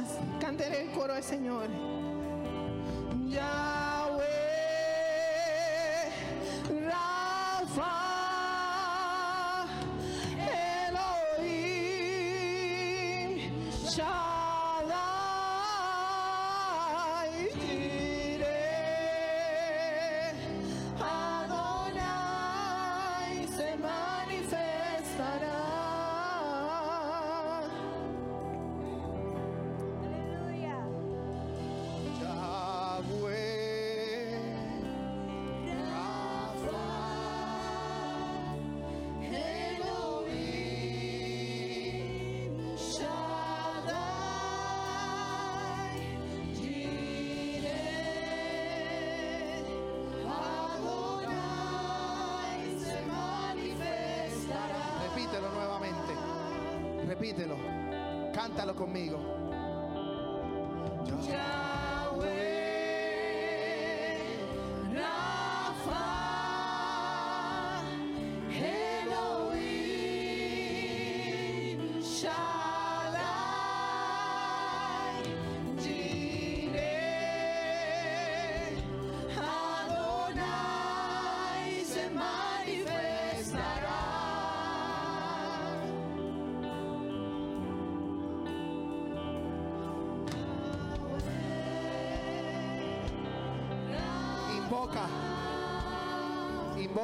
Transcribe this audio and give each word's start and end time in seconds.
más, 0.00 0.18
el 0.80 0.90
coro 0.90 1.14
al 1.14 1.22
Señor. 1.22 1.68
Ya. 3.28 3.85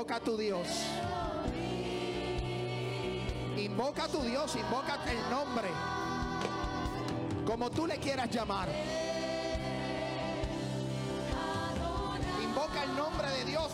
invoca 0.03 0.17
a 0.17 0.21
tu 0.21 0.37
Dios. 0.37 0.67
Invoca 3.57 4.05
a 4.05 4.09
tu 4.09 4.21
Dios, 4.23 4.57
invoca 4.57 4.99
el 5.09 5.31
nombre. 5.31 5.69
Como 7.47 7.71
tú 7.71 7.87
le 7.87 7.99
quieras 7.99 8.29
llamar. 8.29 8.69
Invoca 12.43 12.83
el 12.83 12.97
nombre 12.97 13.29
de 13.31 13.45
Dios. 13.45 13.71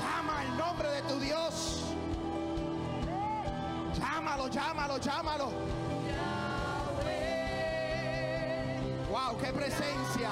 Llama 0.00 0.42
el 0.44 0.56
nombre 0.56 0.88
de 0.90 1.02
tu 1.02 1.20
Dios. 1.20 1.82
Llámalo, 3.98 4.48
llámalo, 4.48 4.96
llámalo. 4.96 5.50
Wow, 9.10 9.38
qué 9.38 9.52
presencia. 9.52 10.30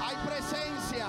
Hay 0.00 0.16
presencia. 0.24 1.08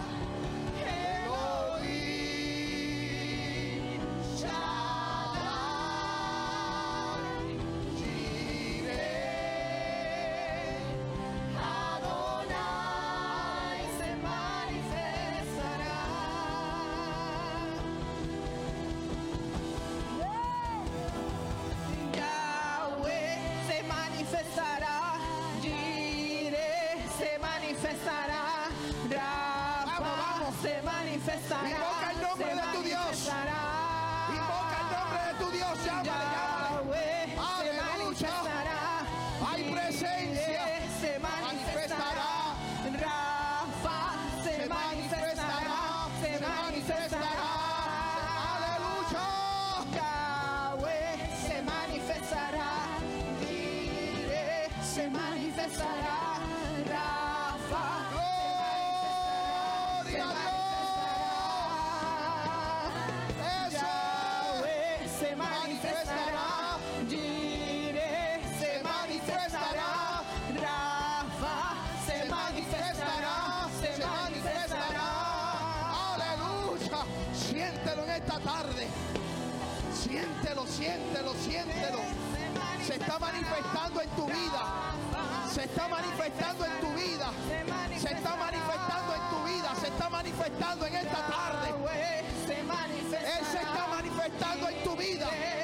En 95.32 95.59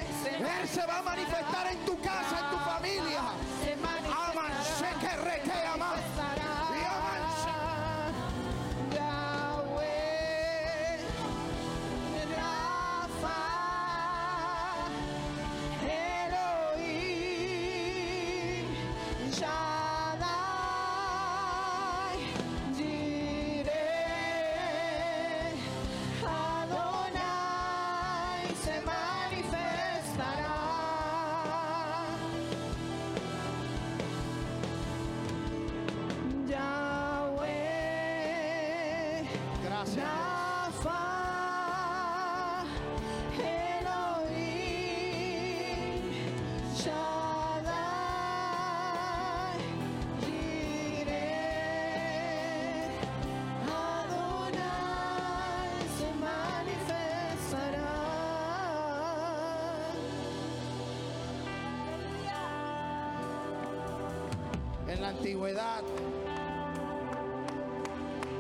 la 65.06 65.12
antigüedad. 65.12 65.84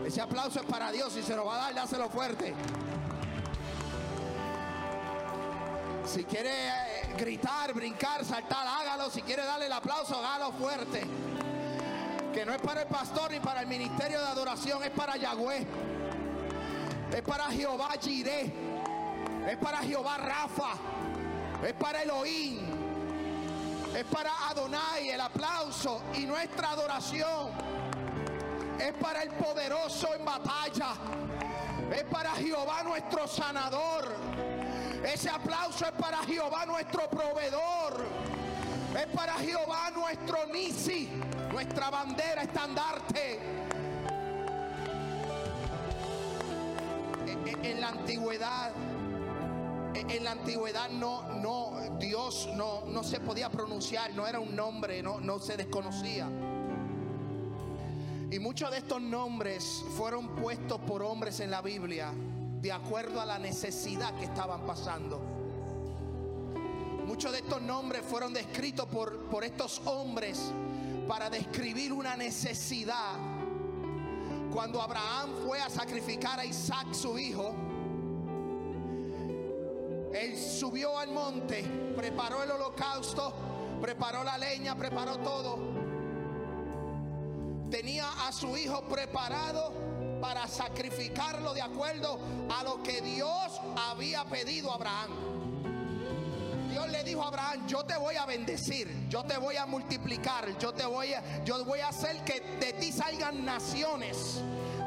Ese 0.03 0.19
aplauso 0.19 0.59
es 0.59 0.65
para 0.65 0.91
Dios 0.91 1.15
y 1.15 1.21
se 1.21 1.35
lo 1.35 1.45
va 1.45 1.55
a 1.55 1.57
dar, 1.57 1.75
dáselo 1.75 2.09
fuerte. 2.09 2.55
Si 6.05 6.23
quiere 6.23 6.49
eh, 6.49 7.13
gritar, 7.17 7.71
brincar, 7.73 8.25
saltar, 8.25 8.65
hágalo. 8.65 9.11
Si 9.11 9.21
quiere 9.21 9.43
darle 9.43 9.67
el 9.67 9.73
aplauso, 9.73 10.15
hágalo 10.15 10.53
fuerte. 10.53 11.03
Que 12.33 12.45
no 12.45 12.53
es 12.53 12.61
para 12.61 12.81
el 12.81 12.87
pastor 12.87 13.31
ni 13.31 13.39
para 13.39 13.61
el 13.61 13.67
ministerio 13.67 14.19
de 14.19 14.27
adoración, 14.27 14.83
es 14.83 14.91
para 14.91 15.17
Yahweh. 15.17 15.67
Es 17.15 17.21
para 17.21 17.45
Jehová 17.45 17.89
Jireh. 18.01 18.53
Es 19.47 19.57
para 19.57 19.77
Jehová 19.79 20.17
Rafa. 20.17 20.73
Es 21.63 21.73
para 21.73 22.01
Elohim. 22.01 22.74
Y 26.13 26.25
nuestra 26.25 26.71
adoración. 26.71 27.49
Es 28.79 28.93
para 28.93 29.23
el 29.23 29.31
poderoso 29.31 30.13
en 30.15 30.23
batalla. 30.25 30.93
Es 31.93 32.03
para 32.05 32.31
Jehová 32.31 32.83
nuestro 32.83 33.27
sanador. 33.27 34.15
Ese 35.03 35.29
aplauso 35.29 35.85
es 35.85 35.91
para 35.91 36.17
Jehová 36.19 36.65
nuestro 36.65 37.09
proveedor. 37.09 38.05
Es 38.97 39.07
para 39.07 39.33
Jehová 39.33 39.91
nuestro 39.93 40.45
Nisi, 40.53 41.09
nuestra 41.51 41.89
bandera 41.89 42.43
estandarte. 42.43 43.39
En- 47.27 47.47
en- 47.47 47.65
En 47.65 47.81
la 47.81 47.87
antigüedad, 47.89 48.71
en 49.95 50.23
la 50.23 50.31
antigüedad 50.31 50.89
no, 50.89 51.23
no, 51.41 51.97
Dios 51.99 52.49
no, 52.55 52.85
no 52.87 53.03
se 53.03 53.19
podía 53.19 53.49
pronunciar, 53.49 54.13
no 54.13 54.27
era 54.27 54.39
un 54.39 54.55
nombre, 54.55 55.01
no, 55.01 55.19
no 55.19 55.39
se 55.39 55.57
desconocía. 55.57 56.27
Y 58.31 58.39
muchos 58.39 58.71
de 58.71 58.79
estos 58.79 59.01
nombres 59.01 59.83
fueron 59.97 60.35
puestos 60.35 60.79
por 60.81 61.03
hombres 61.03 61.39
en 61.39 61.51
la 61.51 61.61
Biblia 61.61 62.11
de 62.61 62.71
acuerdo 62.71 63.21
a 63.21 63.25
la 63.25 63.39
necesidad 63.39 64.13
que 64.15 64.25
estaban 64.25 64.65
pasando. 64.65 65.21
Muchos 67.05 67.31
de 67.31 67.37
estos 67.37 67.61
nombres 67.61 68.01
fueron 68.03 68.33
descritos 68.33 68.87
por, 68.87 69.25
por 69.27 69.43
estos 69.43 69.81
hombres 69.85 70.51
para 71.07 71.29
describir 71.29 71.93
una 71.93 72.15
necesidad. 72.15 73.13
Cuando 74.51 74.81
Abraham 74.81 75.29
fue 75.45 75.61
a 75.61 75.69
sacrificar 75.69 76.39
a 76.39 76.45
Isaac 76.45 76.93
su 76.93 77.17
hijo, 77.19 77.53
subió 80.55 80.97
al 80.97 81.11
monte, 81.11 81.63
preparó 81.95 82.41
el 82.43 82.51
holocausto, 82.51 83.33
preparó 83.81 84.23
la 84.23 84.37
leña, 84.37 84.75
preparó 84.75 85.17
todo. 85.17 85.59
Tenía 87.69 88.09
a 88.25 88.31
su 88.31 88.55
hijo 88.55 88.81
preparado 88.83 89.73
para 90.21 90.47
sacrificarlo 90.47 91.53
de 91.53 91.61
acuerdo 91.61 92.19
a 92.57 92.63
lo 92.63 92.81
que 92.81 93.01
Dios 93.01 93.59
había 93.75 94.23
pedido 94.25 94.71
a 94.71 94.75
Abraham. 94.75 95.11
Dios 96.71 96.89
le 96.89 97.03
dijo 97.03 97.23
a 97.23 97.27
Abraham, 97.27 97.67
yo 97.67 97.83
te 97.83 97.97
voy 97.97 98.15
a 98.15 98.25
bendecir, 98.25 99.07
yo 99.09 99.23
te 99.23 99.37
voy 99.37 99.57
a 99.57 99.65
multiplicar, 99.65 100.57
yo 100.57 100.73
te 100.73 100.85
voy 100.85 101.13
a, 101.13 101.43
yo 101.43 101.63
voy 101.65 101.79
a 101.79 101.89
hacer 101.89 102.23
que 102.23 102.39
de 102.59 102.73
ti 102.73 102.91
salgan 102.91 103.43
naciones. 103.43 104.41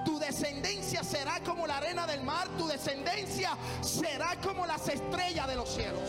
Tu 0.09 0.19
descendencia 0.19 1.05
será 1.05 1.39
como 1.41 1.67
la 1.67 1.77
arena 1.77 2.07
del 2.07 2.23
mar, 2.23 2.49
tu 2.57 2.67
descendencia 2.67 3.51
será 3.83 4.37
como 4.43 4.65
las 4.65 4.89
estrellas 4.89 5.47
de 5.47 5.55
los 5.55 5.69
cielos. 5.69 6.09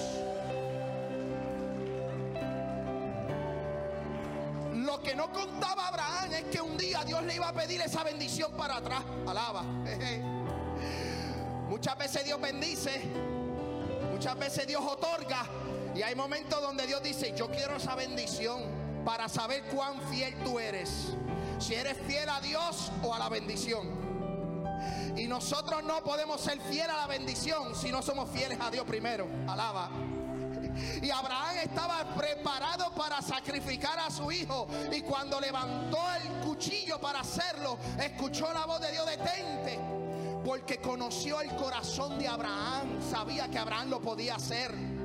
Lo 4.73 5.03
que 5.03 5.13
no 5.15 5.29
contaba 5.33 5.89
Abraham 5.89 6.31
es 6.31 6.43
que 6.45 6.61
un 6.61 6.77
día 6.77 7.03
Dios 7.03 7.21
le 7.23 7.35
iba 7.35 7.49
a 7.49 7.53
pedir 7.53 7.81
esa 7.81 8.05
bendición 8.05 8.53
para 8.53 8.77
atrás. 8.77 9.03
Alaba. 9.27 9.63
Muchas 11.67 11.97
veces 11.97 12.23
Dios 12.23 12.39
bendice, 12.39 13.01
muchas 14.13 14.39
veces 14.39 14.65
Dios 14.65 14.81
otorga. 14.81 15.45
Y 15.93 16.03
hay 16.03 16.15
momentos 16.15 16.61
donde 16.61 16.87
Dios 16.87 17.03
dice, 17.03 17.33
yo 17.35 17.51
quiero 17.51 17.75
esa 17.75 17.95
bendición 17.95 18.78
para 19.03 19.29
saber 19.29 19.63
cuán 19.63 20.01
fiel 20.09 20.35
tú 20.43 20.59
eres. 20.59 21.13
Si 21.59 21.73
eres 21.73 21.97
fiel 22.07 22.29
a 22.29 22.39
Dios 22.41 22.91
o 23.03 23.13
a 23.13 23.19
la 23.19 23.29
bendición. 23.29 23.87
Y 25.15 25.27
nosotros 25.27 25.83
no 25.83 26.01
podemos 26.03 26.39
ser 26.39 26.59
fieles 26.61 26.89
a 26.89 26.97
la 26.97 27.07
bendición 27.07 27.75
si 27.75 27.91
no 27.91 28.01
somos 28.01 28.29
fieles 28.29 28.57
a 28.61 28.71
Dios 28.71 28.85
primero. 28.85 29.27
Alaba. 29.47 29.89
Y 31.01 31.09
Abraham 31.09 31.57
estaba 31.63 32.15
preparado 32.15 32.93
para 32.93 33.21
sacrificar 33.21 33.99
a 33.99 34.09
su 34.09 34.31
hijo. 34.31 34.67
Y 34.91 35.01
cuando 35.01 35.39
levantó 35.39 35.99
el 36.23 36.45
cuchillo 36.45 36.99
para 36.99 37.19
hacerlo, 37.19 37.77
escuchó 38.01 38.51
la 38.53 38.65
voz 38.65 38.79
de 38.81 38.91
Dios, 38.91 39.05
detente. 39.05 39.79
Porque 40.45 40.79
conoció 40.79 41.41
el 41.41 41.53
corazón 41.55 42.17
de 42.17 42.27
Abraham. 42.27 43.01
Sabía 43.01 43.49
que 43.49 43.57
Abraham 43.57 43.89
lo 43.89 43.99
podía 43.99 44.35
hacer. 44.35 44.98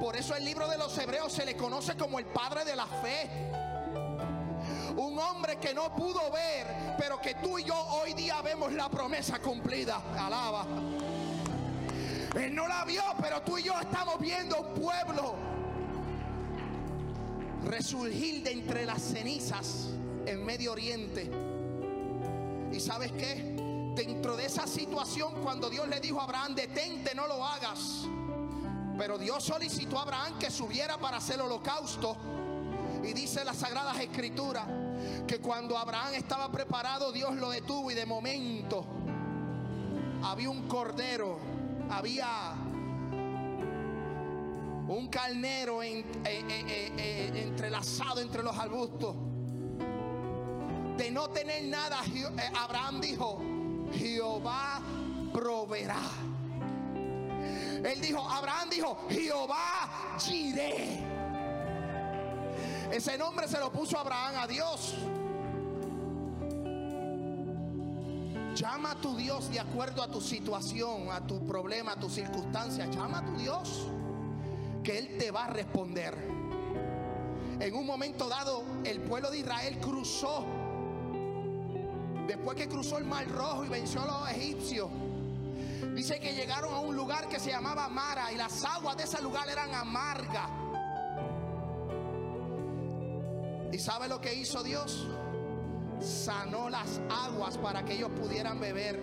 Por 0.00 0.14
eso 0.16 0.34
el 0.36 0.44
libro 0.44 0.68
de 0.68 0.78
los 0.78 0.96
hebreos 0.96 1.32
se 1.32 1.44
le 1.44 1.56
conoce 1.56 1.96
como 1.96 2.18
el 2.18 2.26
padre 2.26 2.64
de 2.64 2.76
la 2.76 2.86
fe. 2.86 3.28
Un 4.96 5.18
hombre 5.18 5.56
que 5.56 5.74
no 5.74 5.94
pudo 5.94 6.30
ver, 6.30 6.94
pero 6.96 7.20
que 7.20 7.34
tú 7.34 7.58
y 7.58 7.64
yo 7.64 7.74
hoy 7.74 8.14
día 8.14 8.40
vemos 8.42 8.72
la 8.72 8.88
promesa 8.88 9.40
cumplida. 9.40 10.00
Alaba. 10.18 10.66
Él 12.36 12.54
no 12.54 12.68
la 12.68 12.84
vio, 12.84 13.02
pero 13.20 13.42
tú 13.42 13.58
y 13.58 13.64
yo 13.64 13.78
estamos 13.80 14.20
viendo 14.20 14.60
un 14.60 14.74
pueblo 14.74 15.34
resurgir 17.64 18.42
de 18.42 18.52
entre 18.52 18.86
las 18.86 19.02
cenizas 19.02 19.88
en 20.26 20.44
Medio 20.44 20.72
Oriente. 20.72 21.30
¿Y 22.72 22.80
sabes 22.80 23.12
qué? 23.12 23.56
Dentro 23.96 24.36
de 24.36 24.46
esa 24.46 24.66
situación, 24.66 25.42
cuando 25.42 25.68
Dios 25.68 25.88
le 25.88 25.98
dijo 25.98 26.20
a 26.20 26.24
Abraham, 26.24 26.54
detente, 26.54 27.14
no 27.14 27.26
lo 27.26 27.44
hagas. 27.44 28.06
Pero 28.98 29.16
Dios 29.16 29.44
solicitó 29.44 29.98
a 29.98 30.02
Abraham 30.02 30.38
que 30.40 30.50
subiera 30.50 30.98
para 30.98 31.18
hacer 31.18 31.36
el 31.36 31.42
holocausto. 31.42 32.16
Y 33.04 33.12
dice 33.12 33.44
las 33.44 33.58
Sagradas 33.58 34.00
Escrituras 34.00 34.66
que 35.26 35.38
cuando 35.38 35.78
Abraham 35.78 36.14
estaba 36.14 36.50
preparado, 36.50 37.12
Dios 37.12 37.36
lo 37.36 37.50
detuvo 37.50 37.92
y 37.92 37.94
de 37.94 38.04
momento 38.04 38.84
había 40.22 40.50
un 40.50 40.66
cordero, 40.66 41.38
había 41.88 42.54
un 44.88 45.08
carnero 45.08 45.82
eh, 45.82 46.04
eh, 46.24 46.92
eh, 46.98 47.42
entrelazado 47.46 48.20
entre 48.20 48.42
los 48.42 48.56
arbustos. 48.56 49.14
De 50.96 51.10
no 51.12 51.28
tener 51.30 51.62
nada, 51.64 52.00
Abraham 52.56 53.00
dijo, 53.00 53.40
Jehová 53.92 54.80
proveerá. 55.32 56.00
Él 57.84 58.00
dijo, 58.00 58.20
Abraham 58.28 58.70
dijo, 58.70 58.98
Jehová 59.08 60.16
Jireh. 60.18 61.04
Ese 62.92 63.18
nombre 63.18 63.46
se 63.46 63.58
lo 63.58 63.70
puso 63.70 63.98
Abraham 63.98 64.36
a 64.38 64.46
Dios. 64.46 64.94
Llama 68.54 68.92
a 68.92 68.94
tu 68.96 69.16
Dios 69.16 69.50
de 69.50 69.60
acuerdo 69.60 70.02
a 70.02 70.08
tu 70.08 70.20
situación, 70.20 71.10
a 71.12 71.24
tu 71.24 71.46
problema, 71.46 71.92
a 71.92 71.96
tu 71.96 72.08
circunstancia. 72.08 72.86
Llama 72.86 73.18
a 73.18 73.24
tu 73.24 73.36
Dios 73.36 73.86
que 74.82 74.98
Él 74.98 75.16
te 75.18 75.30
va 75.30 75.44
a 75.44 75.50
responder. 75.50 76.14
En 77.60 77.74
un 77.74 77.86
momento 77.86 78.28
dado, 78.28 78.64
el 78.84 79.00
pueblo 79.00 79.30
de 79.30 79.38
Israel 79.38 79.78
cruzó. 79.78 80.44
Después 82.26 82.56
que 82.56 82.68
cruzó 82.68 82.98
el 82.98 83.04
Mar 83.04 83.28
Rojo 83.28 83.64
y 83.64 83.68
venció 83.68 84.02
a 84.02 84.06
los 84.06 84.30
egipcios. 84.30 84.88
Dice 85.98 86.20
que 86.20 86.32
llegaron 86.32 86.72
a 86.72 86.78
un 86.78 86.94
lugar 86.94 87.28
que 87.28 87.40
se 87.40 87.50
llamaba 87.50 87.88
Mara 87.88 88.30
y 88.32 88.36
las 88.36 88.64
aguas 88.64 88.96
de 88.96 89.02
ese 89.02 89.20
lugar 89.20 89.48
eran 89.48 89.74
amargas. 89.74 90.48
¿Y 93.72 93.78
sabe 93.80 94.06
lo 94.06 94.20
que 94.20 94.32
hizo 94.32 94.62
Dios? 94.62 95.08
Sanó 95.98 96.70
las 96.70 97.00
aguas 97.10 97.58
para 97.58 97.84
que 97.84 97.94
ellos 97.94 98.10
pudieran 98.12 98.60
beber. 98.60 99.02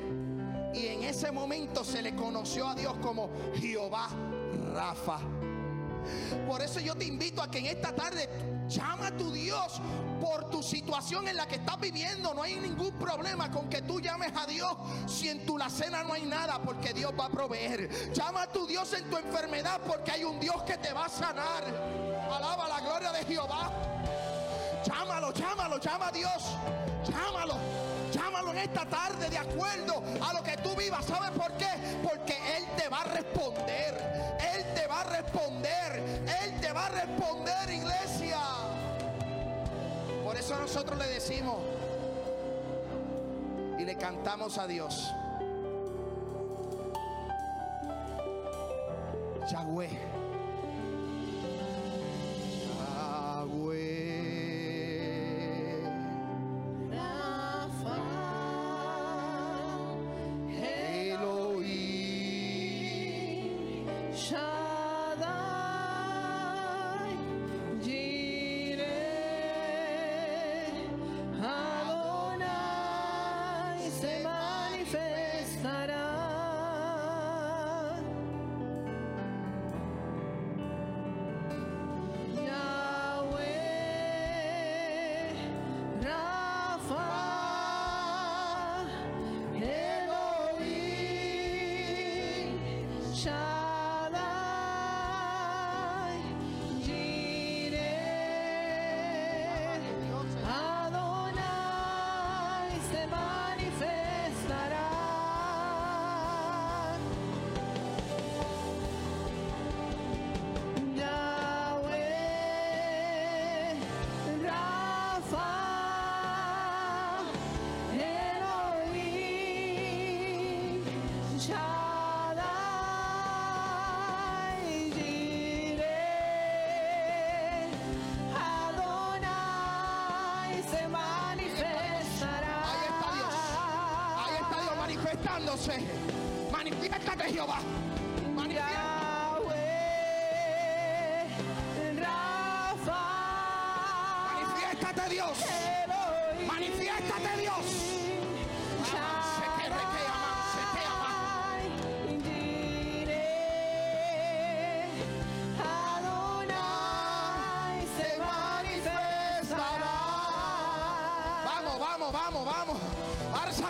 Y 0.73 0.87
en 0.87 1.03
ese 1.03 1.33
momento 1.33 1.83
se 1.83 2.01
le 2.01 2.15
conoció 2.15 2.69
a 2.69 2.75
Dios 2.75 2.93
como 3.01 3.29
Jehová 3.55 4.07
Rafa. 4.73 5.19
Por 6.47 6.61
eso 6.61 6.79
yo 6.79 6.95
te 6.95 7.05
invito 7.05 7.41
a 7.41 7.49
que 7.49 7.59
en 7.59 7.65
esta 7.65 7.93
tarde 7.93 8.29
llama 8.67 9.07
a 9.07 9.11
tu 9.11 9.31
Dios 9.31 9.81
por 10.21 10.49
tu 10.49 10.63
situación 10.63 11.27
en 11.27 11.35
la 11.35 11.47
que 11.47 11.55
estás 11.55 11.79
viviendo. 11.79 12.33
No 12.33 12.43
hay 12.43 12.55
ningún 12.55 12.91
problema 12.93 13.51
con 13.51 13.69
que 13.69 13.81
tú 13.81 13.99
llames 13.99 14.31
a 14.35 14.45
Dios 14.45 14.71
si 15.07 15.29
en 15.29 15.45
tu 15.45 15.55
cena 15.69 16.03
no 16.03 16.13
hay 16.13 16.23
nada 16.23 16.61
porque 16.61 16.93
Dios 16.93 17.11
va 17.19 17.25
a 17.25 17.29
proveer. 17.29 18.13
Llama 18.13 18.43
a 18.43 18.47
tu 18.47 18.67
Dios 18.67 18.93
en 18.93 19.09
tu 19.09 19.17
enfermedad 19.17 19.81
porque 19.85 20.11
hay 20.11 20.23
un 20.23 20.39
Dios 20.39 20.61
que 20.63 20.77
te 20.77 20.93
va 20.93 21.05
a 21.05 21.09
sanar. 21.09 21.63
Alaba 22.31 22.67
la 22.67 22.79
gloria 22.81 23.11
de 23.11 23.23
Jehová. 23.25 23.71
Llámalo, 24.85 25.33
llámalo, 25.33 25.79
llama 25.79 26.07
a 26.07 26.11
Dios. 26.11 26.43
Llámalo, 27.07 27.55
llámalo 28.15 28.51
en 28.51 28.59
esta 28.59 28.85
tarde 28.85 29.29
de 29.29 29.37
acuerdo 29.37 30.01
a 30.21 30.33
lo 30.33 30.43
que 30.43 30.55
tú 30.57 30.75
vivas. 30.75 31.05
¿Sabes 31.05 31.31
por 31.31 31.51
qué? 31.53 31.67
Porque 32.01 32.35
Él 32.57 32.65
te 32.77 32.87
va 32.87 33.01
a 33.01 33.03
responder. 33.05 34.37
Él 34.55 34.65
te 34.73 34.87
va 34.87 35.01
a 35.01 35.03
responder. 35.03 36.03
Él 36.43 36.59
te 36.61 36.71
va 36.71 36.85
a 36.85 36.89
responder, 36.89 37.69
iglesia. 37.69 38.39
Por 40.23 40.37
eso 40.37 40.57
nosotros 40.57 40.97
le 40.97 41.07
decimos 41.07 41.57
y 43.77 43.83
le 43.83 43.95
cantamos 43.97 44.57
a 44.57 44.67
Dios. 44.67 45.11
Yahweh. 49.51 50.14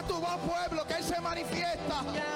Tu 0.07 0.19
voz, 0.19 0.37
pueblo, 0.39 0.85
que 0.85 0.93
Él 0.93 1.03
se 1.03 1.19
manifiesta. 1.21 2.34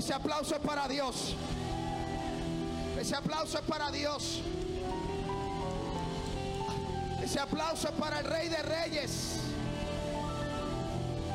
Ese 0.00 0.14
aplauso 0.14 0.54
es 0.54 0.62
para 0.62 0.88
Dios. 0.88 1.34
Ese 2.98 3.14
aplauso 3.14 3.58
es 3.58 3.64
para 3.64 3.90
Dios. 3.90 4.40
Ese 7.22 7.38
aplauso 7.38 7.88
es 7.88 7.94
para 7.96 8.20
el 8.20 8.24
Rey 8.24 8.48
de 8.48 8.62
Reyes. 8.62 9.40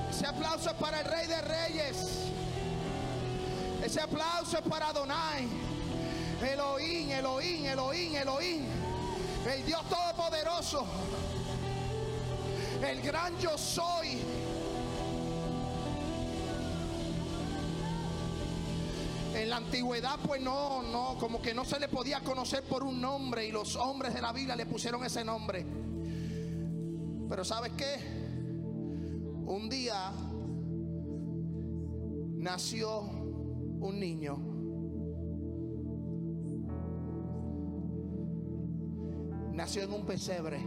Ese 0.10 0.26
aplauso 0.26 0.72
es 0.72 0.76
para 0.78 1.02
el 1.02 1.06
Rey 1.06 1.28
de 1.28 1.42
Reyes. 1.44 1.98
Ese 3.84 4.02
aplauso 4.02 4.58
es 4.58 4.64
para 4.68 4.88
Adonai. 4.88 5.48
Elohim, 6.42 7.12
Elohim, 7.12 7.66
Elohim, 7.68 8.16
Elohim. 8.16 8.66
El 9.46 9.64
Dios 9.64 9.84
Todopoderoso. 9.88 10.88
El 12.82 13.00
gran 13.04 13.38
yo 13.38 13.60
soy. 13.60 14.45
Antigüedad, 19.56 20.20
pues 20.26 20.42
no, 20.42 20.84
no, 20.84 21.18
como 21.18 21.42
que 21.42 21.54
no 21.54 21.66
se 21.66 21.80
le 21.80 21.88
podía 21.88 22.20
conocer 22.22 22.64
por 22.64 22.84
un 22.84 23.00
nombre 23.00 23.46
y 23.46 23.52
los 23.52 23.76
hombres 23.76 24.14
de 24.14 24.22
la 24.22 24.32
Biblia 24.32 24.56
le 24.56 24.66
pusieron 24.66 25.04
ese 25.04 25.24
nombre. 25.24 25.66
Pero 27.30 27.44
¿sabes 27.44 27.72
qué? 27.74 27.96
Un 29.46 29.70
día 29.70 30.12
nació 32.38 33.02
un 33.02 34.00
niño. 34.00 34.38
Nació 39.54 39.84
en 39.84 39.94
un 39.94 40.06
pesebre. 40.06 40.60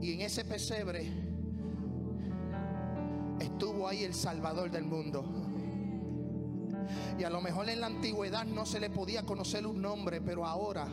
Y 0.00 0.14
en 0.14 0.22
ese 0.22 0.44
pesebre 0.44 1.06
estuvo 3.40 3.86
ahí 3.86 4.04
el 4.04 4.14
Salvador 4.14 4.70
del 4.70 4.84
mundo. 4.84 5.49
Y 7.20 7.24
a 7.24 7.28
lo 7.28 7.42
mejor 7.42 7.68
en 7.68 7.82
la 7.82 7.86
antigüedad 7.86 8.46
no 8.46 8.64
se 8.64 8.80
le 8.80 8.88
podía 8.88 9.26
conocer 9.26 9.66
un 9.66 9.82
nombre, 9.82 10.22
pero 10.22 10.46
ahora 10.46 10.88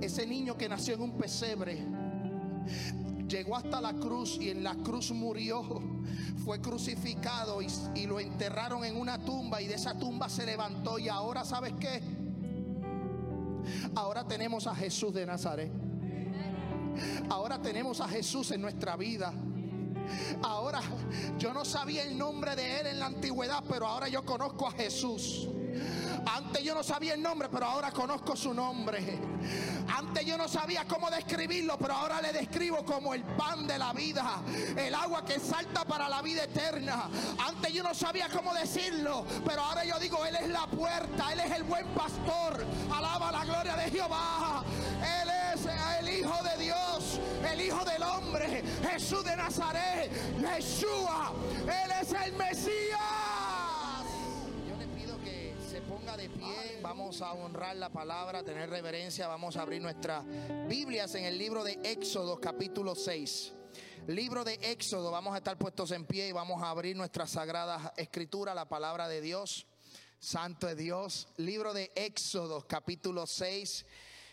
ese 0.00 0.24
niño 0.24 0.56
que 0.56 0.68
nació 0.68 0.94
en 0.94 1.00
un 1.00 1.18
pesebre 1.18 1.84
llegó 3.26 3.56
hasta 3.56 3.80
la 3.80 3.94
cruz 3.94 4.38
y 4.40 4.50
en 4.50 4.62
la 4.62 4.76
cruz 4.76 5.10
murió, 5.10 5.64
fue 6.44 6.60
crucificado 6.60 7.60
y, 7.60 8.06
lo 8.06 8.20
enterraron 8.20 8.84
en 8.84 8.96
una 8.96 9.18
tumba 9.18 9.60
y 9.60 9.66
de 9.66 9.74
esa 9.74 9.98
tumba 9.98 10.28
se 10.28 10.46
levantó 10.46 10.96
y 11.00 11.08
ahora 11.08 11.44
sabes 11.44 11.72
qué? 11.80 12.00
Ahora 13.96 14.28
tenemos 14.28 14.68
a 14.68 14.76
Jesús 14.76 15.12
de 15.12 15.26
Nazaret. 15.26 15.72
Ahora 17.28 17.60
tenemos 17.60 18.00
a 18.00 18.06
Jesús 18.06 18.52
en 18.52 18.60
nuestra 18.60 18.96
vida. 18.96 19.34
Ahora 20.42 20.80
yo 21.38 21.52
no 21.52 21.64
sabía 21.64 22.02
el 22.02 22.16
nombre 22.16 22.56
de 22.56 22.80
él 22.80 22.86
en 22.88 22.98
la 23.00 23.06
antigüedad, 23.06 23.62
pero 23.68 23.86
ahora 23.86 24.08
yo 24.08 24.24
conozco 24.24 24.66
a 24.66 24.72
Jesús. 24.72 25.48
Antes 26.26 26.62
yo 26.62 26.74
no 26.74 26.82
sabía 26.82 27.14
el 27.14 27.22
nombre, 27.22 27.48
pero 27.50 27.66
ahora 27.66 27.90
conozco 27.90 28.36
su 28.36 28.54
nombre. 28.54 29.18
Antes 29.88 30.24
yo 30.24 30.38
no 30.38 30.48
sabía 30.48 30.84
cómo 30.86 31.10
describirlo, 31.10 31.76
pero 31.78 31.94
ahora 31.94 32.20
le 32.22 32.32
describo 32.32 32.84
como 32.84 33.14
el 33.14 33.22
pan 33.22 33.66
de 33.66 33.78
la 33.78 33.92
vida, 33.92 34.40
el 34.76 34.94
agua 34.94 35.24
que 35.24 35.38
salta 35.38 35.84
para 35.84 36.08
la 36.08 36.22
vida 36.22 36.44
eterna. 36.44 37.08
Antes 37.46 37.72
yo 37.72 37.82
no 37.82 37.94
sabía 37.94 38.28
cómo 38.28 38.54
decirlo, 38.54 39.26
pero 39.44 39.62
ahora 39.62 39.84
yo 39.84 39.98
digo, 39.98 40.24
Él 40.24 40.36
es 40.36 40.48
la 40.48 40.66
puerta, 40.66 41.32
Él 41.32 41.40
es 41.40 41.50
el 41.52 41.64
buen 41.64 41.86
pastor. 41.88 42.64
Alaba 42.92 43.30
la 43.32 43.44
gloria 43.44 43.76
de 43.76 43.90
Jehová. 43.90 44.64
Él 45.22 45.33
Hijo 47.66 47.84
del 47.84 48.02
hombre, 48.02 48.62
Jesús 48.90 49.24
de 49.24 49.36
Nazaret, 49.36 50.10
Yeshua. 50.40 51.32
Él 51.62 51.90
es 52.02 52.12
el 52.12 52.32
Mesías 52.34 53.44
de 56.16 56.28
pie, 56.28 56.78
vamos 56.80 57.20
a 57.22 57.32
honrar 57.32 57.74
la 57.74 57.88
palabra, 57.88 58.44
tener 58.44 58.70
reverencia, 58.70 59.26
vamos 59.26 59.56
a 59.56 59.62
abrir 59.62 59.82
nuestras 59.82 60.24
Biblias 60.68 61.12
en 61.16 61.24
el 61.24 61.36
libro 61.36 61.64
de 61.64 61.76
Éxodo 61.82 62.40
capítulo 62.40 62.94
6. 62.94 63.52
Libro 64.06 64.44
de 64.44 64.54
Éxodo, 64.62 65.10
vamos 65.10 65.34
a 65.34 65.38
estar 65.38 65.58
puestos 65.58 65.90
en 65.90 66.06
pie 66.06 66.28
y 66.28 66.32
vamos 66.32 66.62
a 66.62 66.70
abrir 66.70 66.94
nuestra 66.94 67.26
sagrada 67.26 67.92
escritura, 67.96 68.54
la 68.54 68.68
palabra 68.68 69.08
de 69.08 69.20
Dios. 69.20 69.66
Santo 70.20 70.68
es 70.68 70.76
Dios. 70.76 71.26
Libro 71.36 71.74
de 71.74 71.90
Éxodo 71.96 72.64
capítulo 72.68 73.26
6 73.26 73.84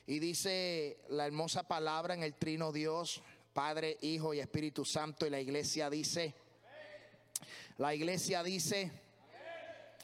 y 0.08 0.20
dice 0.20 1.00
la 1.10 1.26
hermosa 1.26 1.64
palabra 1.64 2.14
en 2.14 2.24
el 2.24 2.36
trino 2.36 2.72
Dios, 2.72 3.22
Padre, 3.54 3.98
Hijo 4.02 4.34
y 4.34 4.40
Espíritu 4.40 4.86
Santo 4.86 5.26
y 5.26 5.30
la 5.30 5.40
iglesia 5.40 5.90
dice, 5.90 6.34
la 7.78 7.94
iglesia 7.94 8.44
dice, 8.44 8.92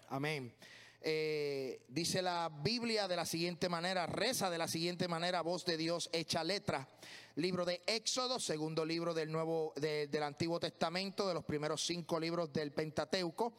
amén. 0.09 0.53
Eh, 1.01 1.83
dice 1.87 2.21
la 2.21 2.51
Biblia 2.63 3.07
de 3.07 3.15
la 3.15 3.25
siguiente 3.25 3.69
manera, 3.69 4.07
reza 4.07 4.49
de 4.49 4.57
la 4.57 4.67
siguiente 4.67 5.07
manera, 5.07 5.41
voz 5.41 5.63
de 5.65 5.77
Dios 5.77 6.09
hecha 6.11 6.43
letra. 6.43 6.87
Libro 7.35 7.65
de 7.65 7.83
Éxodo, 7.85 8.39
segundo 8.39 8.83
libro 8.83 9.13
del 9.13 9.31
Nuevo, 9.31 9.73
del 9.75 10.23
Antiguo 10.23 10.59
Testamento, 10.59 11.27
de 11.27 11.35
los 11.35 11.45
primeros 11.45 11.85
cinco 11.85 12.19
libros 12.19 12.51
del 12.51 12.71
Pentateuco. 12.71 13.53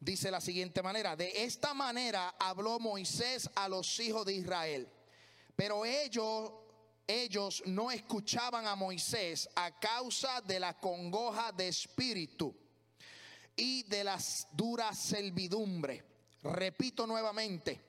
Dice 0.00 0.32
la 0.32 0.40
siguiente 0.40 0.82
manera, 0.82 1.14
de 1.14 1.44
esta 1.44 1.72
manera 1.72 2.34
habló 2.38 2.80
Moisés 2.80 3.48
a 3.54 3.68
los 3.68 4.00
hijos 4.00 4.26
de 4.26 4.34
Israel, 4.34 4.88
pero 5.56 5.84
ellos 5.84 6.52
ellos 7.06 7.62
no 7.66 7.90
escuchaban 7.90 8.66
a 8.66 8.76
Moisés 8.76 9.48
a 9.56 9.78
causa 9.78 10.40
de 10.40 10.60
la 10.60 10.78
congoja 10.78 11.52
de 11.52 11.68
espíritu 11.68 12.56
y 13.56 13.82
de 13.82 14.04
las 14.04 14.46
duras 14.52 14.98
servidumbre 14.98 16.12
Repito 16.42 17.06
nuevamente, 17.06 17.80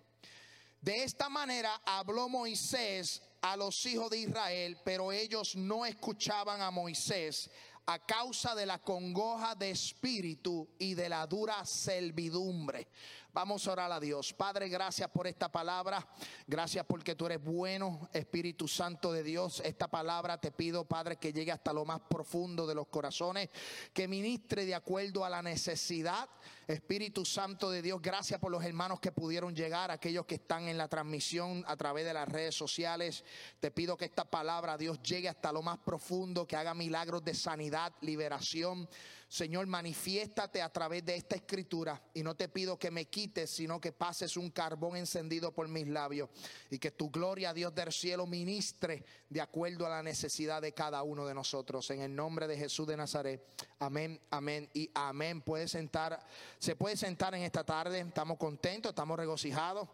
de 0.79 1.03
esta 1.03 1.27
manera 1.27 1.81
habló 1.85 2.29
Moisés 2.29 3.21
a 3.41 3.57
los 3.57 3.83
hijos 3.87 4.11
de 4.11 4.19
Israel, 4.19 4.77
pero 4.85 5.11
ellos 5.11 5.55
no 5.55 5.85
escuchaban 5.85 6.61
a 6.61 6.69
Moisés 6.69 7.49
a 7.87 7.97
causa 8.05 8.53
de 8.53 8.67
la 8.67 8.77
congoja 8.77 9.55
de 9.55 9.71
espíritu 9.71 10.69
y 10.77 10.93
de 10.93 11.09
la 11.09 11.25
dura 11.25 11.65
servidumbre. 11.65 12.87
Vamos 13.33 13.67
a 13.67 13.71
orar 13.71 13.91
a 13.91 13.99
Dios. 13.99 14.31
Padre, 14.31 14.69
gracias 14.69 15.09
por 15.09 15.25
esta 15.25 15.51
palabra. 15.51 16.07
Gracias 16.45 16.85
porque 16.85 17.15
tú 17.15 17.25
eres 17.25 17.43
bueno, 17.43 18.07
Espíritu 18.13 18.67
Santo 18.67 19.11
de 19.11 19.23
Dios. 19.23 19.59
Esta 19.65 19.87
palabra 19.87 20.39
te 20.39 20.51
pido, 20.51 20.85
Padre, 20.85 21.15
que 21.15 21.33
llegue 21.33 21.51
hasta 21.51 21.73
lo 21.73 21.83
más 21.83 21.99
profundo 22.01 22.67
de 22.67 22.75
los 22.75 22.89
corazones, 22.89 23.49
que 23.91 24.07
ministre 24.07 24.67
de 24.67 24.75
acuerdo 24.75 25.25
a 25.25 25.31
la 25.31 25.41
necesidad. 25.41 26.29
Espíritu 26.67 27.25
Santo 27.25 27.71
de 27.71 27.81
Dios, 27.81 28.01
gracias 28.03 28.39
por 28.39 28.51
los 28.51 28.63
hermanos 28.63 28.99
que 28.99 29.11
pudieron 29.11 29.55
llegar, 29.55 29.89
aquellos 29.89 30.27
que 30.27 30.35
están 30.35 30.67
en 30.67 30.77
la 30.77 30.87
transmisión 30.87 31.65
a 31.67 31.75
través 31.75 32.05
de 32.05 32.13
las 32.13 32.29
redes 32.29 32.53
sociales. 32.53 33.25
Te 33.59 33.71
pido 33.71 33.97
que 33.97 34.05
esta 34.05 34.25
palabra, 34.25 34.77
Dios, 34.77 35.01
llegue 35.01 35.27
hasta 35.27 35.51
lo 35.51 35.63
más 35.63 35.79
profundo, 35.79 36.45
que 36.45 36.55
haga 36.55 36.75
milagros 36.75 37.25
de 37.25 37.33
sanidad, 37.33 37.93
liberación. 38.01 38.87
Señor, 39.33 39.65
manifiéstate 39.65 40.61
a 40.61 40.71
través 40.71 41.03
de 41.03 41.15
esta 41.15 41.35
escritura 41.35 41.99
y 42.13 42.21
no 42.21 42.35
te 42.35 42.49
pido 42.49 42.77
que 42.77 42.91
me 42.91 43.05
quites, 43.05 43.49
sino 43.49 43.81
que 43.81 43.91
pases 43.91 44.37
un 44.37 44.51
carbón 44.51 44.95
encendido 44.95 45.51
por 45.51 45.67
mis 45.67 45.87
labios 45.87 46.29
y 46.69 46.77
que 46.77 46.91
tu 46.91 47.09
gloria, 47.09 47.51
Dios 47.51 47.73
del 47.73 47.91
cielo, 47.91 48.27
ministre 48.27 49.03
de 49.27 49.41
acuerdo 49.41 49.87
a 49.87 49.89
la 49.89 50.03
necesidad 50.03 50.61
de 50.61 50.73
cada 50.73 51.01
uno 51.01 51.25
de 51.25 51.33
nosotros. 51.33 51.89
En 51.89 52.01
el 52.01 52.15
nombre 52.15 52.47
de 52.47 52.59
Jesús 52.59 52.85
de 52.85 52.95
Nazaret. 52.95 53.43
Amén, 53.79 54.21
amén 54.29 54.69
y 54.71 54.91
amén. 54.93 55.41
Puede 55.41 55.67
sentar, 55.67 56.23
se 56.59 56.75
puede 56.75 56.95
sentar 56.95 57.33
en 57.33 57.41
esta 57.41 57.63
tarde. 57.63 58.01
Estamos 58.01 58.37
contentos, 58.37 58.91
estamos 58.91 59.17
regocijados 59.17 59.89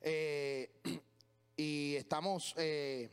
eh, 0.00 0.80
y 1.58 1.94
estamos 1.96 2.54
eh, 2.56 3.10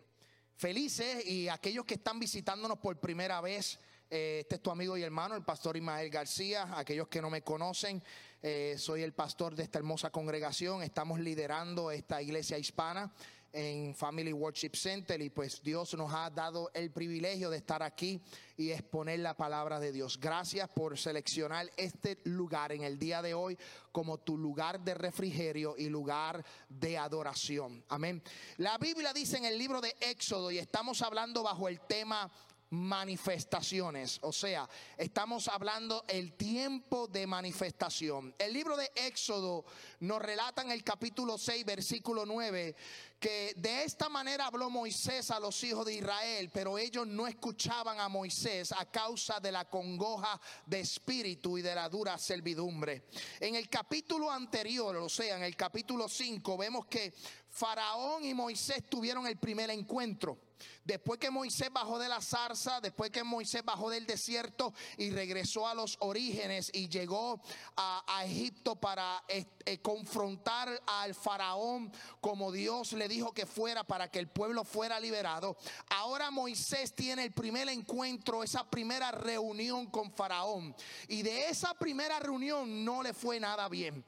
felices. 0.55 1.25
Y 1.25 1.49
aquellos 1.49 1.83
que 1.83 1.95
están 1.95 2.17
visitándonos 2.17 2.77
por 2.77 2.97
primera 3.01 3.41
vez, 3.41 3.77
este 4.09 4.55
es 4.55 4.61
tu 4.61 4.71
amigo 4.71 4.97
y 4.97 5.03
hermano, 5.03 5.35
el 5.35 5.43
pastor 5.43 5.75
Ismael 5.75 6.09
García. 6.09 6.77
Aquellos 6.77 7.09
que 7.09 7.21
no 7.21 7.29
me 7.29 7.41
conocen, 7.41 8.01
eh, 8.41 8.75
soy 8.77 9.01
el 9.01 9.13
pastor 9.13 9.53
de 9.53 9.63
esta 9.63 9.79
hermosa 9.79 10.09
congregación. 10.11 10.81
Estamos 10.81 11.19
liderando 11.19 11.91
esta 11.91 12.21
iglesia 12.21 12.57
hispana 12.57 13.11
en 13.53 13.95
Family 13.95 14.33
Worship 14.33 14.75
Center 14.75 15.21
y 15.21 15.29
pues 15.29 15.61
Dios 15.63 15.93
nos 15.95 16.13
ha 16.13 16.29
dado 16.29 16.69
el 16.73 16.91
privilegio 16.91 17.49
de 17.49 17.57
estar 17.57 17.81
aquí 17.81 18.21
y 18.55 18.71
exponer 18.71 19.19
la 19.19 19.35
palabra 19.35 19.79
de 19.79 19.91
Dios. 19.91 20.19
Gracias 20.19 20.69
por 20.69 20.97
seleccionar 20.97 21.69
este 21.75 22.19
lugar 22.25 22.71
en 22.71 22.83
el 22.83 22.99
día 22.99 23.21
de 23.21 23.33
hoy 23.33 23.57
como 23.91 24.19
tu 24.19 24.37
lugar 24.37 24.79
de 24.81 24.93
refrigerio 24.93 25.75
y 25.77 25.89
lugar 25.89 26.45
de 26.69 26.97
adoración. 26.97 27.83
Amén. 27.89 28.21
La 28.57 28.77
Biblia 28.77 29.11
dice 29.11 29.37
en 29.37 29.45
el 29.45 29.57
libro 29.57 29.81
de 29.81 29.95
Éxodo 30.01 30.51
y 30.51 30.59
estamos 30.59 31.01
hablando 31.01 31.43
bajo 31.43 31.67
el 31.67 31.79
tema 31.81 32.29
manifestaciones. 32.69 34.19
O 34.21 34.33
sea, 34.33 34.67
estamos 34.97 35.47
hablando 35.47 36.03
el 36.07 36.33
tiempo 36.33 37.07
de 37.07 37.25
manifestación. 37.25 38.33
El 38.37 38.53
libro 38.53 38.75
de 38.75 38.91
Éxodo 38.95 39.65
nos 40.01 40.21
relata 40.21 40.61
en 40.61 40.71
el 40.71 40.83
capítulo 40.83 41.37
6, 41.37 41.65
versículo 41.65 42.25
9, 42.25 42.75
que 43.19 43.53
de 43.57 43.83
esta 43.83 44.09
manera 44.09 44.47
habló 44.47 44.69
Moisés 44.69 45.31
a 45.31 45.39
los 45.39 45.63
hijos 45.63 45.85
de 45.85 45.95
Israel, 45.95 46.49
pero 46.53 46.77
ellos 46.77 47.07
no 47.07 47.25
escuchaban 47.25 47.99
a 47.99 48.09
Moisés 48.09 48.71
a 48.71 48.85
causa 48.85 49.39
de 49.39 49.51
la 49.51 49.65
congoja 49.65 50.39
de 50.65 50.81
espíritu 50.81 51.57
y 51.57 51.61
de 51.61 51.73
la 51.73 51.89
dura 51.89 52.17
servidumbre. 52.17 53.05
En 53.39 53.55
el 53.55 53.69
capítulo 53.69 54.31
anterior, 54.31 54.95
o 54.97 55.09
sea, 55.09 55.37
en 55.37 55.43
el 55.43 55.55
capítulo 55.55 56.07
5, 56.07 56.57
vemos 56.57 56.85
que 56.87 57.13
Faraón 57.49 58.23
y 58.25 58.33
Moisés 58.33 58.83
tuvieron 58.89 59.25
el 59.25 59.37
primer 59.37 59.69
encuentro. 59.69 60.46
Después 60.83 61.19
que 61.19 61.29
Moisés 61.29 61.71
bajó 61.71 61.99
de 61.99 62.07
la 62.07 62.21
zarza, 62.21 62.79
después 62.81 63.11
que 63.11 63.23
Moisés 63.23 63.63
bajó 63.63 63.89
del 63.89 64.05
desierto 64.05 64.73
y 64.97 65.11
regresó 65.11 65.67
a 65.67 65.73
los 65.73 65.97
orígenes 65.99 66.71
y 66.73 66.89
llegó 66.89 67.41
a, 67.75 68.03
Egipto 68.23 68.75
para 68.75 69.23
eh, 69.27 69.45
eh, 69.65 69.77
confrontar 69.79 70.81
al 70.87 71.13
faraón 71.13 71.91
como 72.19 72.51
Dios 72.51 72.93
le 72.93 73.07
dijo 73.07 73.31
que 73.31 73.45
fuera 73.45 73.83
para 73.83 74.09
que 74.09 74.19
el 74.19 74.27
pueblo 74.27 74.63
fuera 74.63 74.99
liberado. 74.99 75.57
Ahora 75.89 76.31
Moisés 76.31 76.93
tiene 76.93 77.23
el 77.23 77.31
primer 77.31 77.69
encuentro, 77.69 78.43
esa 78.43 78.69
primera 78.69 79.11
reunión 79.11 79.87
con 79.87 80.11
faraón. 80.11 80.75
Y 81.07 81.21
de 81.21 81.49
esa 81.49 81.73
primera 81.73 82.19
reunión 82.19 82.83
no 82.83 83.03
le 83.03 83.13
fue 83.13 83.39
nada 83.39 83.69
bien. 83.69 84.03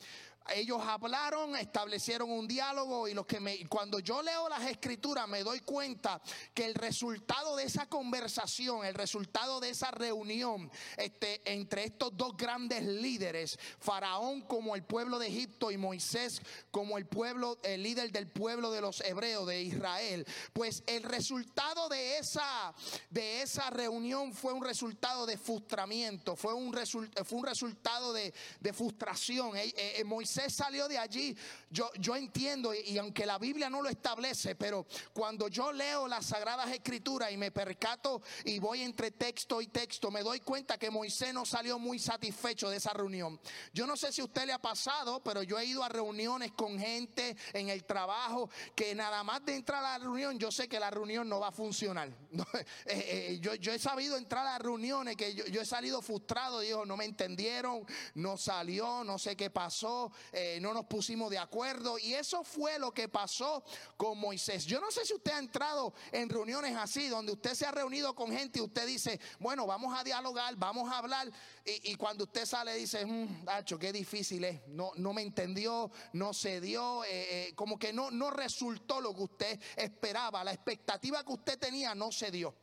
Ellos 0.53 0.81
hablaron, 0.81 1.55
establecieron 1.55 2.31
un 2.31 2.47
diálogo 2.47 3.07
y 3.07 3.13
los 3.13 3.25
que 3.25 3.39
me, 3.39 3.65
cuando 3.67 3.99
yo 3.99 4.21
leo 4.21 4.49
las 4.49 4.65
escrituras 4.69 5.27
me 5.27 5.43
doy 5.43 5.59
cuenta 5.61 6.21
que 6.53 6.65
el 6.65 6.75
resultado 6.75 7.55
de 7.55 7.63
esa 7.63 7.87
conversación, 7.87 8.85
el 8.85 8.95
resultado 8.95 9.59
de 9.59 9.69
esa 9.69 9.91
reunión 9.91 10.71
este, 10.97 11.41
entre 11.51 11.85
estos 11.85 12.15
dos 12.15 12.35
grandes 12.37 12.83
líderes, 12.83 13.57
Faraón 13.79 14.41
como 14.41 14.75
el 14.75 14.83
pueblo 14.83 15.19
de 15.19 15.27
Egipto 15.27 15.71
y 15.71 15.77
Moisés 15.77 16.41
como 16.71 16.97
el 16.97 17.05
pueblo, 17.05 17.59
el 17.63 17.83
líder 17.83 18.11
del 18.11 18.27
pueblo 18.27 18.71
de 18.71 18.81
los 18.81 19.01
hebreos 19.01 19.47
de 19.47 19.61
Israel, 19.61 20.25
pues 20.53 20.83
el 20.87 21.03
resultado 21.03 21.89
de 21.89 22.17
esa, 22.17 22.73
de 23.09 23.41
esa 23.41 23.69
reunión 23.69 24.33
fue 24.33 24.53
un 24.53 24.63
resultado 24.63 25.25
de 25.25 25.37
frustramiento, 25.37 26.35
fue 26.35 26.53
un, 26.53 26.73
fue 26.73 27.37
un 27.37 27.45
resultado 27.45 28.13
de, 28.13 28.33
frustración. 28.73 29.57
Eh, 29.57 29.73
eh, 29.75 30.03
Moisés 30.03 30.38
salió 30.47 30.87
de 30.87 30.97
allí, 30.97 31.35
yo, 31.71 31.89
yo 31.97 32.15
entiendo, 32.15 32.71
y, 32.73 32.97
aunque 32.97 33.25
la 33.25 33.39
Biblia 33.39 33.69
no 33.69 33.81
lo 33.81 33.89
establece, 33.89 34.55
pero 34.55 34.85
cuando 35.13 35.47
yo 35.47 35.71
leo 35.71 36.07
las 36.07 36.27
Sagradas 36.27 36.69
Escrituras 36.71 37.31
y 37.31 37.37
me 37.37 37.51
percato 37.51 38.21
y 38.45 38.59
voy 38.59 38.81
entre 38.81 39.11
texto 39.11 39.59
y 39.61 39.67
texto, 39.67 40.11
me 40.11 40.21
doy 40.21 40.39
cuenta 40.41 40.77
que 40.77 40.91
Moisés 40.91 41.33
no 41.33 41.45
salió 41.45 41.79
muy 41.79 41.97
satisfecho 41.97 42.69
de 42.69 42.77
esa 42.77 42.93
reunión. 42.93 43.39
Yo 43.73 43.87
no 43.87 43.97
sé 43.97 44.11
si 44.11 44.21
a 44.21 44.25
usted 44.25 44.45
le 44.45 44.53
ha 44.53 44.61
pasado, 44.61 45.23
pero 45.23 45.41
yo 45.43 45.57
he 45.57 45.65
ido 45.65 45.83
a 45.83 45.89
reuniones 45.89 46.51
con 46.51 46.77
gente 46.77 47.35
en 47.53 47.69
el 47.69 47.85
trabajo 47.85 48.49
que 48.75 48.93
nada 48.93 49.23
más 49.23 49.43
de 49.45 49.55
entrar 49.55 49.83
a 49.83 49.97
la 49.97 49.97
reunión, 49.97 50.37
yo 50.37 50.51
sé 50.51 50.67
que 50.67 50.79
la 50.79 50.89
reunión 50.89 51.27
no 51.27 51.39
va 51.39 51.47
a 51.47 51.51
funcionar. 51.51 52.09
Eh, 52.85 53.37
yo, 53.41 53.55
yo, 53.55 53.71
he 53.71 53.79
sabido 53.79 54.17
entrar 54.17 54.45
a 54.45 54.57
reuniones 54.57 55.15
que 55.15 55.33
yo, 55.33 55.45
yo 55.45 55.61
he 55.61 55.65
salido 55.65 56.01
frustrado, 56.01 56.59
digo, 56.59 56.85
no 56.85 56.97
me 56.97 57.05
entendieron, 57.05 57.85
no 58.15 58.37
salió, 58.37 59.03
no 59.03 59.17
sé 59.17 59.35
qué 59.35 59.49
pasó, 59.49 60.11
eh, 60.31 60.59
no 60.61 60.73
nos 60.73 60.85
pusimos 60.85 61.29
de 61.29 61.37
acuerdo. 61.37 61.97
Y 61.99 62.13
eso 62.13 62.43
fue 62.43 62.79
lo 62.79 62.91
que 62.91 63.07
pasó 63.07 63.63
con 63.97 64.17
Moisés. 64.19 64.65
Yo 64.65 64.79
no 64.79 64.91
sé 64.91 65.05
si 65.05 65.13
usted 65.13 65.31
ha 65.31 65.39
entrado 65.39 65.93
en 66.11 66.29
reuniones 66.29 66.75
así, 66.75 67.07
donde 67.07 67.31
usted 67.31 67.53
se 67.53 67.65
ha 67.65 67.71
reunido 67.71 68.15
con 68.15 68.31
gente 68.31 68.59
y 68.59 68.61
usted 68.61 68.85
dice, 68.85 69.19
bueno, 69.39 69.65
vamos 69.65 69.97
a 69.97 70.03
dialogar, 70.03 70.55
vamos 70.55 70.91
a 70.91 70.97
hablar. 70.97 71.31
Y, 71.65 71.95
cuando 71.95 72.23
usted 72.23 72.45
sale 72.45 72.73
dice, 72.75 73.05
mmm, 73.05 73.45
qué 73.79 73.93
difícil 73.93 74.43
es. 74.43 74.67
No, 74.67 74.91
no 74.95 75.13
me 75.13 75.21
entendió, 75.21 75.91
no 76.13 76.33
se 76.33 76.61
dio, 76.61 77.03
eh, 77.03 77.47
eh, 77.47 77.55
como 77.55 77.77
que 77.77 77.93
no, 77.93 78.11
no 78.11 78.31
resultó 78.31 79.01
lo 79.01 79.13
que 79.13 79.23
usted 79.23 79.59
esperaba. 79.75 80.43
La 80.43 80.53
expectativa 80.53 81.23
que 81.23 81.31
usted 81.31 81.59
tenía 81.59 81.95
no 81.95 82.11
se 82.11 82.31
dio. 82.31 82.55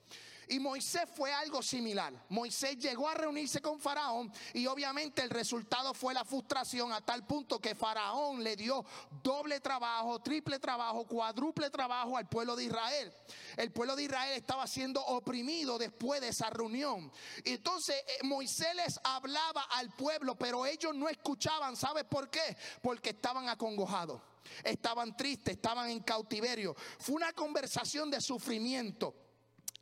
Y 0.49 0.61
Moisés 0.61 1.05
fue 1.15 1.33
algo 1.33 1.61
similar. 1.63 2.13
Moisés 2.29 2.79
llegó 2.79 3.09
a 3.09 3.15
reunirse 3.15 3.61
con 3.61 3.81
Faraón 3.81 4.33
y 4.55 4.67
obviamente 4.67 5.23
el 5.23 5.31
resultado 5.31 5.93
fue 5.93 6.15
la 6.15 6.25
frustración 6.25 6.93
a 6.93 7.05
tal 7.05 7.27
punto 7.27 7.61
que 7.61 7.75
Faraón 7.75 8.45
le 8.45 8.55
dio 8.55 8.85
doble 9.23 9.59
trabajo, 9.61 10.21
triple 10.21 10.61
trabajo, 10.61 11.05
cuádruple 11.05 11.69
trabajo 11.71 12.17
al 12.17 12.29
pueblo 12.29 12.55
de 12.55 12.65
Israel. 12.65 13.13
El 13.57 13.73
pueblo 13.73 13.97
de 13.97 14.05
Israel 14.05 14.35
estaba 14.37 14.67
siendo 14.69 15.05
oprimido 15.05 15.79
después 15.79 16.21
de 16.21 16.29
esa 16.29 16.49
reunión. 16.51 17.11
Entonces 17.45 17.97
eh, 17.97 18.25
Moisés 18.25 18.75
les 18.77 19.01
hablaba 19.03 19.63
al 19.71 19.91
pueblo, 19.97 20.37
pero 20.37 20.65
ellos 20.65 20.95
no 20.95 21.09
escuchaban. 21.09 21.75
¿Sabe 21.77 22.05
por 22.05 22.31
qué? 22.31 22.57
Porque 22.83 23.11
estaban 23.11 23.49
acongojados. 23.49 24.21
Estaban 24.63 25.17
tristes, 25.17 25.57
estaban 25.57 25.91
en 25.91 26.01
cautiverio. 26.01 26.77
Fue 27.01 27.17
una 27.17 27.33
conversación 27.33 28.11
de 28.11 28.21
sufrimiento. 28.21 29.26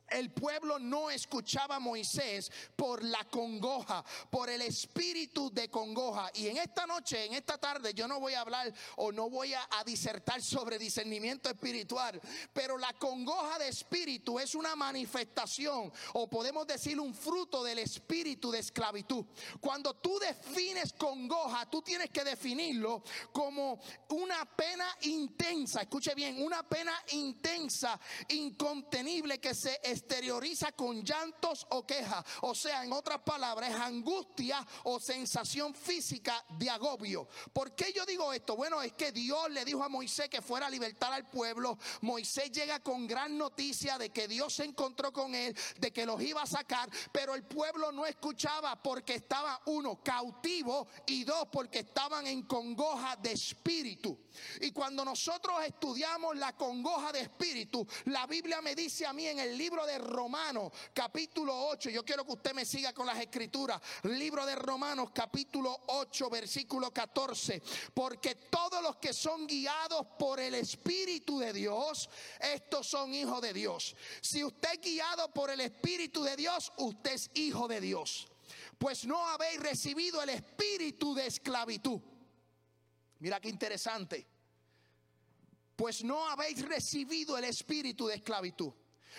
El 0.09 0.31
pueblo 0.31 0.77
no 0.79 1.09
escuchaba 1.09 1.77
a 1.77 1.79
Moisés 1.79 2.51
por 2.75 3.03
la 3.03 3.23
congoja, 3.25 4.03
por 4.29 4.49
el 4.49 4.61
espíritu 4.61 5.51
de 5.51 5.69
congoja. 5.69 6.29
Y 6.35 6.47
en 6.47 6.57
esta 6.57 6.85
noche, 6.85 7.25
en 7.25 7.33
esta 7.33 7.57
tarde, 7.57 7.93
yo 7.93 8.07
no 8.07 8.19
voy 8.19 8.33
a 8.33 8.41
hablar 8.41 8.71
o 8.97 9.11
no 9.11 9.29
voy 9.29 9.53
a, 9.53 9.65
disertar 9.85 10.41
sobre 10.41 10.79
discernimiento 10.79 11.49
espiritual, 11.49 12.19
pero 12.53 12.77
la 12.77 12.91
congoja 12.93 13.59
de 13.59 13.67
espíritu 13.67 14.39
es 14.39 14.55
una 14.55 14.75
manifestación 14.75 15.91
o 16.13 16.27
podemos 16.27 16.65
decir 16.65 16.99
un 16.99 17.13
fruto 17.13 17.63
del 17.63 17.79
espíritu 17.79 18.49
de 18.49 18.59
esclavitud. 18.59 19.25
Cuando 19.59 19.93
tú 19.93 20.17
defines 20.17 20.93
congoja, 20.93 21.69
tú 21.69 21.81
tienes 21.81 22.09
que 22.09 22.23
definirlo 22.23 23.03
como 23.31 23.79
una 24.09 24.45
pena 24.55 24.87
intensa, 25.01 25.81
escuche 25.81 26.15
bien, 26.15 26.41
una 26.41 26.67
pena 26.67 26.93
intensa, 27.11 27.99
incontenible 28.29 29.39
que 29.39 29.53
se 29.53 29.79
exterioriza 29.95 30.73
con 30.73 31.03
llantos 31.03 31.65
o 31.69 31.85
quejas. 31.85 32.23
O 32.41 32.53
sea, 32.53 32.83
en 32.83 32.93
otras 32.93 33.19
palabras, 33.19 33.71
es 33.71 33.79
angustia 33.79 34.65
o 34.83 34.99
sensación 34.99 35.73
física 35.73 36.45
de 36.57 36.69
agobio. 36.69 37.27
¿Por 37.53 37.73
qué 37.75 37.93
yo 37.93 38.05
digo 38.05 38.31
esto? 38.33 38.55
Bueno, 38.55 38.81
es 38.81 38.93
que 38.93 39.11
Dios 39.11 39.49
le 39.51 39.65
dijo 39.65 39.83
a 39.83 39.89
Moisés 39.89 40.29
que 40.29 40.41
fuera 40.41 40.67
a 40.67 40.69
libertar 40.69 41.13
al 41.13 41.29
pueblo. 41.29 41.77
Moisés 42.01 42.51
llega 42.51 42.81
con 42.81 43.07
gran 43.07 43.37
noticia 43.37 43.97
de 43.97 44.09
que 44.09 44.27
Dios 44.27 44.53
se 44.53 44.65
encontró 44.65 45.11
con 45.11 45.33
él, 45.33 45.55
de 45.79 45.91
que 45.91 46.05
los 46.05 46.21
iba 46.21 46.41
a 46.41 46.47
sacar, 46.47 46.89
pero 47.11 47.35
el 47.35 47.43
pueblo 47.43 47.91
no 47.91 48.05
escuchaba 48.05 48.81
porque 48.81 49.15
estaba 49.15 49.61
uno 49.65 50.01
cautivo 50.03 50.87
y 51.07 51.23
dos 51.23 51.47
porque 51.51 51.79
estaban 51.79 52.27
en 52.27 52.43
congoja 52.43 53.15
de 53.15 53.31
espíritu. 53.31 54.19
Y 54.61 54.71
cuando 54.71 55.05
nosotros 55.05 55.63
estudiamos 55.65 56.35
la 56.35 56.55
congoja 56.55 57.11
de 57.11 57.21
espíritu, 57.21 57.87
la 58.05 58.27
Biblia 58.27 58.61
me 58.61 58.75
dice 58.75 59.05
a 59.05 59.13
mí 59.13 59.25
en 59.27 59.39
el 59.39 59.57
de 59.85 59.97
Romanos, 59.97 60.71
capítulo 60.93 61.67
8, 61.67 61.89
yo 61.89 62.03
quiero 62.03 62.25
que 62.25 62.33
usted 62.33 62.53
me 62.53 62.65
siga 62.65 62.93
con 62.93 63.05
las 63.05 63.19
escrituras, 63.19 63.81
libro 64.03 64.45
de 64.45 64.55
Romanos, 64.55 65.09
capítulo 65.13 65.83
8, 65.87 66.29
versículo 66.29 66.91
14, 66.91 67.61
porque 67.93 68.35
todos 68.35 68.81
los 68.81 68.97
que 68.97 69.13
son 69.13 69.47
guiados 69.47 70.05
por 70.17 70.39
el 70.39 70.55
Espíritu 70.55 71.39
de 71.39 71.53
Dios, 71.53 72.09
estos 72.39 72.87
son 72.87 73.13
hijos 73.13 73.41
de 73.41 73.53
Dios. 73.53 73.95
Si 74.21 74.43
usted 74.43 74.69
es 74.73 74.81
guiado 74.81 75.31
por 75.33 75.49
el 75.49 75.61
Espíritu 75.61 76.23
de 76.23 76.35
Dios, 76.35 76.71
usted 76.77 77.13
es 77.13 77.29
hijo 77.33 77.67
de 77.67 77.81
Dios. 77.81 78.27
Pues 78.77 79.05
no 79.05 79.27
habéis 79.29 79.59
recibido 79.61 80.21
el 80.21 80.29
espíritu 80.29 81.15
de 81.15 81.27
esclavitud 81.27 82.01
Mira 83.19 83.39
qué 83.39 83.49
interesante. 83.49 84.27
Pues 85.75 86.03
no 86.03 86.29
habéis 86.29 86.61
recibido 86.61 87.37
el 87.37 87.45
espíritu 87.45 88.07
de 88.07 88.15
esclavitud. 88.15 88.71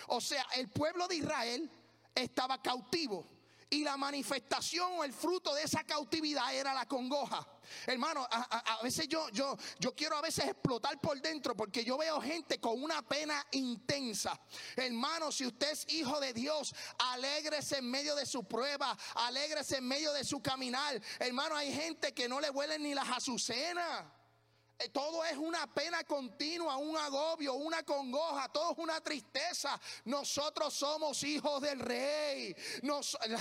O 0.07 0.21
sea, 0.21 0.45
el 0.55 0.69
pueblo 0.69 1.07
de 1.07 1.15
Israel 1.15 1.69
estaba 2.15 2.61
cautivo. 2.61 3.25
Y 3.69 3.83
la 3.83 3.97
manifestación 3.97 4.93
o 4.97 5.03
el 5.03 5.11
fruto 5.11 5.53
de 5.53 5.63
esa 5.63 5.83
cautividad 5.83 6.55
era 6.55 6.73
la 6.73 6.85
congoja. 6.85 7.45
Hermano, 7.85 8.25
a, 8.31 8.79
veces 8.81 9.09
yo, 9.09 9.27
yo, 9.31 9.57
yo 9.77 9.93
quiero 9.93 10.15
a 10.15 10.21
veces 10.21 10.45
explotar 10.45 11.01
por 11.01 11.19
dentro 11.21 11.53
porque 11.53 11.83
yo 11.83 11.97
veo 11.97 12.21
gente 12.21 12.61
con 12.61 12.81
una 12.81 13.01
pena 13.01 13.45
intensa. 13.51 14.39
Hermano, 14.73 15.33
si 15.33 15.45
usted 15.45 15.71
es 15.71 15.85
hijo 15.89 16.17
de 16.21 16.31
Dios, 16.31 16.73
alégrese 16.97 17.79
en 17.79 17.91
medio 17.91 18.15
de 18.15 18.25
su 18.25 18.45
prueba, 18.45 18.97
alégrese 19.15 19.79
en 19.79 19.87
medio 19.87 20.13
de 20.13 20.23
su 20.23 20.41
caminar. 20.41 21.01
Hermano, 21.19 21.57
hay 21.57 21.73
gente 21.73 22.13
que 22.13 22.29
no 22.29 22.39
le 22.39 22.49
huelen 22.49 22.83
ni 22.83 22.93
las 22.93 23.09
azucenas. 23.09 24.05
Eh, 24.79 24.89
todo 24.89 25.25
es 25.25 25.35
una 25.37 25.65
pena 25.73 26.03
continua, 26.03 26.77
un 26.77 26.95
agobio, 26.95 27.55
una 27.55 27.81
congoja, 27.83 28.47
todo 28.49 28.73
es 28.73 28.77
una 28.77 29.01
tristeza. 29.01 29.79
Nosotros 30.05 30.73
somos 30.73 31.23
hijos 31.23 31.61
del 31.61 31.79
rey. 31.79 32.55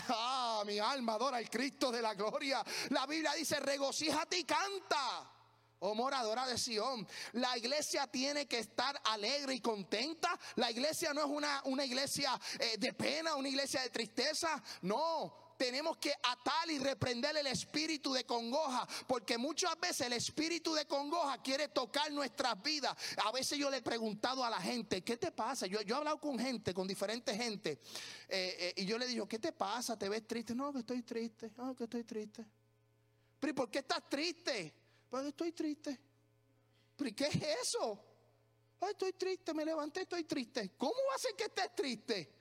Ah, 0.09 0.63
mi 0.65 0.79
alma 0.79 1.15
adora 1.15 1.37
al 1.37 1.51
Cristo 1.51 1.91
de 1.91 2.01
la 2.01 2.15
gloria. 2.15 2.65
La 2.91 3.07
Biblia 3.07 3.33
dice, 3.33 3.61
regocíjate 3.61 4.39
y 4.39 4.45
canta. 4.45 5.33
Oh 5.81 5.95
moradora 5.95 6.47
de 6.47 6.57
Sión, 6.57 7.07
la 7.33 7.57
iglesia 7.59 8.07
tiene 8.07 8.47
que 8.47 8.59
estar 8.61 8.99
alegre 9.05 9.55
y 9.55 9.61
contenta. 9.61 10.39
La 10.55 10.71
iglesia 10.71 11.13
no 11.13 11.21
es 11.21 11.27
una, 11.27 11.61
una 11.65 11.85
iglesia 11.85 12.39
eh, 12.59 12.77
de 12.79 12.95
pena, 12.95 13.35
una 13.35 13.49
iglesia 13.49 13.83
de 13.83 13.91
tristeza. 13.91 14.63
No, 14.83 15.46
tenemos 15.57 15.97
que 15.97 16.13
atar 16.23 16.71
y 16.71 16.79
reprender 16.79 17.37
el 17.37 17.47
espíritu 17.47 18.13
de 18.13 18.25
congoja, 18.25 18.87
porque 19.07 19.39
muchas 19.39 19.79
veces 19.81 20.07
el 20.07 20.13
espíritu 20.13 20.75
de 20.75 20.87
congoja 20.87 21.43
quiere 21.43 21.69
tocar 21.69 22.11
nuestras 22.13 22.63
vidas. 22.63 22.97
A 23.25 23.33
veces 23.33 23.59
yo 23.59 23.71
le 23.71 23.79
he 23.79 23.83
preguntado 23.83 24.45
a 24.45 24.51
la 24.51 24.61
gente, 24.61 25.03
¿qué 25.03 25.17
te 25.17 25.33
pasa? 25.33 25.67
Yo, 25.67 25.81
he 25.81 25.93
hablado 25.95 26.19
con 26.19 26.39
gente, 26.39 26.73
con 26.73 26.87
diferentes 26.87 27.37
gente, 27.37 27.81
eh, 28.29 28.57
eh, 28.59 28.75
y 28.77 28.85
yo 28.85 28.99
le 28.99 29.07
digo, 29.07 29.27
¿qué 29.27 29.39
te 29.39 29.53
pasa? 29.53 29.99
¿Te 29.99 30.09
ves 30.09 30.27
triste? 30.27 30.55
No, 30.55 30.73
que 30.73 30.81
estoy 30.81 31.03
triste, 31.03 31.51
no, 31.57 31.75
que 31.75 31.85
estoy 31.85 32.05
triste. 32.05 32.45
Pero 33.41 33.55
¿por 33.55 33.71
qué 33.71 33.79
estás 33.81 34.09
triste? 34.09 34.75
Pues 35.09 35.27
estoy 35.27 35.53
triste. 35.53 36.01
¿Pero 36.97 37.15
qué 37.15 37.27
es 37.27 37.43
eso? 37.63 38.03
estoy 38.91 39.13
triste, 39.15 39.53
me 39.53 39.65
levanté, 39.65 40.03
estoy 40.03 40.25
triste. 40.25 40.73
¿Cómo 40.77 40.95
va 41.11 41.17
a 41.17 41.19
ser 41.19 41.35
que 41.35 41.45
estés 41.45 41.75
triste? 41.75 42.36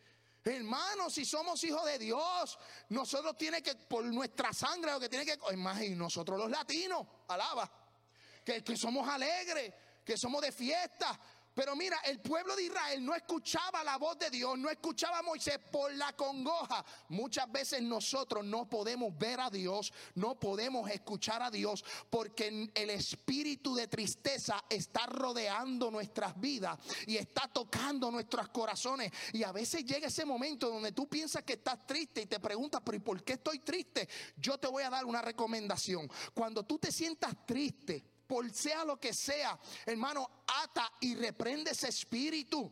Hermanos, 0.47 1.11
si 1.11 1.25
somos 1.25 1.63
hijos 1.63 1.83
de 1.85 1.97
Dios, 1.97 2.59
nosotros 2.89 3.35
tiene 3.35 3.63
que, 3.63 3.73
por 3.73 4.05
nuestra 4.05 4.53
sangre, 4.53 4.91
lo 4.91 4.99
que 4.99 5.09
tiene 5.09 5.25
que, 5.25 5.37
más, 5.57 5.81
y 5.81 5.95
nosotros 5.95 6.37
los 6.37 6.51
latinos, 6.51 7.03
alaba, 7.29 7.71
que, 8.43 8.63
que 8.63 8.77
somos 8.77 9.09
alegres, 9.09 9.73
que 10.05 10.15
somos 10.15 10.43
de 10.43 10.51
fiesta. 10.51 11.19
Pero 11.55 11.73
mira, 11.75 11.97
el 12.03 12.19
pueblo 12.19 12.53
de 12.55 12.63
Israel 12.63 13.03
no 13.03 13.15
escuchaba 13.15 13.81
la 13.83 13.97
voz 13.97 14.19
de 14.19 14.29
Dios, 14.29 14.57
no 14.59 14.69
escuchaba 14.69 15.19
a 15.19 15.23
Moisés 15.23 15.57
por 15.71 15.93
la 15.95 16.11
congoja. 16.13 16.83
Muchas 17.07 17.49
veces 17.49 17.81
nosotros 17.81 18.43
no 18.43 18.69
podemos 18.69 19.17
ver 19.17 19.39
a 19.39 19.49
Dios, 19.49 19.93
no 20.15 20.37
podemos 20.37 20.89
escuchar 20.89 21.41
a 21.41 21.49
Dios 21.49 21.83
porque 22.09 22.69
el 22.73 22.89
espíritu 22.89 23.73
de 23.73 23.87
tristeza 23.87 24.65
está 24.69 25.05
rodeando 25.05 25.89
nuestras 25.89 26.37
vidas 26.39 26.77
y 27.07 27.15
está 27.15 27.47
tocando 27.47 28.11
nuestros 28.11 28.49
corazones. 28.49 29.13
Y 29.31 29.43
a 29.43 29.53
veces 29.53 29.85
llega 29.85 30.07
ese 30.07 30.25
momento 30.25 30.69
donde 30.69 30.91
tú 30.91 31.07
piensas 31.07 31.43
que 31.43 31.53
estás 31.53 31.87
triste 31.87 32.21
y 32.21 32.25
te 32.25 32.41
preguntas, 32.41 32.81
pero 32.83 32.97
¿y 32.97 33.01
por 33.01 33.23
qué 33.23 33.33
estoy 33.33 33.59
triste? 33.59 34.09
Yo 34.35 34.57
te 34.57 34.67
voy 34.67 34.83
a 34.83 34.89
dar 34.89 35.05
una 35.05 35.21
recomendación. 35.21 36.09
Cuando 36.33 36.63
tú 36.63 36.77
te 36.77 36.91
sientas 36.91 37.33
triste, 37.45 38.14
por 38.27 38.51
sea 38.51 38.83
lo 38.85 38.99
que 38.99 39.13
sea, 39.13 39.57
hermano, 39.85 40.29
ata 40.47 40.91
y 40.99 41.15
reprende 41.15 41.71
ese 41.71 41.89
espíritu. 41.89 42.71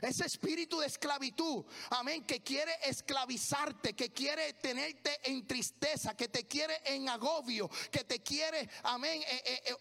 Ese 0.00 0.26
espíritu 0.26 0.80
de 0.80 0.86
esclavitud, 0.86 1.64
amén, 1.90 2.24
que 2.24 2.42
quiere 2.42 2.72
esclavizarte, 2.84 3.94
que 3.94 4.12
quiere 4.12 4.54
tenerte 4.54 5.20
en 5.24 5.46
tristeza, 5.46 6.16
que 6.16 6.28
te 6.28 6.46
quiere 6.46 6.80
en 6.84 7.08
agobio, 7.08 7.68
que 7.90 8.04
te 8.04 8.22
quiere, 8.22 8.68
amén, 8.84 9.22
eh, 9.22 9.42
eh, 9.66 9.76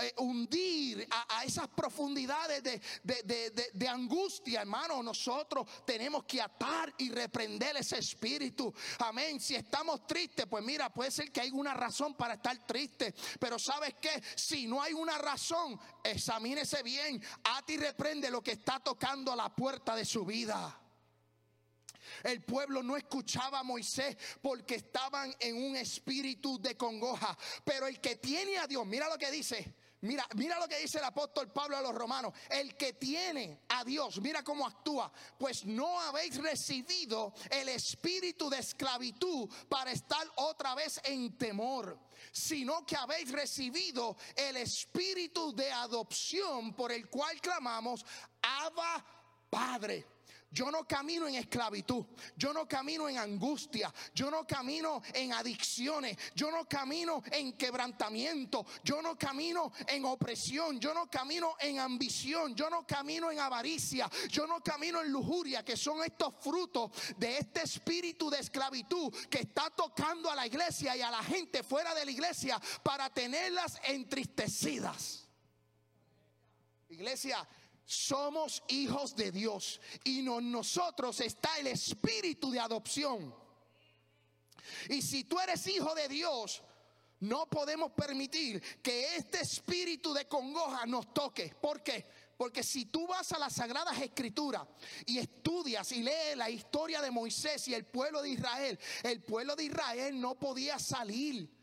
eh, 0.00 0.14
hundir 0.18 1.06
a, 1.10 1.44
esas 1.44 1.68
profundidades 1.68 2.62
de, 2.62 3.88
angustia, 3.88 4.60
hermano. 4.60 5.02
Nosotros 5.02 5.66
tenemos 5.84 6.24
que 6.24 6.40
atar 6.40 6.92
y 6.98 7.10
reprender 7.10 7.76
ese 7.76 7.98
espíritu, 7.98 8.72
amén. 8.98 9.40
Si 9.40 9.54
estamos 9.54 10.06
tristes, 10.06 10.46
pues 10.46 10.64
mira, 10.64 10.92
puede 10.92 11.10
ser 11.10 11.30
que 11.30 11.40
hay 11.40 11.50
una 11.50 11.74
razón 11.74 12.14
para 12.14 12.34
estar 12.34 12.66
triste, 12.66 13.14
pero 13.38 13.58
¿sabes 13.58 13.94
qué? 14.00 14.22
Si 14.34 14.66
no 14.66 14.82
hay 14.82 14.92
una 14.92 15.18
razón, 15.18 15.78
examínese 16.02 16.82
bien, 16.82 17.22
ata 17.44 17.72
y 17.72 17.76
reprende 17.76 18.30
lo 18.30 18.42
que 18.42 18.52
está 18.52 18.80
tocando 18.80 19.31
la 19.36 19.54
puerta 19.54 19.94
de 19.94 20.04
su 20.04 20.24
vida. 20.24 20.78
El 22.22 22.42
pueblo 22.44 22.82
no 22.82 22.96
escuchaba 22.96 23.60
a 23.60 23.62
Moisés 23.62 24.16
porque 24.40 24.76
estaban 24.76 25.34
en 25.40 25.56
un 25.56 25.76
espíritu 25.76 26.60
de 26.60 26.76
congoja. 26.76 27.36
Pero 27.64 27.86
el 27.86 28.00
que 28.00 28.16
tiene 28.16 28.58
a 28.58 28.66
Dios, 28.66 28.86
mira 28.86 29.08
lo 29.08 29.18
que 29.18 29.30
dice. 29.30 29.74
Mira, 30.02 30.26
mira 30.34 30.58
lo 30.58 30.66
que 30.66 30.80
dice 30.80 30.98
el 30.98 31.04
apóstol 31.04 31.52
Pablo 31.52 31.76
a 31.76 31.80
los 31.80 31.94
romanos. 31.94 32.32
El 32.50 32.76
que 32.76 32.94
tiene 32.94 33.60
a 33.68 33.84
Dios, 33.84 34.20
mira 34.20 34.42
cómo 34.42 34.66
actúa. 34.66 35.12
Pues 35.38 35.64
no 35.64 36.00
habéis 36.00 36.36
recibido 36.38 37.32
el 37.48 37.68
espíritu 37.68 38.50
de 38.50 38.58
esclavitud 38.58 39.48
para 39.68 39.92
estar 39.92 40.26
otra 40.36 40.74
vez 40.74 41.00
en 41.04 41.38
temor, 41.38 41.96
sino 42.32 42.84
que 42.84 42.96
habéis 42.96 43.30
recibido 43.30 44.16
el 44.34 44.56
espíritu 44.56 45.54
de 45.54 45.70
adopción 45.70 46.74
por 46.74 46.90
el 46.90 47.08
cual 47.08 47.40
clamamos, 47.40 48.04
Abba 48.42 49.21
Padre. 49.52 50.06
Yo 50.50 50.70
no 50.70 50.86
camino 50.86 51.26
en 51.26 51.34
esclavitud, 51.34 52.04
yo 52.36 52.52
no 52.52 52.68
camino 52.68 53.08
en 53.08 53.16
angustia, 53.16 53.92
yo 54.14 54.30
no 54.30 54.46
camino 54.46 55.00
en 55.14 55.32
adicciones, 55.32 56.16
yo 56.34 56.50
no 56.50 56.68
camino 56.68 57.22
en 57.32 57.54
quebrantamiento, 57.54 58.66
yo 58.84 59.00
no 59.00 59.16
camino 59.16 59.72
en 59.88 60.04
opresión, 60.04 60.78
yo 60.78 60.92
no 60.92 61.10
camino 61.10 61.54
en 61.58 61.78
ambición, 61.78 62.54
yo 62.54 62.68
no 62.68 62.86
camino 62.86 63.30
en 63.30 63.40
avaricia, 63.40 64.10
yo 64.28 64.46
no 64.46 64.62
camino 64.62 65.00
en 65.00 65.10
lujuria, 65.10 65.64
que 65.64 65.76
son 65.76 66.04
estos 66.04 66.34
frutos 66.40 66.90
de 67.16 67.38
este 67.38 67.62
espíritu 67.62 68.28
de 68.28 68.40
esclavitud 68.40 69.10
que 69.30 69.38
está 69.38 69.70
tocando 69.70 70.30
a 70.30 70.34
la 70.34 70.46
iglesia 70.46 70.94
y 70.94 71.00
a 71.00 71.10
la 71.10 71.22
gente 71.22 71.62
fuera 71.62 71.94
de 71.94 72.04
la 72.04 72.10
iglesia 72.10 72.60
para 72.82 73.08
tenerlas 73.08 73.80
entristecidas. 73.84 75.26
Iglesia, 76.90 77.48
somos 77.92 78.62
hijos 78.68 79.14
de 79.14 79.30
Dios 79.30 79.80
y 80.04 80.20
en 80.20 80.50
nosotros 80.50 81.20
está 81.20 81.58
el 81.58 81.66
espíritu 81.66 82.50
de 82.50 82.58
adopción. 82.58 83.34
Y 84.88 85.02
si 85.02 85.24
tú 85.24 85.38
eres 85.38 85.66
hijo 85.66 85.94
de 85.94 86.08
Dios, 86.08 86.62
no 87.20 87.46
podemos 87.46 87.92
permitir 87.92 88.60
que 88.82 89.16
este 89.16 89.40
espíritu 89.40 90.12
de 90.14 90.26
congoja 90.26 90.86
nos 90.86 91.12
toque. 91.12 91.54
¿Por 91.60 91.82
qué? 91.82 92.06
Porque 92.36 92.62
si 92.62 92.86
tú 92.86 93.06
vas 93.06 93.30
a 93.32 93.38
las 93.38 93.52
sagradas 93.52 94.00
escrituras 94.00 94.66
y 95.06 95.18
estudias 95.18 95.92
y 95.92 96.02
lees 96.02 96.36
la 96.36 96.50
historia 96.50 97.00
de 97.02 97.10
Moisés 97.10 97.68
y 97.68 97.74
el 97.74 97.84
pueblo 97.84 98.22
de 98.22 98.30
Israel, 98.30 98.78
el 99.02 99.22
pueblo 99.22 99.54
de 99.54 99.64
Israel 99.64 100.20
no 100.20 100.34
podía 100.34 100.78
salir 100.78 101.61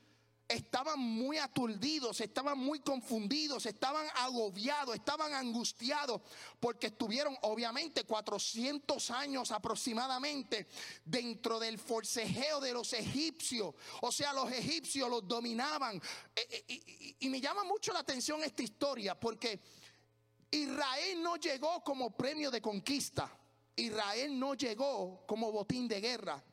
estaban 0.49 0.99
muy 0.99 1.37
aturdidos, 1.37 2.19
estaban 2.21 2.57
muy 2.57 2.79
confundidos, 2.79 3.67
estaban 3.67 4.07
agobiados, 4.15 4.95
estaban 4.95 5.33
angustiados, 5.33 6.21
porque 6.59 6.87
estuvieron 6.87 7.37
obviamente 7.43 8.03
400 8.03 9.11
años 9.11 9.51
aproximadamente 9.51 10.67
dentro 11.05 11.59
del 11.59 11.77
forcejeo 11.77 12.59
de 12.59 12.73
los 12.73 12.93
egipcios. 12.93 13.75
O 14.01 14.11
sea, 14.11 14.33
los 14.33 14.51
egipcios 14.51 15.07
los 15.07 15.27
dominaban. 15.27 16.01
Eh, 16.35 16.65
eh, 16.67 17.15
y, 17.19 17.29
me 17.29 17.39
llama 17.39 17.63
mucho 17.63 17.93
la 17.93 17.99
atención 17.99 18.43
esta 18.43 18.63
historia, 18.63 19.19
porque 19.19 19.59
Israel 20.49 21.21
no 21.21 21.35
llegó 21.35 21.83
como 21.83 22.17
premio 22.17 22.49
de 22.49 22.59
conquista. 22.59 23.31
Israel 23.75 24.37
no 24.37 24.55
llegó 24.55 25.23
como 25.27 25.51
botín 25.51 25.87
de 25.87 26.01
guerra. 26.01 26.43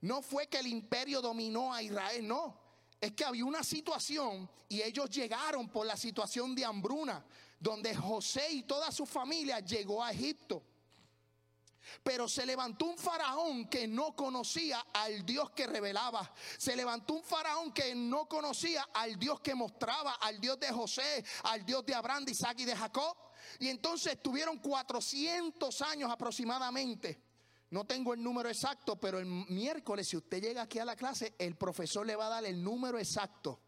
No 0.00 0.22
fue 0.22 0.46
que 0.46 0.58
el 0.58 0.66
imperio 0.66 1.20
dominó 1.20 1.74
a 1.74 1.82
Israel, 1.82 2.26
no 2.26 2.65
es 3.00 3.12
que 3.12 3.24
había 3.24 3.44
una 3.44 3.62
situación 3.62 4.48
y 4.68 4.82
ellos 4.82 5.10
llegaron 5.10 5.68
por 5.68 5.86
la 5.86 5.96
situación 5.96 6.54
de 6.54 6.64
hambruna, 6.64 7.24
donde 7.60 7.94
José 7.94 8.50
y 8.50 8.62
toda 8.62 8.90
su 8.90 9.06
familia 9.06 9.60
llegó 9.60 10.02
a 10.02 10.12
Egipto. 10.12 10.62
Pero 12.02 12.28
se 12.28 12.44
levantó 12.44 12.86
un 12.86 12.98
faraón 12.98 13.68
que 13.68 13.86
no 13.86 14.16
conocía 14.16 14.84
al 14.92 15.24
Dios 15.24 15.50
que 15.50 15.68
revelaba. 15.68 16.32
Se 16.58 16.74
levantó 16.74 17.14
un 17.14 17.22
faraón 17.22 17.72
que 17.72 17.94
no 17.94 18.28
conocía 18.28 18.88
al 18.92 19.16
Dios 19.16 19.40
que 19.40 19.54
mostraba, 19.54 20.14
al 20.14 20.40
Dios 20.40 20.58
de 20.58 20.72
José, 20.72 21.24
al 21.44 21.64
Dios 21.64 21.86
de 21.86 21.94
Abraham, 21.94 22.24
de 22.24 22.32
Isaac 22.32 22.58
y 22.58 22.64
de 22.64 22.74
Jacob. 22.74 23.16
Y 23.60 23.68
entonces 23.68 24.14
estuvieron 24.14 24.58
400 24.58 25.80
años 25.82 26.10
aproximadamente 26.10 27.25
no 27.70 27.84
tengo 27.84 28.14
el 28.14 28.22
número 28.22 28.48
exacto, 28.48 28.96
pero 28.96 29.18
el 29.18 29.26
miércoles, 29.26 30.08
si 30.08 30.16
usted 30.16 30.40
llega 30.40 30.62
aquí 30.62 30.78
a 30.78 30.84
la 30.84 30.94
clase, 30.94 31.34
el 31.38 31.56
profesor 31.56 32.06
le 32.06 32.14
va 32.14 32.26
a 32.26 32.30
dar 32.30 32.44
el 32.44 32.62
número 32.62 32.98
exacto. 32.98 33.60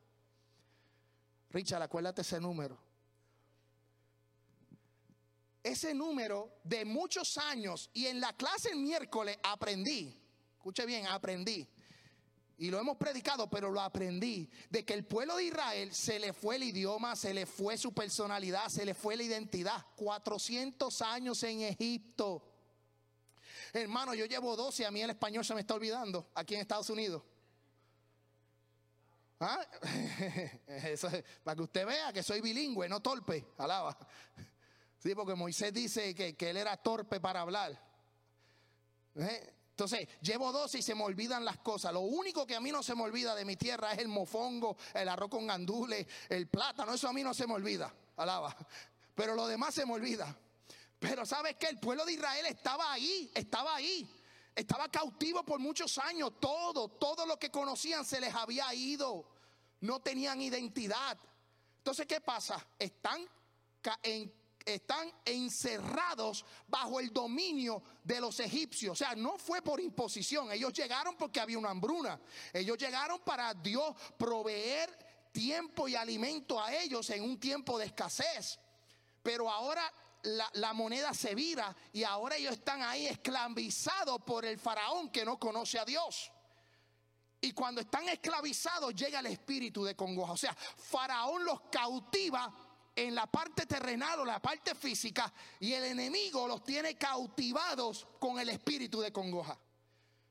Richard, 1.50 1.82
acuérdate 1.82 2.22
ese 2.22 2.40
número. 2.40 2.78
Ese 5.62 5.92
número 5.94 6.60
de 6.62 6.84
muchos 6.84 7.36
años 7.38 7.90
y 7.92 8.06
en 8.06 8.20
la 8.20 8.32
clase 8.34 8.70
el 8.70 8.78
miércoles 8.78 9.36
aprendí, 9.42 10.16
escuche 10.56 10.86
bien, 10.86 11.06
aprendí. 11.06 11.68
Y 12.60 12.70
lo 12.70 12.80
hemos 12.80 12.96
predicado, 12.96 13.48
pero 13.48 13.70
lo 13.70 13.80
aprendí. 13.80 14.50
De 14.68 14.84
que 14.84 14.92
el 14.92 15.04
pueblo 15.04 15.36
de 15.36 15.44
Israel 15.44 15.94
se 15.94 16.18
le 16.18 16.32
fue 16.32 16.56
el 16.56 16.64
idioma, 16.64 17.14
se 17.14 17.32
le 17.32 17.46
fue 17.46 17.78
su 17.78 17.92
personalidad, 17.92 18.68
se 18.68 18.84
le 18.84 18.94
fue 18.94 19.16
la 19.16 19.22
identidad. 19.22 19.86
400 19.94 21.02
años 21.02 21.40
en 21.44 21.60
Egipto. 21.60 22.42
Hermano, 23.72 24.14
yo 24.14 24.26
llevo 24.26 24.56
12 24.56 24.82
y 24.82 24.86
a 24.86 24.90
mí 24.90 25.02
el 25.02 25.10
español 25.10 25.44
se 25.44 25.54
me 25.54 25.60
está 25.60 25.74
olvidando 25.74 26.30
aquí 26.34 26.54
en 26.54 26.60
Estados 26.60 26.90
Unidos. 26.90 27.22
¿Ah? 29.40 29.64
para 31.44 31.56
que 31.56 31.62
usted 31.62 31.86
vea 31.86 32.12
que 32.12 32.22
soy 32.22 32.40
bilingüe, 32.40 32.88
no 32.88 33.00
torpe. 33.00 33.52
Alaba. 33.58 33.96
Sí, 34.98 35.14
porque 35.14 35.34
Moisés 35.34 35.72
dice 35.72 36.14
que, 36.14 36.36
él 36.50 36.56
era 36.56 36.76
torpe 36.76 37.20
para 37.20 37.42
hablar. 37.42 37.80
¿Eh? 39.14 39.54
Entonces, 39.70 40.08
llevo 40.20 40.50
12 40.50 40.78
y 40.78 40.82
se 40.82 40.96
me 40.96 41.04
olvidan 41.04 41.44
las 41.44 41.58
cosas. 41.58 41.92
Lo 41.92 42.00
único 42.00 42.44
que 42.44 42.56
a 42.56 42.60
mí 42.60 42.72
no 42.72 42.82
se 42.82 42.96
me 42.96 43.02
olvida 43.02 43.36
de 43.36 43.44
mi 43.44 43.54
tierra 43.54 43.92
es 43.92 44.00
el 44.00 44.08
mofongo, 44.08 44.76
el 44.92 45.08
arroz 45.08 45.30
con 45.30 45.46
gandules, 45.46 46.04
el 46.28 46.48
plátano. 46.48 46.94
Eso 46.94 47.08
a 47.08 47.12
mí 47.12 47.22
no 47.22 47.32
se 47.32 47.46
me 47.46 47.54
olvida. 47.54 47.94
Alaba. 48.16 48.56
Pero 49.14 49.36
lo 49.36 49.46
demás 49.46 49.72
se 49.74 49.86
me 49.86 49.92
olvida. 49.92 50.36
Pero 50.98 51.24
sabes 51.24 51.56
que 51.56 51.66
el 51.66 51.78
pueblo 51.78 52.04
de 52.04 52.14
Israel 52.14 52.46
estaba 52.46 52.92
ahí, 52.92 53.30
estaba 53.34 53.74
ahí. 53.76 54.08
Estaba 54.54 54.88
cautivo 54.88 55.44
por 55.44 55.60
muchos 55.60 55.98
años. 55.98 56.32
Todo, 56.40 56.88
todo 56.88 57.24
lo 57.24 57.38
que 57.38 57.48
conocían 57.48 58.04
se 58.04 58.20
les 58.20 58.34
había 58.34 58.74
ido. 58.74 59.30
No 59.80 60.00
tenían 60.00 60.40
identidad. 60.40 61.16
Entonces, 61.76 62.06
¿qué 62.06 62.20
pasa? 62.20 62.66
Están, 62.76 63.24
están 64.64 65.12
encerrados 65.24 66.44
bajo 66.66 66.98
el 66.98 67.12
dominio 67.12 67.80
de 68.02 68.20
los 68.20 68.40
egipcios. 68.40 68.92
O 68.92 68.96
sea, 68.96 69.14
no 69.14 69.38
fue 69.38 69.62
por 69.62 69.80
imposición. 69.80 70.50
Ellos 70.50 70.72
llegaron 70.72 71.16
porque 71.16 71.38
había 71.38 71.56
una 71.56 71.70
hambruna. 71.70 72.20
Ellos 72.52 72.76
llegaron 72.76 73.20
para 73.20 73.54
Dios 73.54 73.94
proveer 74.18 74.90
tiempo 75.30 75.86
y 75.86 75.94
alimento 75.94 76.60
a 76.60 76.74
ellos 76.74 77.08
en 77.10 77.22
un 77.22 77.38
tiempo 77.38 77.78
de 77.78 77.86
escasez. 77.86 78.58
Pero 79.22 79.48
ahora 79.48 79.92
la, 80.22 80.72
moneda 80.72 81.14
se 81.14 81.34
vira 81.34 81.74
y 81.92 82.04
ahora 82.04 82.36
ellos 82.36 82.54
están 82.54 82.82
ahí 82.82 83.06
esclavizados 83.06 84.22
por 84.22 84.44
el 84.44 84.58
faraón 84.58 85.10
que 85.10 85.24
no 85.24 85.38
conoce 85.38 85.78
a 85.78 85.84
Dios. 85.84 86.32
Y 87.40 87.52
cuando 87.52 87.80
están 87.80 88.08
esclavizados 88.08 88.94
llega 88.94 89.20
el 89.20 89.26
espíritu 89.26 89.84
de 89.84 89.94
congoja. 89.94 90.32
O 90.32 90.36
sea, 90.36 90.54
faraón 90.54 91.44
los 91.44 91.60
cautiva 91.70 92.52
en 92.96 93.14
la 93.14 93.26
parte 93.26 93.64
terrenal 93.64 94.20
o 94.20 94.24
la 94.24 94.42
parte 94.42 94.74
física 94.74 95.32
y 95.60 95.72
el 95.72 95.84
enemigo 95.84 96.48
los 96.48 96.64
tiene 96.64 96.96
cautivados 96.96 98.08
con 98.18 98.40
el 98.40 98.48
espíritu 98.48 99.00
de 99.00 99.12
congoja. 99.12 99.56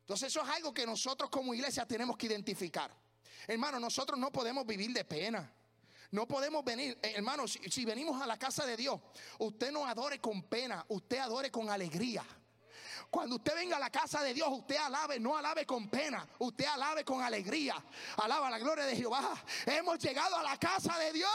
Entonces 0.01 0.27
eso 0.27 0.41
es 0.41 0.49
algo 0.49 0.73
que 0.73 0.85
nosotros 0.85 1.29
como 1.29 1.53
iglesia 1.53 1.85
tenemos 1.85 2.17
que 2.17 2.27
identificar. 2.27 2.91
Hermano, 3.47 3.79
nosotros 3.79 4.19
no 4.19 4.31
podemos 4.31 4.65
vivir 4.65 4.91
de 4.91 5.05
pena. 5.05 5.53
No 6.11 6.27
podemos 6.27 6.63
venir, 6.63 6.97
eh, 7.01 7.13
hermano, 7.15 7.47
si, 7.47 7.59
si 7.69 7.85
venimos 7.85 8.21
a 8.21 8.25
la 8.25 8.37
casa 8.37 8.65
de 8.65 8.77
Dios, 8.77 8.99
usted 9.39 9.71
no 9.71 9.85
adore 9.85 10.19
con 10.19 10.43
pena, 10.43 10.85
usted 10.89 11.17
adore 11.17 11.51
con 11.51 11.69
alegría. 11.69 12.23
Cuando 13.09 13.37
usted 13.37 13.55
venga 13.55 13.77
a 13.77 13.79
la 13.79 13.89
casa 13.89 14.21
de 14.21 14.33
Dios, 14.33 14.49
usted 14.51 14.75
alabe, 14.75 15.19
no 15.19 15.37
alabe 15.37 15.65
con 15.65 15.87
pena, 15.89 16.27
usted 16.39 16.65
alabe 16.65 17.05
con 17.05 17.21
alegría. 17.21 17.75
Alaba 18.17 18.49
la 18.49 18.59
gloria 18.59 18.85
de 18.85 18.95
Jehová. 18.95 19.31
Hemos 19.65 19.99
llegado 19.99 20.35
a 20.35 20.43
la 20.43 20.57
casa 20.57 20.97
de 20.97 21.13
Dios. 21.13 21.29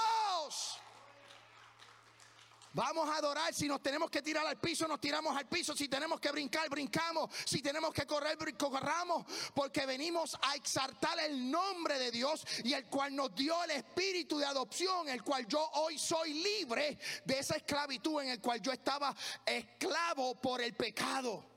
Vamos 2.75 3.09
a 3.09 3.17
adorar. 3.17 3.53
Si 3.53 3.69
nos 3.69 3.83
tenemos 3.83 4.11
que 4.11 4.23
tirar 4.23 4.47
al 4.47 4.59
piso, 4.59 4.89
nos 4.89 5.01
tiramos 5.01 5.37
al 5.37 5.47
piso. 5.47 5.77
Si 5.77 5.89
tenemos 5.89 6.21
que 6.21 6.31
brincar, 6.31 6.69
brincamos. 6.69 7.31
Si 7.45 7.61
tenemos 7.61 7.93
que 7.93 8.07
correr, 8.07 8.37
corramos. 8.57 9.25
Porque 9.55 9.87
venimos 9.87 10.37
a 10.43 10.55
exaltar 10.55 11.19
el 11.21 11.51
nombre 11.51 11.99
de 11.99 12.11
Dios 12.11 12.45
y 12.65 12.73
el 12.73 12.87
cual 12.87 13.15
nos 13.15 13.35
dio 13.35 13.63
el 13.65 13.73
espíritu 13.73 14.39
de 14.39 14.47
adopción, 14.47 15.09
el 15.09 15.23
cual 15.23 15.47
yo 15.47 15.61
hoy 15.75 15.99
soy 15.99 16.35
libre 16.35 16.99
de 17.25 17.39
esa 17.39 17.57
esclavitud 17.57 18.23
en 18.23 18.31
el 18.31 18.41
cual 18.41 18.61
yo 18.61 18.73
estaba 18.73 19.15
esclavo 19.45 20.35
por 20.41 20.61
el 20.61 20.75
pecado. 20.75 21.52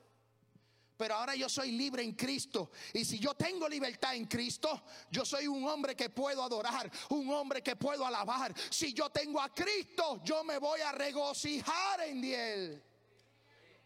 Pero 0.98 1.16
ahora 1.16 1.36
yo 1.36 1.50
soy 1.50 1.72
libre 1.72 2.04
en 2.04 2.14
Cristo. 2.14 2.72
Y 2.94 3.04
si 3.04 3.20
yo 3.20 3.34
tengo 3.34 3.68
libertad 3.68 4.16
en 4.16 4.26
Cristo, 4.26 4.84
yo 5.12 5.26
soy 5.26 5.48
un 5.48 5.68
hombre 5.68 5.96
que 5.96 6.10
puedo 6.10 6.42
adorar, 6.42 6.90
un 7.10 7.30
hombre 7.32 7.62
que 7.62 7.76
puedo 7.76 8.06
alabar. 8.06 8.54
Si 8.70 8.94
yo 8.94 9.10
tengo 9.10 9.42
a 9.42 9.54
Cristo, 9.54 10.22
yo 10.24 10.44
me 10.44 10.58
voy 10.58 10.80
a 10.82 10.92
regocijar 10.94 12.02
en 12.02 12.24
Él. 12.24 12.84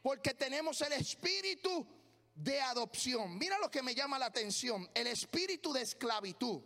Porque 0.02 0.34
tenemos 0.36 0.80
el 0.82 0.94
espíritu 0.94 1.86
de 2.36 2.62
adopción. 2.62 3.38
Mira 3.38 3.58
lo 3.58 3.72
que 3.72 3.82
me 3.82 3.96
llama 3.96 4.20
la 4.20 4.28
atención. 4.28 4.88
El 4.94 5.08
espíritu 5.08 5.74
de 5.74 5.82
esclavitud. 5.82 6.62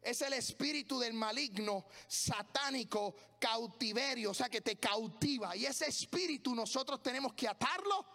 Es 0.00 0.22
el 0.22 0.32
espíritu 0.34 0.98
del 1.00 1.12
maligno, 1.12 1.86
satánico, 2.06 3.16
cautiverio, 3.40 4.30
o 4.30 4.34
sea 4.34 4.48
que 4.48 4.60
te 4.60 4.76
cautiva. 4.76 5.56
Y 5.56 5.66
ese 5.66 5.88
espíritu 5.88 6.54
nosotros 6.54 7.02
tenemos 7.02 7.34
que 7.34 7.48
atarlo 7.48 8.06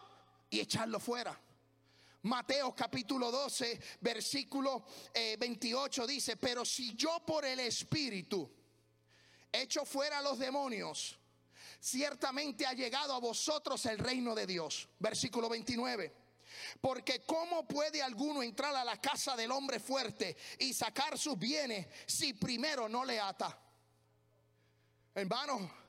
y 0.54 0.60
echarlo 0.60 1.00
fuera. 1.00 1.36
Mateo 2.22 2.76
capítulo 2.76 3.32
12, 3.32 3.80
versículo 4.02 4.86
eh, 5.12 5.36
28 5.39 6.06
dice, 6.06 6.38
pero 6.38 6.63
si 6.63 6.94
yo 6.96 7.22
por 7.26 7.44
el 7.44 7.60
espíritu 7.60 8.50
echo 9.52 9.84
fuera 9.84 10.20
a 10.20 10.22
los 10.22 10.38
demonios, 10.38 11.18
ciertamente 11.80 12.68
ha 12.68 12.74
llegado 12.74 13.16
a 13.16 13.20
vosotros 13.20 13.84
el 13.88 13.98
reino 13.98 14.36
de 14.36 14.46
Dios. 14.46 14.88
Versículo 15.00 15.50
29. 15.50 16.13
Porque 16.80 17.26
¿cómo 17.26 17.68
puede 17.68 18.04
alguno 18.04 18.44
entrar 18.44 18.76
a 18.76 18.86
la 18.86 19.02
casa 19.02 19.36
del 19.36 19.52
hombre 19.52 19.80
fuerte 19.80 20.38
y 20.60 20.72
sacar 20.72 21.18
sus 21.18 21.38
bienes 21.38 21.88
si 22.06 22.34
primero 22.34 22.88
no 22.88 23.04
le 23.04 23.20
ata? 23.20 23.60
Hermano, 25.16 25.83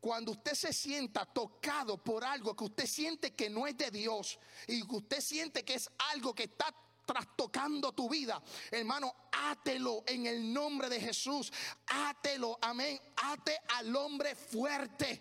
cuando 0.00 0.32
usted 0.32 0.54
se 0.54 0.72
sienta 0.72 1.26
tocado 1.26 2.02
por 2.02 2.24
algo 2.24 2.56
que 2.56 2.64
usted 2.64 2.86
siente 2.86 3.34
que 3.34 3.50
no 3.50 3.66
es 3.66 3.76
de 3.76 3.90
Dios 3.90 4.38
y 4.66 4.86
que 4.86 4.96
usted 4.96 5.20
siente 5.20 5.64
que 5.64 5.74
es 5.74 5.90
algo 6.12 6.34
que 6.34 6.44
está 6.44 6.74
trastocando 7.04 7.92
tu 7.92 8.08
vida, 8.08 8.40
hermano, 8.70 9.12
átelo 9.32 10.04
en 10.06 10.26
el 10.26 10.52
nombre 10.52 10.88
de 10.88 11.00
Jesús. 11.00 11.52
Átelo, 11.86 12.56
amén. 12.62 13.00
Ate 13.16 13.58
al 13.76 13.94
hombre 13.96 14.34
fuerte. 14.34 15.20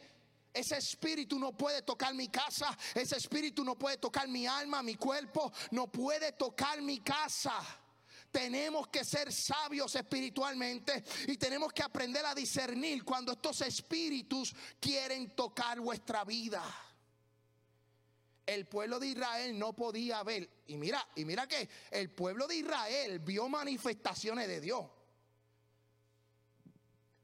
Ese 0.53 0.77
espíritu 0.77 1.37
no 1.39 1.55
puede 1.55 1.81
tocar 1.83 2.13
mi 2.13 2.27
casa, 2.27 2.75
ese 2.93 3.17
espíritu 3.17 3.63
no 3.63 3.77
puede 3.77 3.97
tocar 3.97 4.27
mi 4.27 4.47
alma, 4.47 4.81
mi 4.81 4.95
cuerpo, 4.95 5.51
no 5.71 5.87
puede 5.87 6.31
tocar 6.33 6.81
mi 6.81 6.99
casa. 6.99 7.53
Tenemos 8.31 8.87
que 8.89 9.03
ser 9.03 9.31
sabios 9.33 9.95
espiritualmente 9.95 11.03
y 11.27 11.37
tenemos 11.37 11.73
que 11.73 11.81
aprender 11.81 12.25
a 12.25 12.35
discernir 12.35 13.03
cuando 13.03 13.31
estos 13.31 13.61
espíritus 13.61 14.53
quieren 14.79 15.35
tocar 15.35 15.79
vuestra 15.79 16.23
vida. 16.23 16.63
El 18.45 18.67
pueblo 18.67 18.99
de 18.99 19.07
Israel 19.07 19.57
no 19.57 19.73
podía 19.73 20.21
ver, 20.23 20.49
y 20.67 20.77
mira, 20.77 21.07
y 21.15 21.25
mira 21.25 21.47
que 21.47 21.69
el 21.91 22.11
pueblo 22.11 22.47
de 22.47 22.57
Israel 22.57 23.19
vio 23.19 23.47
manifestaciones 23.49 24.47
de 24.47 24.61
Dios. 24.61 24.85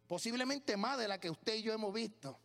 Posiblemente 0.08 0.78
más 0.78 0.98
de 0.98 1.08
la 1.08 1.20
que 1.20 1.30
usted 1.30 1.56
y 1.56 1.63
yo 1.63 1.74
hemos 1.74 1.94
visto. 1.94 2.39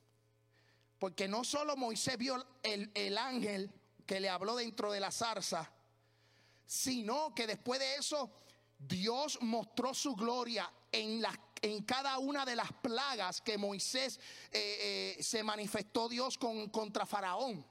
Porque 0.98 1.28
no 1.28 1.44
solo 1.44 1.76
Moisés 1.76 2.18
vio 2.18 2.46
el, 2.62 2.90
el 2.94 3.16
ángel 3.16 3.70
que 4.04 4.20
le 4.20 4.28
habló 4.28 4.56
dentro 4.56 4.92
de 4.92 5.00
la 5.00 5.10
zarza, 5.10 5.70
sino 6.66 7.34
que 7.34 7.46
después 7.46 7.80
de 7.80 7.96
eso 7.96 8.30
Dios 8.80 9.38
mostró 9.42 9.92
su 9.92 10.16
gloria 10.16 10.70
en, 10.90 11.22
en 11.60 11.82
cada 11.84 12.18
una 12.18 12.46
de 12.46 12.56
las 12.56 12.72
plagas 12.72 13.42
que 13.42 13.58
Moisés 13.58 14.18
eh, 14.50 15.16
eh, 15.18 15.22
se 15.22 15.42
manifestó 15.42 16.08
Dios 16.08 16.38
con, 16.38 16.70
contra 16.70 17.04
Faraón. 17.04 17.64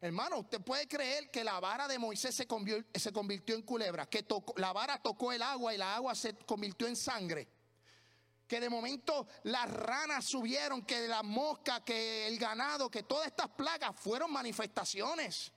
Hermano, 0.00 0.40
usted 0.40 0.60
puede 0.60 0.86
creer 0.86 1.30
que 1.30 1.42
la 1.42 1.58
vara 1.58 1.88
de 1.88 1.98
Moisés 1.98 2.34
se 2.34 2.46
convirtió, 2.46 2.84
se 2.94 3.12
convirtió 3.12 3.54
en 3.56 3.62
culebra, 3.62 4.06
que 4.06 4.22
tocó, 4.22 4.54
la 4.58 4.72
vara 4.72 5.02
tocó 5.02 5.32
el 5.32 5.42
agua 5.42 5.74
y 5.74 5.78
la 5.78 5.96
agua 5.96 6.14
se 6.14 6.36
convirtió 6.36 6.86
en 6.86 6.94
sangre. 6.94 7.48
Que 8.46 8.60
de 8.60 8.70
momento 8.70 9.26
las 9.44 9.68
ranas 9.70 10.24
subieron, 10.26 10.84
que 10.84 11.08
la 11.08 11.22
mosca, 11.22 11.84
que 11.84 12.26
el 12.26 12.38
ganado, 12.38 12.90
que 12.90 13.02
todas 13.02 13.26
estas 13.26 13.48
plagas 13.48 13.96
fueron 13.96 14.32
manifestaciones. 14.32 15.52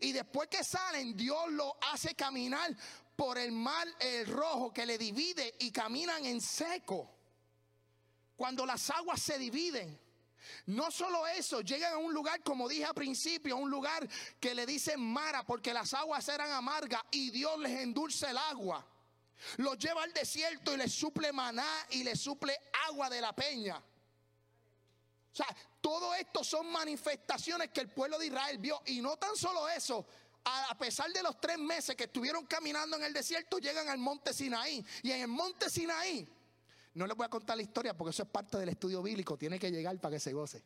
Y 0.00 0.12
después 0.12 0.48
que 0.48 0.64
salen, 0.64 1.16
Dios 1.16 1.50
lo 1.50 1.76
hace 1.92 2.14
caminar 2.14 2.76
por 3.18 3.36
el 3.36 3.50
mar 3.50 3.88
el 3.98 4.28
rojo 4.28 4.72
que 4.72 4.86
le 4.86 4.96
divide 4.96 5.56
y 5.58 5.72
caminan 5.72 6.24
en 6.24 6.40
seco. 6.40 7.10
Cuando 8.36 8.64
las 8.64 8.88
aguas 8.90 9.20
se 9.20 9.36
dividen. 9.36 10.00
No 10.66 10.92
solo 10.92 11.26
eso, 11.26 11.60
llegan 11.62 11.94
a 11.94 11.96
un 11.98 12.14
lugar, 12.14 12.44
como 12.44 12.68
dije 12.68 12.84
al 12.84 12.94
principio, 12.94 13.56
a 13.56 13.58
un 13.58 13.68
lugar 13.68 14.08
que 14.38 14.54
le 14.54 14.64
dicen 14.64 15.00
Mara, 15.00 15.44
porque 15.44 15.74
las 15.74 15.94
aguas 15.94 16.28
eran 16.28 16.52
amargas 16.52 17.02
y 17.10 17.30
Dios 17.30 17.58
les 17.58 17.80
endulce 17.80 18.30
el 18.30 18.38
agua. 18.38 18.86
Los 19.56 19.76
lleva 19.78 20.04
al 20.04 20.12
desierto 20.12 20.72
y 20.72 20.76
les 20.76 20.92
suple 20.92 21.32
maná 21.32 21.86
y 21.90 22.04
les 22.04 22.20
suple 22.20 22.56
agua 22.86 23.10
de 23.10 23.20
la 23.20 23.34
peña. 23.34 23.78
O 23.78 25.34
sea, 25.34 25.48
todo 25.80 26.14
esto 26.14 26.44
son 26.44 26.70
manifestaciones 26.70 27.70
que 27.70 27.80
el 27.80 27.88
pueblo 27.88 28.16
de 28.16 28.26
Israel 28.26 28.58
vio. 28.58 28.80
Y 28.86 29.00
no 29.00 29.16
tan 29.16 29.34
solo 29.34 29.68
eso, 29.68 30.06
a 30.68 30.76
pesar 30.78 31.12
de 31.12 31.22
los 31.22 31.40
tres 31.40 31.58
meses 31.58 31.96
que 31.96 32.04
estuvieron 32.04 32.46
caminando 32.46 32.96
en 32.96 33.04
el 33.04 33.12
desierto, 33.12 33.58
llegan 33.58 33.88
al 33.88 33.98
monte 33.98 34.32
Sinaí. 34.32 34.84
Y 35.02 35.10
en 35.10 35.22
el 35.22 35.28
monte 35.28 35.70
Sinaí, 35.70 36.28
no 36.94 37.06
les 37.06 37.16
voy 37.16 37.26
a 37.26 37.28
contar 37.28 37.56
la 37.56 37.62
historia 37.62 37.96
porque 37.96 38.10
eso 38.10 38.22
es 38.22 38.28
parte 38.28 38.58
del 38.58 38.68
estudio 38.68 39.02
bíblico, 39.02 39.36
tiene 39.36 39.58
que 39.58 39.70
llegar 39.70 39.98
para 40.00 40.16
que 40.16 40.20
se 40.20 40.32
goce. 40.32 40.62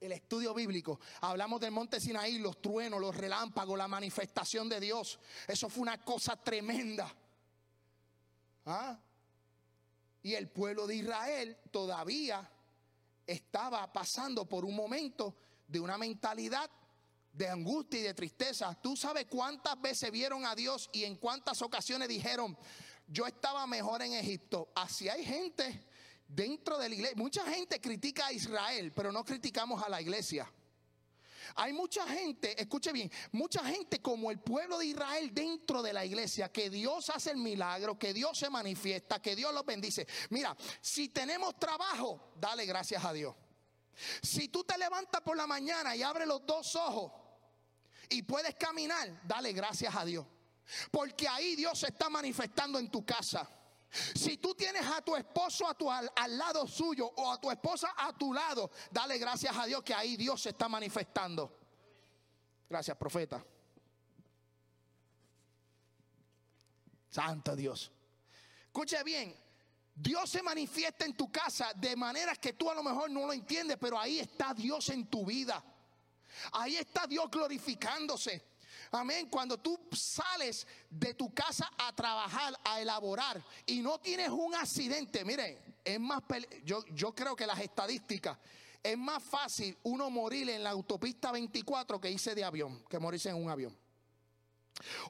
El 0.00 0.12
estudio 0.12 0.52
bíblico, 0.52 1.00
hablamos 1.22 1.60
del 1.60 1.70
monte 1.70 2.00
Sinaí, 2.00 2.38
los 2.38 2.60
truenos, 2.60 3.00
los 3.00 3.16
relámpagos, 3.16 3.78
la 3.78 3.88
manifestación 3.88 4.68
de 4.68 4.80
Dios. 4.80 5.18
Eso 5.48 5.68
fue 5.68 5.82
una 5.82 6.04
cosa 6.04 6.36
tremenda. 6.36 7.12
¿Ah? 8.66 8.98
Y 10.22 10.34
el 10.34 10.48
pueblo 10.48 10.86
de 10.86 10.96
Israel 10.96 11.56
todavía 11.70 12.50
estaba 13.26 13.92
pasando 13.92 14.44
por 14.46 14.64
un 14.64 14.74
momento 14.74 15.36
de 15.66 15.80
una 15.80 15.96
mentalidad 15.96 16.70
de 17.36 17.48
angustia 17.48 18.00
y 18.00 18.02
de 18.02 18.14
tristeza. 18.14 18.74
Tú 18.80 18.96
sabes 18.96 19.26
cuántas 19.26 19.80
veces 19.80 20.10
vieron 20.10 20.46
a 20.46 20.54
Dios 20.54 20.88
y 20.92 21.04
en 21.04 21.16
cuántas 21.16 21.60
ocasiones 21.62 22.08
dijeron, 22.08 22.56
yo 23.06 23.26
estaba 23.26 23.66
mejor 23.66 24.02
en 24.02 24.14
Egipto. 24.14 24.70
Así 24.74 25.08
hay 25.08 25.24
gente 25.24 25.86
dentro 26.26 26.78
de 26.78 26.88
la 26.88 26.94
iglesia. 26.94 27.16
Mucha 27.16 27.44
gente 27.44 27.80
critica 27.80 28.26
a 28.26 28.32
Israel, 28.32 28.92
pero 28.92 29.12
no 29.12 29.24
criticamos 29.24 29.82
a 29.82 29.88
la 29.88 30.00
iglesia. 30.00 30.50
Hay 31.54 31.72
mucha 31.72 32.06
gente, 32.08 32.60
escuche 32.60 32.90
bien, 32.90 33.10
mucha 33.32 33.64
gente 33.64 34.02
como 34.02 34.30
el 34.30 34.40
pueblo 34.40 34.78
de 34.78 34.86
Israel 34.86 35.32
dentro 35.32 35.80
de 35.80 35.92
la 35.92 36.04
iglesia, 36.04 36.50
que 36.50 36.70
Dios 36.70 37.08
hace 37.10 37.30
el 37.30 37.36
milagro, 37.36 37.98
que 37.98 38.12
Dios 38.12 38.36
se 38.36 38.50
manifiesta, 38.50 39.22
que 39.22 39.36
Dios 39.36 39.54
los 39.54 39.64
bendice. 39.64 40.06
Mira, 40.30 40.56
si 40.80 41.10
tenemos 41.10 41.58
trabajo, 41.58 42.32
dale 42.40 42.66
gracias 42.66 43.04
a 43.04 43.12
Dios. 43.12 43.34
Si 44.22 44.48
tú 44.48 44.64
te 44.64 44.76
levantas 44.76 45.20
por 45.20 45.36
la 45.36 45.46
mañana 45.46 45.94
y 45.94 46.02
abres 46.02 46.26
los 46.26 46.44
dos 46.44 46.74
ojos 46.76 47.25
y 48.10 48.22
puedes 48.22 48.54
caminar, 48.54 49.20
dale 49.24 49.52
gracias 49.52 49.94
a 49.94 50.04
Dios. 50.04 50.26
Porque 50.90 51.28
ahí 51.28 51.54
Dios 51.56 51.78
se 51.78 51.88
está 51.88 52.08
manifestando 52.08 52.78
en 52.78 52.90
tu 52.90 53.04
casa. 53.04 53.48
Si 54.14 54.36
tú 54.38 54.54
tienes 54.54 54.84
a 54.84 55.00
tu 55.00 55.14
esposo 55.14 55.68
a 55.68 55.74
tu, 55.74 55.90
al, 55.90 56.10
al, 56.16 56.36
lado 56.36 56.66
suyo 56.66 57.06
o 57.06 57.32
a 57.32 57.40
tu 57.40 57.50
esposa 57.50 57.94
a 57.96 58.12
tu 58.12 58.32
lado, 58.32 58.70
dale 58.90 59.16
gracias 59.18 59.56
a 59.56 59.64
Dios 59.64 59.82
que 59.82 59.94
ahí 59.94 60.16
Dios 60.16 60.42
se 60.42 60.50
está 60.50 60.68
manifestando. 60.68 61.56
Gracias, 62.68 62.96
profeta. 62.96 63.44
Santo 67.08 67.56
Dios. 67.56 67.92
Escuche 68.66 69.02
bien, 69.04 69.34
Dios 69.94 70.28
se 70.28 70.42
manifiesta 70.42 71.06
en 71.06 71.16
tu 71.16 71.32
casa 71.32 71.72
de 71.74 71.96
maneras 71.96 72.38
que 72.38 72.52
tú 72.52 72.70
a 72.70 72.74
lo 72.74 72.82
mejor 72.82 73.10
no 73.10 73.26
lo 73.26 73.32
entiendes, 73.32 73.78
pero 73.80 73.98
ahí 73.98 74.18
está 74.18 74.52
Dios 74.52 74.90
en 74.90 75.06
tu 75.06 75.24
vida. 75.24 75.64
Ahí 76.52 76.76
está 76.76 77.06
Dios 77.06 77.30
glorificándose. 77.30 78.42
Amén. 78.92 79.28
Cuando 79.28 79.58
tú 79.58 79.78
sales 79.92 80.66
de 80.88 81.14
tu 81.14 81.32
casa 81.32 81.70
a 81.78 81.94
trabajar, 81.94 82.58
a 82.64 82.80
elaborar 82.80 83.42
y 83.66 83.80
no 83.80 83.98
tienes 83.98 84.28
un 84.28 84.54
accidente, 84.54 85.24
miren, 85.24 85.58
es 85.84 86.00
más, 86.00 86.22
yo, 86.64 86.84
yo 86.86 87.14
creo 87.14 87.34
que 87.34 87.46
las 87.46 87.60
estadísticas, 87.60 88.38
es 88.82 88.96
más 88.96 89.22
fácil 89.22 89.76
uno 89.82 90.08
morir 90.10 90.48
en 90.50 90.62
la 90.62 90.70
autopista 90.70 91.32
24 91.32 92.00
que 92.00 92.10
irse 92.10 92.34
de 92.34 92.44
avión, 92.44 92.84
que 92.88 92.98
morirse 92.98 93.30
en 93.30 93.36
un 93.36 93.50
avión. 93.50 93.76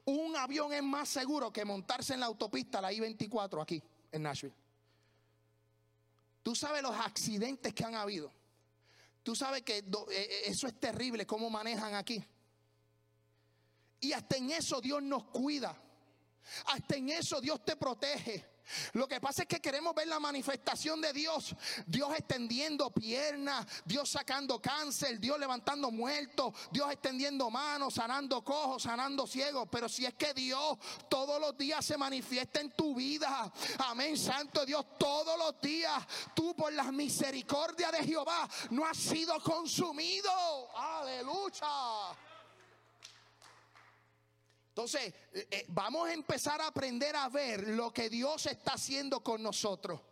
Un 0.05 0.37
avión 0.37 0.73
es 0.73 0.83
más 0.83 1.09
seguro 1.09 1.53
que 1.53 1.65
montarse 1.65 2.15
en 2.15 2.21
la 2.21 2.27
autopista, 2.27 2.81
la 2.81 2.93
I-24 2.93 3.63
aquí, 3.63 3.83
en 4.13 4.23
Nashville. 4.23 4.55
Tú 6.43 6.55
sabes 6.55 6.83
los 6.83 6.95
accidentes 6.95 7.75
que 7.75 7.85
han 7.85 7.97
habido. 7.97 8.33
Tú 9.27 9.35
sabes 9.35 9.63
que 9.63 9.79
eh, 9.79 9.85
eh, 10.11 10.43
eso 10.45 10.69
es 10.69 10.79
terrible, 10.79 11.27
cómo 11.27 11.51
manejan 11.51 11.97
aquí. 11.97 12.25
Y 13.99 14.13
hasta 14.13 14.37
en 14.37 14.53
eso 14.53 14.81
Dios 14.81 15.03
nos 15.03 15.25
cuida. 15.25 15.77
Hasta 16.67 16.95
en 16.95 17.09
eso 17.09 17.41
Dios 17.41 17.65
te 17.65 17.75
protege. 17.75 18.47
Lo 18.93 19.07
que 19.09 19.21
pasa 19.21 19.43
es 19.43 19.49
que 19.49 19.61
queremos 19.61 19.95
ver 19.95 20.09
la 20.09 20.19
manifestación 20.19 21.01
de 21.01 21.13
Dios. 21.13 21.55
Dios 21.87 22.11
extendiendo 22.17 22.91
piernas, 22.91 23.67
Dios 23.85 24.11
sacando 24.11 24.61
cáncer, 24.61 25.19
Dios 25.21 25.39
levantando 25.39 25.91
muertos, 25.91 26.55
Dios 26.71 26.91
extendiendo 26.91 27.51
manos, 27.51 27.95
sanando 27.95 28.43
cojos, 28.43 28.83
sanando 28.83 29.27
ciegos. 29.27 29.69
Pero 29.71 29.89
si 29.89 30.07
es 30.07 30.15
que 30.15 30.35
Dios 30.35 30.79
todos 31.09 31.41
los 31.41 31.57
días 31.57 31.85
se 31.85 31.97
manifiesta 31.97 32.61
en 32.61 32.71
tu 32.73 32.95
vida. 32.95 33.53
Amén, 33.79 34.17
Santo 34.17 34.65
Dios, 34.65 34.85
todos 34.99 35.39
los 35.39 35.61
días 35.61 36.07
tú 36.35 36.55
por 36.55 36.73
la 36.73 36.91
misericordia 36.93 37.91
de 37.91 38.05
Jehová 38.05 38.49
no 38.71 38.85
has 38.85 38.97
sido 38.97 39.41
consumido. 39.41 40.31
Aleluya. 40.77 41.67
Entonces, 44.77 45.15
eh, 45.33 45.49
eh, 45.51 45.65
vamos 45.69 46.07
a 46.07 46.13
empezar 46.13 46.61
a 46.61 46.67
aprender 46.67 47.17
a 47.17 47.31
ver 47.31 47.67
lo 47.67 47.91
que 47.95 48.11
Dios 48.11 48.45
está 48.45 48.75
haciendo 48.75 49.21
con 49.23 49.43
nosotros. 49.43 50.03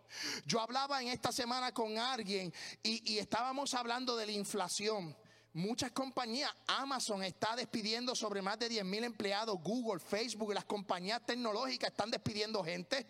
Yo 0.46 0.58
hablaba 0.58 1.02
en 1.02 1.08
esta 1.08 1.32
semana 1.32 1.74
con 1.74 1.98
alguien 1.98 2.50
y, 2.82 3.18
estábamos 3.18 3.74
hablando 3.74 4.16
de 4.16 4.24
la 4.24 4.32
inflación. 4.32 5.14
Muchas 5.52 5.92
compañías, 5.92 6.50
Amazon 6.66 7.22
está 7.22 7.54
despidiendo 7.54 8.14
sobre 8.14 8.40
más 8.40 8.58
de 8.58 8.70
10 8.70 8.86
mil 8.86 9.04
empleados, 9.04 9.60
Google, 9.60 10.00
Facebook, 10.00 10.54
las 10.54 10.64
compañías 10.64 11.20
tecnológicas 11.26 11.90
están 11.90 12.10
despidiendo 12.10 12.64
gente. 12.64 13.06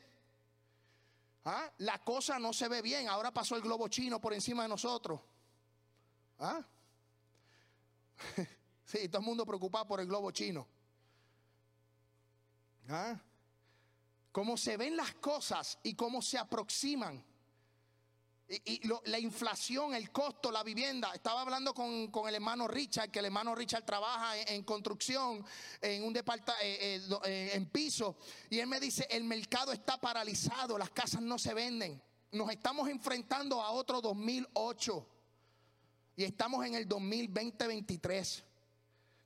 ¿Ah? 1.44 1.70
La 1.78 2.02
cosa 2.02 2.36
no 2.40 2.52
se 2.52 2.66
ve 2.66 2.82
bien. 2.82 3.06
Ahora 3.06 3.30
pasó 3.30 3.54
el 3.54 3.62
globo 3.62 3.86
chino 3.86 4.20
por 4.20 4.34
encima 4.34 4.64
de 4.64 4.70
nosotros. 4.70 5.20
¿Ah? 6.40 6.66
Sí, 8.86 9.08
todo 9.08 9.20
el 9.20 9.24
mundo 9.24 9.46
preocupado 9.46 9.86
por 9.88 9.98
el 9.98 10.06
globo 10.06 10.30
chino. 10.30 10.68
¿Ah? 12.88 13.18
Cómo 14.32 14.56
se 14.56 14.76
ven 14.76 14.96
las 14.96 15.14
cosas 15.14 15.78
y 15.82 15.94
cómo 15.94 16.20
se 16.20 16.38
aproximan. 16.38 17.24
Y, 18.46 18.82
la 19.06 19.18
inflación, 19.18 19.94
el 19.94 20.10
costo, 20.10 20.50
la 20.50 20.62
vivienda. 20.62 21.12
Estaba 21.14 21.40
hablando 21.40 21.72
con, 21.72 22.10
el 22.28 22.34
hermano 22.34 22.68
Richard, 22.68 23.10
que 23.10 23.20
el 23.20 23.24
hermano 23.26 23.54
Richard 23.54 23.84
trabaja 23.84 24.38
en, 24.38 24.62
construcción, 24.64 25.44
en 25.80 26.04
un 26.04 26.12
departamento, 26.12 26.62
eh, 26.62 26.96
eh, 26.96 27.18
eh, 27.24 27.50
en 27.54 27.66
piso. 27.66 28.16
Y 28.50 28.58
él 28.58 28.66
me 28.66 28.80
dice, 28.80 29.06
el 29.10 29.24
mercado 29.24 29.72
está 29.72 29.98
paralizado, 29.98 30.76
las 30.76 30.90
casas 30.90 31.22
no 31.22 31.38
se 31.38 31.54
venden. 31.54 32.02
Nos 32.32 32.50
estamos 32.50 32.88
enfrentando 32.88 33.62
a 33.62 33.70
otro 33.70 34.02
2008. 34.02 35.06
Y 36.16 36.24
estamos 36.24 36.66
en 36.66 36.74
el 36.74 36.86
2020-23. 36.86 38.44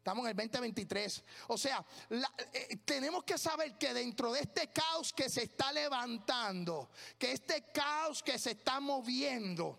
Estamos 0.09 0.25
en 0.25 0.31
el 0.31 0.37
2023. 0.37 1.25
O 1.49 1.59
sea, 1.59 1.85
eh, 2.09 2.79
tenemos 2.83 3.25
que 3.25 3.37
saber 3.37 3.77
que 3.77 3.93
dentro 3.93 4.33
de 4.33 4.41
este 4.41 4.69
caos 4.69 5.13
que 5.13 5.29
se 5.29 5.43
está 5.43 5.71
levantando, 5.71 6.89
que 7.19 7.33
este 7.33 7.71
caos 7.71 8.23
que 8.23 8.39
se 8.39 8.53
está 8.53 8.81
moviendo, 8.81 9.79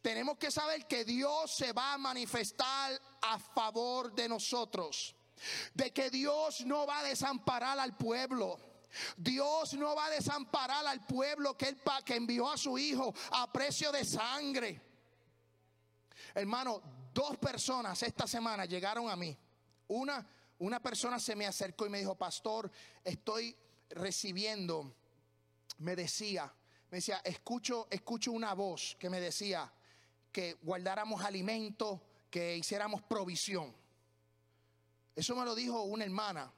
tenemos 0.00 0.38
que 0.38 0.50
saber 0.50 0.86
que 0.86 1.04
Dios 1.04 1.54
se 1.54 1.74
va 1.74 1.92
a 1.92 1.98
manifestar 1.98 2.98
a 3.20 3.38
favor 3.38 4.14
de 4.14 4.26
nosotros. 4.26 5.14
De 5.74 5.92
que 5.92 6.08
Dios 6.08 6.64
no 6.64 6.86
va 6.86 7.00
a 7.00 7.04
desamparar 7.04 7.78
al 7.78 7.94
pueblo. 7.94 8.58
Dios 9.18 9.74
no 9.74 9.94
va 9.94 10.06
a 10.06 10.10
desamparar 10.10 10.86
al 10.86 11.04
pueblo 11.04 11.58
que 11.58 11.68
él 11.68 11.82
que 12.06 12.16
envió 12.16 12.50
a 12.50 12.56
su 12.56 12.78
hijo 12.78 13.12
a 13.32 13.52
precio 13.52 13.92
de 13.92 14.02
sangre. 14.06 14.80
Hermano, 16.34 16.80
dos 17.12 17.36
personas 17.36 18.02
esta 18.02 18.26
semana 18.26 18.64
llegaron 18.64 19.10
a 19.10 19.16
mí. 19.16 19.36
Una, 19.92 20.26
una 20.58 20.80
persona 20.80 21.18
se 21.18 21.36
me 21.36 21.46
acercó 21.46 21.86
y 21.86 21.90
me 21.90 21.98
dijo, 21.98 22.14
pastor, 22.14 22.70
estoy 23.04 23.54
recibiendo, 23.90 24.94
me 25.78 25.94
decía, 25.94 26.52
me 26.90 26.98
decía, 26.98 27.20
escucho, 27.24 27.88
escucho 27.90 28.32
una 28.32 28.54
voz 28.54 28.96
que 28.98 29.10
me 29.10 29.20
decía 29.20 29.70
que 30.30 30.54
guardáramos 30.62 31.22
alimento, 31.22 32.00
que 32.30 32.56
hiciéramos 32.56 33.02
provisión. 33.02 33.74
Eso 35.14 35.36
me 35.36 35.44
lo 35.44 35.54
dijo 35.54 35.82
una 35.82 36.04
hermana. 36.04 36.50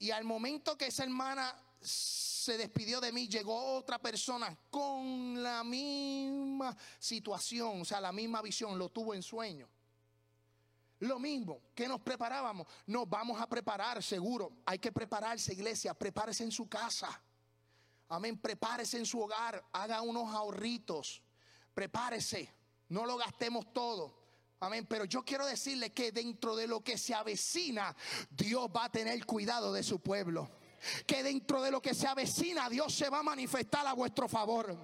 Y 0.00 0.10
al 0.10 0.24
momento 0.24 0.76
que 0.76 0.86
esa 0.86 1.04
hermana 1.04 1.54
se 1.80 2.58
despidió 2.58 3.00
de 3.00 3.12
mí, 3.12 3.28
llegó 3.28 3.76
otra 3.76 4.00
persona 4.00 4.58
con 4.68 5.40
la 5.40 5.62
misma 5.62 6.76
situación, 6.98 7.82
o 7.82 7.84
sea, 7.84 8.00
la 8.00 8.10
misma 8.10 8.42
visión, 8.42 8.76
lo 8.76 8.88
tuvo 8.88 9.14
en 9.14 9.22
sueño. 9.22 9.68
Lo 11.00 11.18
mismo 11.18 11.62
que 11.74 11.88
nos 11.88 12.00
preparábamos, 12.00 12.66
nos 12.86 13.08
vamos 13.08 13.40
a 13.40 13.48
preparar 13.48 14.02
seguro. 14.02 14.58
Hay 14.66 14.78
que 14.78 14.92
prepararse, 14.92 15.54
iglesia, 15.54 15.94
prepárese 15.94 16.44
en 16.44 16.52
su 16.52 16.68
casa. 16.68 17.22
Amén, 18.08 18.38
prepárese 18.38 18.98
en 18.98 19.06
su 19.06 19.20
hogar, 19.20 19.64
haga 19.72 20.02
unos 20.02 20.34
ahorritos, 20.34 21.22
prepárese, 21.72 22.52
no 22.88 23.06
lo 23.06 23.16
gastemos 23.16 23.72
todo. 23.72 24.18
Amén, 24.58 24.84
pero 24.86 25.04
yo 25.04 25.24
quiero 25.24 25.46
decirle 25.46 25.92
que 25.92 26.12
dentro 26.12 26.54
de 26.54 26.66
lo 26.66 26.82
que 26.82 26.98
se 26.98 27.14
avecina, 27.14 27.96
Dios 28.28 28.68
va 28.76 28.86
a 28.86 28.90
tener 28.90 29.24
cuidado 29.24 29.72
de 29.72 29.82
su 29.82 30.00
pueblo 30.00 30.50
que 31.06 31.22
dentro 31.22 31.62
de 31.62 31.70
lo 31.70 31.80
que 31.80 31.94
se 31.94 32.06
avecina 32.06 32.68
Dios 32.68 32.94
se 32.94 33.08
va 33.08 33.20
a 33.20 33.22
manifestar 33.22 33.86
a 33.86 33.92
vuestro 33.92 34.28
favor. 34.28 34.76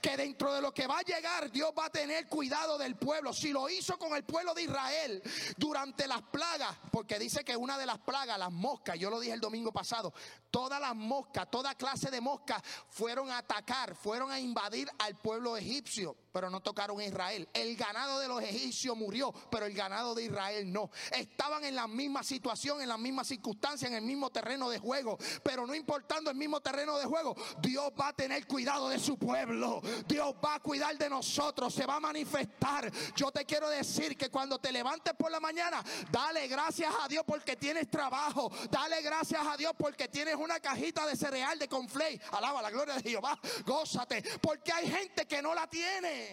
Que 0.00 0.16
dentro 0.16 0.52
de 0.52 0.60
lo 0.60 0.72
que 0.72 0.86
va 0.86 0.98
a 0.98 1.02
llegar 1.02 1.50
Dios 1.50 1.72
va 1.78 1.86
a 1.86 1.90
tener 1.90 2.26
cuidado 2.26 2.78
del 2.78 2.96
pueblo. 2.96 3.32
Si 3.32 3.52
lo 3.52 3.68
hizo 3.68 3.98
con 3.98 4.14
el 4.14 4.24
pueblo 4.24 4.54
de 4.54 4.62
Israel 4.62 5.22
durante 5.56 6.06
las 6.06 6.22
plagas, 6.22 6.76
porque 6.90 7.18
dice 7.18 7.44
que 7.44 7.56
una 7.56 7.78
de 7.78 7.86
las 7.86 7.98
plagas, 7.98 8.38
las 8.38 8.52
moscas, 8.52 8.98
yo 8.98 9.10
lo 9.10 9.20
dije 9.20 9.34
el 9.34 9.40
domingo 9.40 9.72
pasado, 9.72 10.12
todas 10.50 10.80
las 10.80 10.94
moscas, 10.94 11.50
toda 11.50 11.74
clase 11.74 12.10
de 12.10 12.20
moscas 12.20 12.62
fueron 12.88 13.30
a 13.30 13.38
atacar, 13.38 13.94
fueron 13.94 14.30
a 14.30 14.40
invadir 14.40 14.88
al 14.98 15.16
pueblo 15.16 15.56
egipcio 15.56 16.16
pero 16.32 16.50
no 16.50 16.60
tocaron 16.60 17.00
a 17.00 17.04
Israel. 17.04 17.48
El 17.52 17.76
ganado 17.76 18.18
de 18.18 18.28
los 18.28 18.42
egipcios 18.42 18.96
murió, 18.96 19.32
pero 19.50 19.66
el 19.66 19.74
ganado 19.74 20.14
de 20.14 20.24
Israel 20.24 20.70
no. 20.72 20.90
Estaban 21.12 21.64
en 21.64 21.74
la 21.74 21.86
misma 21.86 22.22
situación, 22.22 22.80
en 22.80 22.88
la 22.88 22.98
misma 22.98 23.24
circunstancia, 23.24 23.88
en 23.88 23.94
el 23.94 24.02
mismo 24.02 24.30
terreno 24.30 24.70
de 24.70 24.78
juego, 24.78 25.18
pero 25.42 25.66
no 25.66 25.74
importando 25.74 26.30
el 26.30 26.36
mismo 26.36 26.60
terreno 26.60 26.98
de 26.98 27.04
juego, 27.04 27.36
Dios 27.60 27.90
va 27.98 28.08
a 28.08 28.12
tener 28.12 28.46
cuidado 28.46 28.88
de 28.88 28.98
su 28.98 29.18
pueblo. 29.18 29.80
Dios 30.06 30.34
va 30.44 30.56
a 30.56 30.60
cuidar 30.60 30.96
de 30.96 31.08
nosotros, 31.08 31.74
se 31.74 31.86
va 31.86 31.96
a 31.96 32.00
manifestar. 32.00 32.90
Yo 33.16 33.30
te 33.30 33.44
quiero 33.44 33.68
decir 33.68 34.16
que 34.16 34.30
cuando 34.30 34.58
te 34.58 34.72
levantes 34.72 35.14
por 35.14 35.30
la 35.30 35.40
mañana, 35.40 35.82
dale 36.10 36.48
gracias 36.48 36.92
a 37.02 37.08
Dios 37.08 37.24
porque 37.26 37.56
tienes 37.56 37.90
trabajo. 37.90 38.50
Dale 38.70 39.02
gracias 39.02 39.46
a 39.46 39.56
Dios 39.56 39.72
porque 39.78 40.08
tienes 40.08 40.34
una 40.36 40.60
cajita 40.60 41.06
de 41.06 41.16
cereal 41.16 41.58
de 41.58 41.68
conflay. 41.68 42.20
Alaba 42.32 42.62
la 42.62 42.70
gloria 42.70 42.94
de 42.94 43.02
Jehová. 43.02 43.38
Gózate, 43.64 44.22
porque 44.40 44.72
hay 44.72 44.90
gente 44.90 45.26
que 45.26 45.42
no 45.42 45.54
la 45.54 45.68
tiene. 45.68 46.29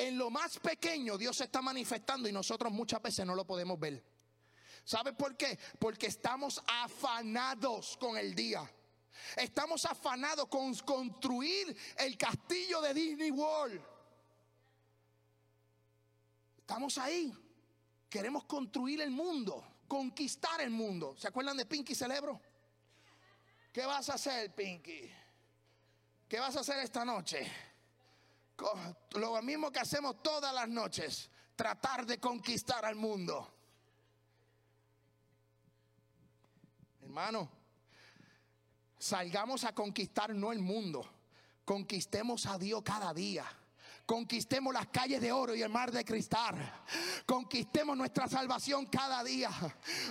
En 0.00 0.16
lo 0.16 0.30
más 0.30 0.58
pequeño 0.58 1.18
Dios 1.18 1.36
se 1.36 1.44
está 1.44 1.60
manifestando 1.60 2.26
y 2.26 2.32
nosotros 2.32 2.72
muchas 2.72 3.02
veces 3.02 3.26
no 3.26 3.34
lo 3.34 3.46
podemos 3.46 3.78
ver. 3.78 4.02
¿Sabe 4.82 5.12
por 5.12 5.36
qué? 5.36 5.58
Porque 5.78 6.06
estamos 6.06 6.58
afanados 6.66 7.98
con 7.98 8.16
el 8.16 8.34
día. 8.34 8.62
Estamos 9.36 9.84
afanados 9.84 10.46
con 10.46 10.74
construir 10.76 11.76
el 11.98 12.16
castillo 12.16 12.80
de 12.80 12.94
Disney 12.94 13.30
World. 13.30 13.78
Estamos 16.60 16.96
ahí. 16.96 17.30
Queremos 18.08 18.44
construir 18.44 19.02
el 19.02 19.10
mundo, 19.10 19.82
conquistar 19.86 20.62
el 20.62 20.70
mundo. 20.70 21.14
¿Se 21.18 21.28
acuerdan 21.28 21.58
de 21.58 21.66
Pinky 21.66 21.94
Celebro? 21.94 22.40
¿Qué 23.70 23.84
vas 23.84 24.08
a 24.08 24.14
hacer, 24.14 24.54
Pinky? 24.54 25.12
¿Qué 26.26 26.40
vas 26.40 26.56
a 26.56 26.60
hacer 26.60 26.78
esta 26.78 27.04
noche? 27.04 27.69
Lo 29.12 29.42
mismo 29.42 29.70
que 29.70 29.80
hacemos 29.80 30.22
todas 30.22 30.54
las 30.54 30.68
noches, 30.68 31.30
tratar 31.56 32.06
de 32.06 32.18
conquistar 32.18 32.84
al 32.84 32.96
mundo. 32.96 33.52
Hermano, 37.02 37.50
salgamos 38.98 39.64
a 39.64 39.74
conquistar 39.74 40.34
no 40.34 40.52
el 40.52 40.60
mundo, 40.60 41.04
conquistemos 41.64 42.46
a 42.46 42.58
Dios 42.58 42.82
cada 42.82 43.12
día. 43.12 43.44
Conquistemos 44.10 44.74
las 44.74 44.88
calles 44.88 45.20
de 45.20 45.30
oro 45.30 45.54
y 45.54 45.62
el 45.62 45.68
mar 45.68 45.92
de 45.92 46.04
cristal. 46.04 46.56
Conquistemos 47.24 47.96
nuestra 47.96 48.26
salvación 48.26 48.86
cada 48.86 49.22
día. 49.22 49.50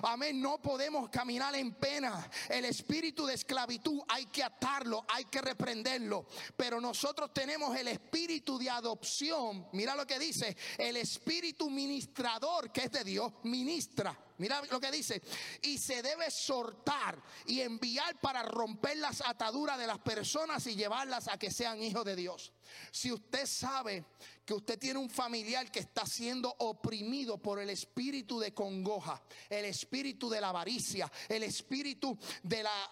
Amén. 0.04 0.41
No 0.41 0.58
podemos 0.62 1.10
caminar 1.10 1.54
en 1.56 1.74
pena. 1.74 2.32
El 2.47 2.64
espíritu 2.64 3.26
de 3.26 3.34
esclavitud 3.34 4.00
hay 4.08 4.28
que 4.28 4.41
atarlo, 4.41 5.06
hay 5.10 5.26
que 5.26 5.41
reprenderlo. 5.41 6.28
Pero 6.56 6.80
nosotros 6.80 7.34
tenemos 7.34 7.76
el 7.76 7.89
espíritu 7.89 8.58
de 8.58 8.70
adopción. 8.70 9.68
Mira 9.74 9.97
lo 9.97 10.08
que 10.08 10.18
dice. 10.18 10.56
El 10.78 10.95
espíritu 10.95 11.70
ministrador 11.70 12.72
que 12.72 12.86
es 12.86 12.91
de 12.93 13.04
Dios, 13.04 13.34
ministra. 13.43 14.18
Mira 14.40 14.62
lo 14.72 14.80
que 14.80 14.90
dice. 14.92 15.22
Y 15.62 15.78
se 15.78 16.02
debe 16.02 16.32
sortar 16.32 17.22
y 17.46 17.62
enviar 17.62 18.20
para 18.20 18.42
romper 18.42 18.98
las 18.98 19.22
ataduras 19.22 19.78
de 19.78 19.86
las 19.86 20.00
personas 20.00 20.66
y 20.68 20.76
llevarlas 20.76 21.28
a 21.28 21.38
que 21.38 21.52
sean 21.52 21.84
hijos 21.84 22.06
de 22.06 22.16
Dios. 22.16 22.54
Si 22.92 23.12
usted 23.12 23.46
sabe 23.46 24.06
que 24.46 24.54
usted 24.56 24.80
tiene 24.80 24.98
un 24.98 25.12
familiar 25.12 25.72
que 25.72 25.80
está 25.80 26.08
siendo 26.08 26.50
oprimido 26.58 27.38
por 27.38 27.60
el 27.60 27.70
espíritu 27.70 28.40
de 28.40 28.52
congoja, 28.52 29.22
el 29.48 29.66
espíritu 29.66 30.28
de 30.28 30.42
la 30.42 30.50
avaricia, 30.50 31.12
el 31.28 31.44
espíritu 31.44 32.18
de 32.42 32.64
la, 32.64 32.90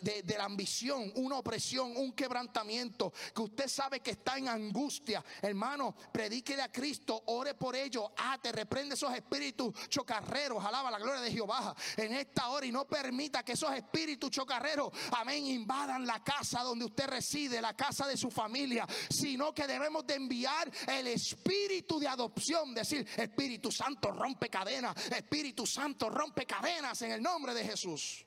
de, 0.00 0.22
de 0.24 0.36
la 0.36 0.44
ambición, 0.44 1.12
una 1.14 1.38
opresión, 1.38 1.96
un 1.96 2.12
quebrantamiento, 2.12 3.12
que 3.32 3.42
usted 3.42 3.68
sabe 3.68 4.00
que 4.00 4.12
está 4.12 4.36
en 4.36 4.48
angustia, 4.48 5.24
hermano, 5.42 5.94
predíquele 6.10 6.62
a 6.62 6.72
Cristo, 6.72 7.22
ore 7.26 7.54
por 7.54 7.76
ello, 7.76 8.12
ate, 8.16 8.50
reprende 8.50 8.96
esos 8.96 9.14
espíritus 9.14 9.74
chocarreros, 9.88 10.64
alaba 10.64 10.85
la 10.90 10.98
gloria 10.98 11.20
de 11.20 11.30
Jehová 11.30 11.74
en 11.96 12.14
esta 12.14 12.48
hora 12.48 12.66
y 12.66 12.72
no 12.72 12.86
permita 12.86 13.42
que 13.42 13.52
esos 13.52 13.72
espíritus 13.72 14.30
chocarreros, 14.30 14.92
amén, 15.12 15.46
invadan 15.46 16.06
la 16.06 16.22
casa 16.22 16.62
donde 16.62 16.84
usted 16.84 17.06
reside, 17.06 17.60
la 17.60 17.74
casa 17.74 18.06
de 18.06 18.16
su 18.16 18.30
familia, 18.30 18.86
sino 19.10 19.52
que 19.54 19.66
debemos 19.66 20.06
de 20.06 20.14
enviar 20.14 20.70
el 20.86 21.06
espíritu 21.08 21.98
de 21.98 22.08
adopción, 22.08 22.74
decir, 22.74 23.06
Espíritu 23.16 23.70
Santo 23.70 24.10
rompe 24.10 24.48
cadenas, 24.48 24.94
Espíritu 25.10 25.66
Santo 25.66 26.10
rompe 26.10 26.46
cadenas 26.46 27.00
en 27.02 27.12
el 27.12 27.22
nombre 27.22 27.54
de 27.54 27.64
Jesús. 27.64 28.24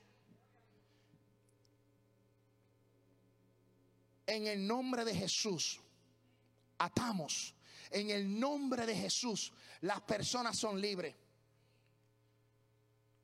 En 4.26 4.46
el 4.46 4.64
nombre 4.64 5.04
de 5.04 5.14
Jesús, 5.14 5.80
atamos. 6.78 7.54
En 7.90 8.10
el 8.10 8.38
nombre 8.38 8.86
de 8.86 8.94
Jesús, 8.94 9.52
las 9.80 10.00
personas 10.02 10.56
son 10.56 10.80
libres. 10.80 11.16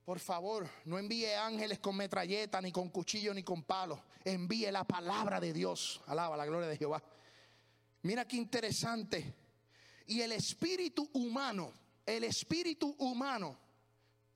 Por 0.06 0.20
favor, 0.20 0.70
no 0.84 1.00
envíe 1.00 1.34
ángeles 1.34 1.80
con 1.80 1.96
metralleta, 1.96 2.60
ni 2.60 2.70
con 2.70 2.90
cuchillo, 2.90 3.34
ni 3.34 3.42
con 3.42 3.64
palo. 3.64 4.04
Envíe 4.24 4.70
la 4.70 4.84
palabra 4.84 5.40
de 5.40 5.52
Dios. 5.52 6.00
Alaba 6.06 6.36
la 6.36 6.46
gloria 6.46 6.68
de 6.68 6.76
Jehová. 6.76 7.02
Mira 8.02 8.24
qué 8.24 8.36
interesante. 8.36 9.34
Y 10.06 10.20
el 10.20 10.30
espíritu 10.30 11.10
humano, 11.12 11.72
el 12.06 12.22
espíritu 12.22 12.94
humano, 13.00 13.58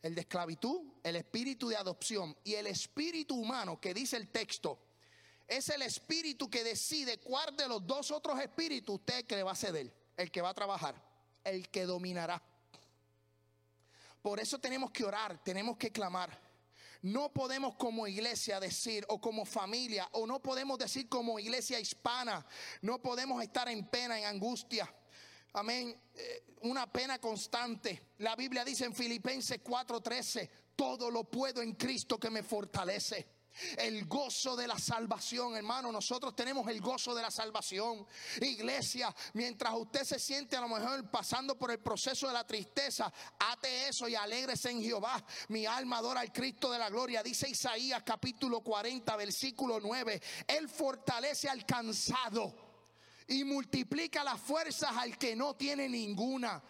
el 0.03 0.13
de 0.17 0.23
esclavitud, 0.23 0.81
el 1.05 1.15
espíritu 1.15 1.69
de 1.69 1.77
adopción 1.77 2.37
y 2.43 2.55
el 2.55 2.67
espíritu 2.67 3.37
humano 3.37 3.81
que 3.81 3.95
dice 3.95 4.17
el 4.17 4.29
texto, 4.29 4.77
es 5.47 5.69
el 5.69 5.83
espíritu 5.83 6.51
que 6.51 6.65
decide 6.65 7.19
cuál 7.19 7.57
de 7.57 7.69
los 7.69 7.87
dos 7.87 8.11
otros 8.11 8.41
espíritus 8.41 8.97
usted 8.97 9.25
que 9.25 9.37
le 9.37 9.45
va 9.45 9.53
a 9.53 9.55
ceder, 9.55 9.95
el 10.17 10.33
que 10.33 10.43
va 10.43 10.49
a 10.49 10.55
trabajar, 10.55 11.01
el 11.45 11.69
que 11.69 11.87
dominará. 11.87 12.43
Por 14.23 14.39
eso 14.41 14.59
tenemos 14.59 14.91
que 14.91 15.05
orar, 15.05 15.43
tenemos 15.43 15.77
que 15.77 15.91
clamar. 15.91 16.51
No 17.03 17.33
podemos 17.33 17.77
como 17.77 18.07
iglesia 18.07 18.61
decir 18.61 19.07
o 19.09 19.21
como 19.21 19.47
familia 19.47 20.07
o 20.13 20.27
no 20.27 20.41
podemos 20.41 20.79
decir 20.79 21.09
como 21.09 21.39
iglesia 21.39 21.81
hispana, 21.81 22.45
no 22.83 23.01
podemos 23.01 23.43
estar 23.43 23.69
en 23.69 23.87
pena, 23.87 24.19
en 24.19 24.27
angustia. 24.27 24.93
Amén. 25.55 25.99
Eh, 26.15 26.45
una 26.63 26.93
pena 26.93 27.19
constante. 27.19 28.11
La 28.19 28.37
Biblia 28.37 28.65
dice 28.65 28.85
en 28.85 28.95
Filipenses 28.95 29.61
4:13, 29.65 30.51
todo 30.77 31.11
lo 31.11 31.25
puedo 31.25 31.63
en 31.63 31.73
Cristo 31.75 32.19
que 32.19 32.29
me 32.29 32.43
fortalece. 32.43 33.40
El 33.77 34.07
gozo 34.07 34.57
de 34.57 34.67
la 34.67 34.79
salvación, 34.79 35.57
hermano. 35.57 35.93
Nosotros 35.93 36.35
tenemos 36.35 36.69
el 36.69 36.81
gozo 36.81 37.15
de 37.15 37.23
la 37.23 37.31
salvación. 37.31 38.07
Iglesia, 38.41 39.15
mientras 39.35 39.75
usted 39.75 40.05
se 40.05 40.19
siente 40.19 40.57
a 40.57 40.61
lo 40.61 40.69
mejor 40.69 41.11
pasando 41.11 41.59
por 41.59 41.71
el 41.71 41.79
proceso 41.79 42.27
de 42.27 42.33
la 42.33 42.47
tristeza, 42.47 43.13
ate 43.39 43.89
eso 43.89 44.09
y 44.09 44.15
alégrese 44.15 44.71
en 44.71 44.83
Jehová. 44.83 45.25
Mi 45.49 45.67
alma 45.67 45.99
adora 45.99 46.21
al 46.21 46.33
Cristo 46.33 46.71
de 46.71 46.79
la 46.79 46.91
gloria. 46.91 47.23
Dice 47.23 47.49
Isaías 47.49 48.03
capítulo 48.05 48.61
40, 48.61 49.17
versículo 49.17 49.81
9. 49.81 50.21
Él 50.47 50.69
fortalece 50.69 51.49
al 51.49 51.65
cansado 51.65 52.55
y 53.27 53.45
multiplica 53.45 54.25
las 54.25 54.41
fuerzas 54.41 54.91
al 54.97 55.17
que 55.17 55.37
no 55.37 55.55
tiene 55.55 55.89
ninguna. 55.89 56.63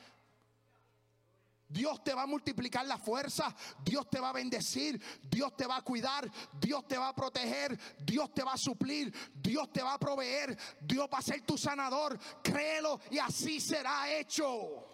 Dios 1.71 2.03
te 2.03 2.13
va 2.13 2.23
a 2.23 2.27
multiplicar 2.27 2.85
la 2.85 2.99
fuerza, 2.99 3.55
Dios 3.85 4.11
te 4.11 4.19
va 4.19 4.31
a 4.31 4.33
bendecir, 4.33 5.01
Dios 5.23 5.57
te 5.57 5.67
va 5.67 5.77
a 5.77 5.83
cuidar, 5.83 6.29
Dios 6.61 6.87
te 6.89 6.99
va 6.99 7.09
a 7.09 7.15
proteger, 7.15 7.79
Dios 8.05 8.35
te 8.35 8.43
va 8.43 8.55
a 8.55 8.59
suplir, 8.59 9.15
Dios 9.33 9.73
te 9.73 9.81
va 9.81 9.95
a 9.95 9.99
proveer, 9.99 10.59
Dios 10.81 11.09
va 11.13 11.19
a 11.19 11.23
ser 11.23 11.43
tu 11.43 11.57
sanador. 11.57 12.19
Créelo 12.43 13.01
y 13.11 13.19
así 13.19 13.61
será 13.61 14.11
hecho. 14.11 14.87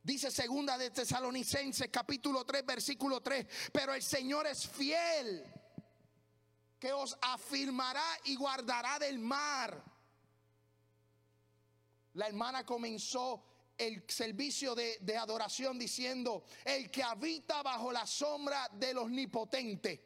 Dice 0.00 0.30
segunda 0.30 0.78
de 0.78 0.90
Tesalonicenses 0.90 1.88
capítulo 1.90 2.44
3 2.44 2.64
versículo 2.64 3.20
3, 3.20 3.70
pero 3.72 3.94
el 3.94 4.02
Señor 4.02 4.46
es 4.46 4.68
fiel 4.68 5.44
que 6.78 6.92
os 6.92 7.16
afirmará 7.20 8.04
y 8.24 8.36
guardará 8.36 8.98
del 9.00 9.18
mar. 9.18 9.82
La 12.12 12.28
hermana 12.28 12.64
comenzó 12.64 13.53
el 13.76 14.04
servicio 14.08 14.74
de, 14.74 15.16
adoración 15.16 15.78
diciendo, 15.78 16.44
el 16.64 16.90
que 16.90 17.02
habita 17.02 17.62
bajo 17.62 17.92
la 17.92 18.06
sombra 18.06 18.68
de 18.72 18.94
los 18.94 19.10
nipotentes. 19.10 20.00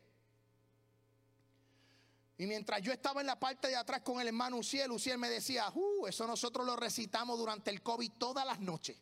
Y 2.39 2.47
mientras 2.47 2.81
yo 2.83 2.93
estaba 2.93 3.21
en 3.21 3.27
la 3.27 3.39
parte 3.39 3.69
de 3.69 3.77
atrás 3.77 4.03
con 4.03 4.21
el 4.21 4.29
hermano 4.29 4.59
Uciel, 4.59 4.93
Uciel 4.93 5.19
me 5.19 5.29
decía, 5.29 5.69
uh, 5.75 6.07
eso 6.07 6.27
nosotros 6.27 6.64
lo 6.64 6.77
recitamos 6.77 7.37
durante 7.37 7.71
el 7.71 7.83
COVID 7.83 8.12
todas 8.12 8.47
las 8.47 8.61
noches. 8.61 8.97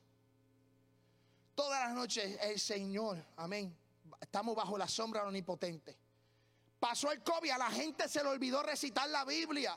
Todas 1.55 1.87
las 1.87 1.95
noches 1.95 2.39
el 2.41 2.59
Señor, 2.59 3.23
amén. 3.37 3.77
Estamos 4.21 4.57
bajo 4.57 4.79
la 4.79 4.89
sombra 4.89 5.21
de 5.21 5.27
los 5.27 5.33
nipotentes. 5.35 5.97
Pasó 6.81 7.13
el 7.13 7.23
COVID, 7.23 7.51
a 7.51 7.59
la 7.59 7.71
gente 7.71 8.09
se 8.09 8.23
le 8.23 8.29
olvidó 8.29 8.63
recitar 8.63 9.09
la 9.11 9.25
Biblia. 9.25 9.77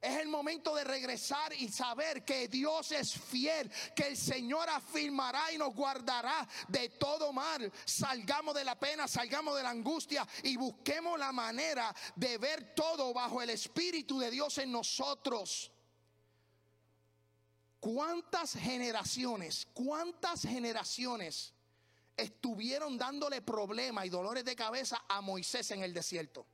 Es 0.00 0.18
el 0.18 0.28
momento 0.28 0.74
de 0.74 0.82
regresar 0.82 1.52
y 1.52 1.68
saber 1.68 2.24
que 2.24 2.48
Dios 2.48 2.90
es 2.92 3.12
fiel, 3.12 3.70
que 3.94 4.04
el 4.04 4.16
Señor 4.16 4.66
afirmará 4.70 5.52
y 5.52 5.58
nos 5.58 5.74
guardará 5.74 6.48
de 6.68 6.88
todo 6.88 7.34
mal. 7.34 7.70
Salgamos 7.84 8.54
de 8.54 8.64
la 8.64 8.80
pena, 8.80 9.06
salgamos 9.06 9.56
de 9.56 9.62
la 9.62 9.68
angustia 9.68 10.26
y 10.42 10.56
busquemos 10.56 11.18
la 11.18 11.32
manera 11.32 11.94
de 12.16 12.38
ver 12.38 12.74
todo 12.74 13.12
bajo 13.12 13.42
el 13.42 13.50
Espíritu 13.50 14.18
de 14.18 14.30
Dios 14.30 14.56
en 14.56 14.72
nosotros. 14.72 15.70
¿Cuántas 17.78 18.54
generaciones, 18.54 19.68
cuántas 19.74 20.42
generaciones 20.42 21.52
estuvieron 22.16 22.96
dándole 22.96 23.42
problemas 23.42 24.06
y 24.06 24.08
dolores 24.08 24.46
de 24.46 24.56
cabeza 24.56 25.04
a 25.06 25.20
Moisés 25.20 25.70
en 25.72 25.82
el 25.82 25.92
desierto? 25.92 26.46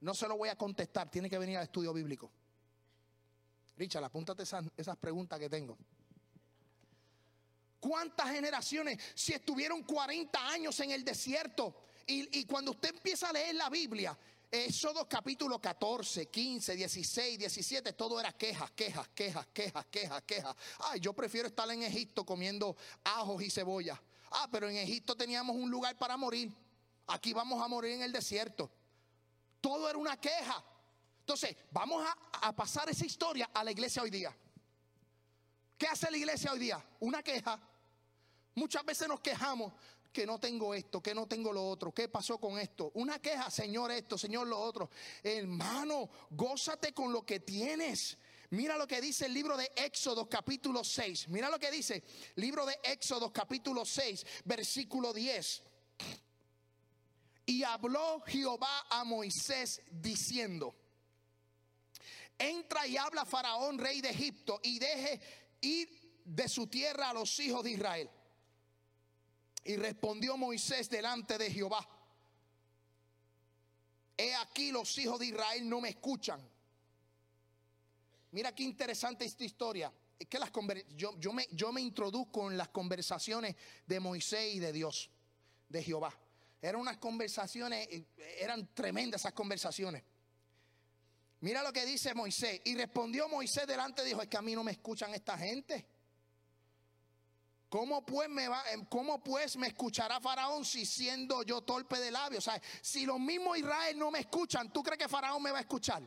No 0.00 0.14
se 0.14 0.26
lo 0.28 0.38
voy 0.38 0.48
a 0.48 0.56
contestar, 0.56 1.10
tiene 1.10 1.28
que 1.28 1.38
venir 1.38 1.58
al 1.58 1.64
estudio 1.64 1.92
bíblico. 1.92 2.30
Richard, 3.76 4.04
apúntate 4.04 4.42
esas, 4.42 4.64
esas 4.76 4.96
preguntas 4.96 5.38
que 5.38 5.48
tengo. 5.48 5.76
¿Cuántas 7.80 8.30
generaciones 8.30 8.98
si 9.14 9.32
estuvieron 9.32 9.82
40 9.82 10.48
años 10.48 10.78
en 10.80 10.92
el 10.92 11.04
desierto? 11.04 11.74
Y, 12.06 12.40
y, 12.40 12.44
cuando 12.44 12.70
usted 12.70 12.90
empieza 12.90 13.28
a 13.28 13.32
leer 13.32 13.54
la 13.54 13.68
Biblia, 13.68 14.16
Éxodo 14.50 15.08
capítulo 15.08 15.60
14, 15.60 16.26
15, 16.26 16.76
16, 16.76 17.38
17, 17.38 17.92
todo 17.94 18.20
era 18.20 18.32
quejas, 18.32 18.70
quejas, 18.70 19.08
quejas, 19.08 19.48
quejas, 19.52 19.86
quejas, 19.86 20.22
quejas. 20.22 20.56
Ay, 20.78 21.00
yo 21.00 21.12
prefiero 21.12 21.48
estar 21.48 21.68
en 21.70 21.82
Egipto 21.82 22.24
comiendo 22.24 22.76
ajos 23.02 23.42
y 23.42 23.50
cebolla. 23.50 24.00
Ah, 24.30 24.48
pero 24.50 24.68
en 24.68 24.76
Egipto 24.76 25.16
teníamos 25.16 25.56
un 25.56 25.70
lugar 25.70 25.98
para 25.98 26.16
morir. 26.16 26.52
Aquí 27.08 27.32
vamos 27.32 27.60
a 27.60 27.66
morir 27.66 27.94
en 27.94 28.02
el 28.02 28.12
desierto. 28.12 28.70
Todo 29.60 29.88
era 29.88 29.98
una 29.98 30.20
queja. 30.20 30.64
Entonces, 31.18 31.56
vamos 31.70 32.06
a, 32.06 32.33
pasar 32.52 32.88
esa 32.88 33.06
historia 33.06 33.50
a 33.52 33.62
la 33.64 33.70
iglesia 33.70 34.02
hoy 34.02 34.10
día. 34.10 34.36
¿Qué 35.78 35.86
hace 35.86 36.10
la 36.10 36.16
iglesia 36.16 36.52
hoy 36.52 36.58
día? 36.58 36.84
Una 37.00 37.22
queja. 37.22 37.60
Muchas 38.54 38.84
veces 38.84 39.08
nos 39.08 39.20
quejamos 39.20 39.72
que 40.12 40.24
no 40.24 40.38
tengo 40.38 40.72
esto, 40.74 41.02
que 41.02 41.14
no 41.14 41.26
tengo 41.26 41.52
lo 41.52 41.68
otro, 41.68 41.92
qué 41.92 42.08
pasó 42.08 42.38
con 42.38 42.58
esto. 42.58 42.92
Una 42.94 43.18
queja, 43.18 43.50
Señor 43.50 43.90
esto, 43.90 44.16
Señor 44.16 44.46
lo 44.46 44.58
otro. 44.60 44.88
Hermano, 45.22 46.08
gózate 46.30 46.94
con 46.94 47.12
lo 47.12 47.26
que 47.26 47.40
tienes. 47.40 48.16
Mira 48.50 48.78
lo 48.78 48.86
que 48.86 49.00
dice 49.00 49.26
el 49.26 49.34
libro 49.34 49.56
de 49.56 49.70
Éxodo 49.74 50.28
capítulo 50.28 50.84
6. 50.84 51.28
Mira 51.28 51.50
lo 51.50 51.58
que 51.58 51.72
dice, 51.72 52.04
libro 52.36 52.64
de 52.64 52.78
Éxodo 52.84 53.32
capítulo 53.32 53.84
6, 53.84 54.24
versículo 54.44 55.12
10. 55.12 55.62
Y 57.46 57.64
habló 57.64 58.22
Jehová 58.26 58.86
a 58.90 59.02
Moisés 59.02 59.82
diciendo, 59.90 60.76
entra 62.38 62.86
y 62.86 62.96
habla 62.96 63.22
a 63.22 63.26
Faraón, 63.26 63.78
rey 63.78 64.00
de 64.00 64.10
Egipto, 64.10 64.60
y 64.62 64.78
deje 64.78 65.20
ir 65.60 65.88
de 66.24 66.48
su 66.48 66.66
tierra 66.66 67.10
a 67.10 67.14
los 67.14 67.38
hijos 67.40 67.62
de 67.64 67.72
Israel. 67.72 68.10
Y 69.64 69.76
respondió 69.76 70.36
Moisés 70.36 70.90
delante 70.90 71.38
de 71.38 71.50
Jehová, 71.50 71.88
he 74.16 74.34
aquí 74.34 74.70
los 74.70 74.96
hijos 74.98 75.18
de 75.18 75.26
Israel 75.26 75.68
no 75.68 75.80
me 75.80 75.88
escuchan. 75.90 76.40
Mira 78.32 78.54
qué 78.54 78.62
interesante 78.62 79.24
esta 79.24 79.44
historia. 79.44 79.92
Es 80.18 80.28
que 80.28 80.38
las 80.38 80.50
yo, 80.96 81.18
yo, 81.18 81.32
me, 81.32 81.46
yo 81.52 81.72
me 81.72 81.80
introduzco 81.80 82.50
en 82.50 82.56
las 82.56 82.68
conversaciones 82.68 83.56
de 83.86 84.00
Moisés 84.00 84.54
y 84.54 84.58
de 84.58 84.72
Dios, 84.72 85.10
de 85.68 85.82
Jehová. 85.82 86.12
Eran 86.60 86.80
unas 86.80 86.96
conversaciones, 86.98 87.86
eh, 87.90 88.06
eran 88.40 88.74
tremendas 88.74 89.20
esas 89.20 89.32
conversaciones. 89.32 90.02
Mira 91.44 91.62
lo 91.62 91.74
que 91.74 91.84
dice 91.84 92.14
Moisés. 92.14 92.62
Y 92.64 92.74
respondió 92.74 93.28
Moisés 93.28 93.66
delante, 93.66 94.02
dijo, 94.02 94.22
es 94.22 94.28
que 94.28 94.38
a 94.38 94.40
mí 94.40 94.54
no 94.54 94.64
me 94.64 94.72
escuchan 94.72 95.12
esta 95.12 95.36
gente. 95.36 95.86
¿Cómo 97.68 98.06
pues 98.06 98.30
me 98.30 98.48
va, 98.48 98.64
em, 98.70 98.86
cómo 98.86 99.22
pues 99.22 99.58
me 99.58 99.66
escuchará 99.66 100.20
Faraón 100.20 100.64
si 100.64 100.86
siendo 100.86 101.42
yo 101.42 101.60
torpe 101.60 102.00
de 102.00 102.10
labios? 102.10 102.48
O 102.48 102.50
sea, 102.50 102.62
si 102.80 103.04
los 103.04 103.20
mismos 103.20 103.58
Israel 103.58 103.98
no 103.98 104.10
me 104.10 104.20
escuchan, 104.20 104.72
¿tú 104.72 104.82
crees 104.82 104.98
que 104.98 105.06
Faraón 105.06 105.42
me 105.42 105.50
va 105.50 105.58
a 105.58 105.60
escuchar? 105.60 106.02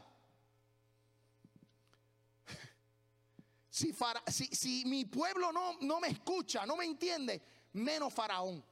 Si, 3.69 4.85
mi 4.87 5.05
pueblo 5.05 5.51
no, 5.51 5.77
no 5.81 5.99
me 5.99 6.07
escucha, 6.07 6.65
no 6.65 6.75
me 6.75 6.85
entiende, 6.85 7.39
menos 7.73 8.11
Faraón. 8.11 8.65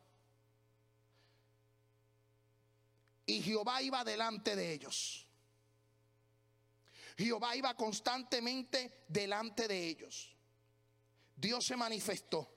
Y 3.28 3.39
Jehová 3.43 3.84
iba 3.84 4.03
delante 4.03 4.55
de 4.55 4.74
ellos. 4.74 5.25
Jehová 7.18 7.55
iba 7.55 7.74
constantemente 7.76 9.05
delante 9.07 9.68
de 9.68 9.88
ellos. 9.88 10.36
Dios 11.36 11.66
se 11.66 11.76
manifestó. 11.76 12.51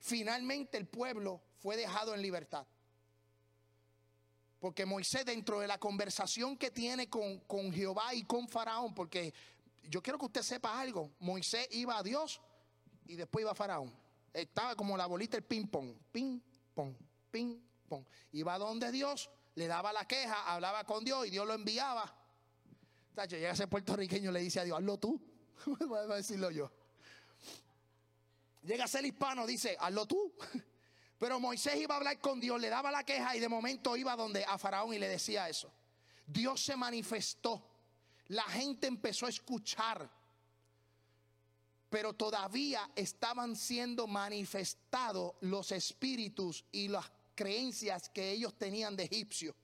Finalmente 0.00 0.76
el 0.76 0.86
pueblo 0.86 1.42
fue 1.58 1.76
dejado 1.76 2.14
en 2.14 2.22
libertad. 2.22 2.66
Porque 4.58 4.86
Moisés 4.86 5.26
dentro 5.26 5.60
de 5.60 5.66
la 5.66 5.78
conversación 5.78 6.56
que 6.56 6.70
tiene 6.70 7.10
con, 7.10 7.40
con 7.40 7.72
Jehová 7.72 8.14
y 8.14 8.24
con 8.24 8.48
Faraón, 8.48 8.94
porque 8.94 9.34
yo 9.82 10.02
quiero 10.02 10.18
que 10.18 10.26
usted 10.26 10.42
sepa 10.42 10.80
algo, 10.80 11.14
Moisés 11.18 11.68
iba 11.72 11.98
a 11.98 12.02
Dios 12.02 12.40
y 13.06 13.16
después 13.16 13.42
iba 13.42 13.52
a 13.52 13.54
Faraón. 13.54 13.94
Estaba 14.32 14.74
como 14.74 14.96
la 14.96 15.06
bolita 15.06 15.36
del 15.36 15.44
ping 15.44 15.66
pong, 15.66 15.94
ping 16.10 16.40
pong, 16.74 16.94
ping 17.30 17.60
pong. 17.88 18.04
Iba 18.32 18.58
donde 18.58 18.90
Dios, 18.90 19.30
le 19.54 19.66
daba 19.66 19.92
la 19.92 20.06
queja, 20.06 20.52
hablaba 20.52 20.84
con 20.84 21.04
Dios 21.04 21.26
y 21.26 21.30
Dios 21.30 21.46
lo 21.46 21.54
enviaba. 21.54 22.23
Tacho, 23.14 23.36
llega 23.36 23.52
ese 23.52 23.68
puertorriqueño 23.68 24.30
y 24.30 24.32
le 24.34 24.40
dice 24.40 24.60
a 24.60 24.64
Dios, 24.64 24.76
hazlo 24.76 24.98
tú. 24.98 25.20
Voy 25.86 25.98
a 25.98 26.16
decirlo 26.16 26.50
yo. 26.50 26.70
Llega 28.64 28.84
a 28.84 28.88
ser 28.88 29.04
hispano, 29.04 29.46
dice, 29.46 29.76
hazlo 29.78 30.06
tú. 30.06 30.34
Pero 31.18 31.38
Moisés 31.38 31.76
iba 31.76 31.94
a 31.94 31.98
hablar 31.98 32.18
con 32.18 32.40
Dios, 32.40 32.60
le 32.60 32.68
daba 32.68 32.90
la 32.90 33.04
queja 33.04 33.36
y 33.36 33.40
de 33.40 33.48
momento 33.48 33.96
iba 33.96 34.16
donde 34.16 34.44
a 34.44 34.58
Faraón 34.58 34.92
y 34.94 34.98
le 34.98 35.08
decía 35.08 35.48
eso. 35.48 35.72
Dios 36.26 36.62
se 36.64 36.76
manifestó. 36.76 37.62
La 38.28 38.42
gente 38.44 38.86
empezó 38.86 39.26
a 39.26 39.28
escuchar. 39.28 40.10
Pero 41.88 42.14
todavía 42.14 42.90
estaban 42.96 43.54
siendo 43.54 44.08
manifestados 44.08 45.34
los 45.40 45.70
espíritus 45.70 46.64
y 46.72 46.88
las 46.88 47.10
creencias 47.36 48.08
que 48.08 48.32
ellos 48.32 48.58
tenían 48.58 48.96
de 48.96 49.04
egipcio. 49.04 49.54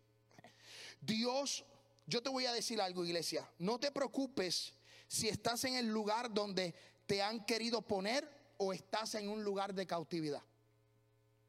Dios, 1.01 1.65
yo 2.11 2.21
te 2.23 2.29
voy 2.29 2.45
a 2.45 2.53
decir 2.53 2.81
algo, 2.81 3.05
iglesia. 3.05 3.49
No 3.59 3.79
te 3.79 3.93
preocupes 3.93 4.75
si 5.07 5.29
estás 5.29 5.65
en 5.65 5.77
el 5.77 5.87
lugar 5.87 6.35
donde 6.35 6.75
te 7.07 7.23
han 7.23 7.45
querido 7.45 7.83
poner 7.83 8.29
o 8.59 8.73
estás 8.73 9.15
en 9.15 9.29
un 9.29 9.45
lugar 9.45 9.73
de 9.73 9.87
cautividad. 9.87 10.43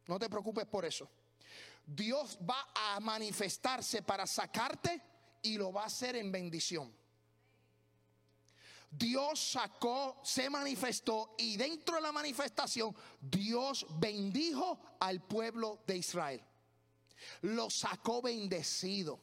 No 0.05 0.19
te 0.19 0.29
preocupes 0.29 0.67
por 0.67 0.85
eso. 0.85 1.09
Dios 1.83 2.37
va 2.47 2.67
a 2.75 2.99
manifestarse 2.99 4.03
para 4.03 4.27
sacarte 4.27 5.01
y 5.41 5.57
lo 5.57 5.73
va 5.73 5.83
a 5.83 5.87
hacer 5.87 6.15
en 6.15 6.31
bendición. 6.31 6.93
Dios 8.91 9.39
sacó, 9.39 10.21
se 10.23 10.47
manifestó 10.47 11.33
y 11.39 11.57
dentro 11.57 11.95
de 11.95 12.01
la 12.01 12.11
manifestación 12.11 12.95
Dios 13.19 13.87
bendijo 13.97 14.79
al 14.99 15.25
pueblo 15.25 15.81
de 15.87 15.97
Israel. 15.97 16.43
Lo 17.41 17.69
sacó 17.69 18.21
bendecido, 18.21 19.19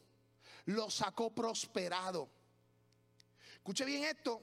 lo 0.65 0.89
sacó 0.89 1.33
prosperado. 1.33 2.29
Escuche 3.53 3.85
bien 3.85 4.03
esto, 4.03 4.41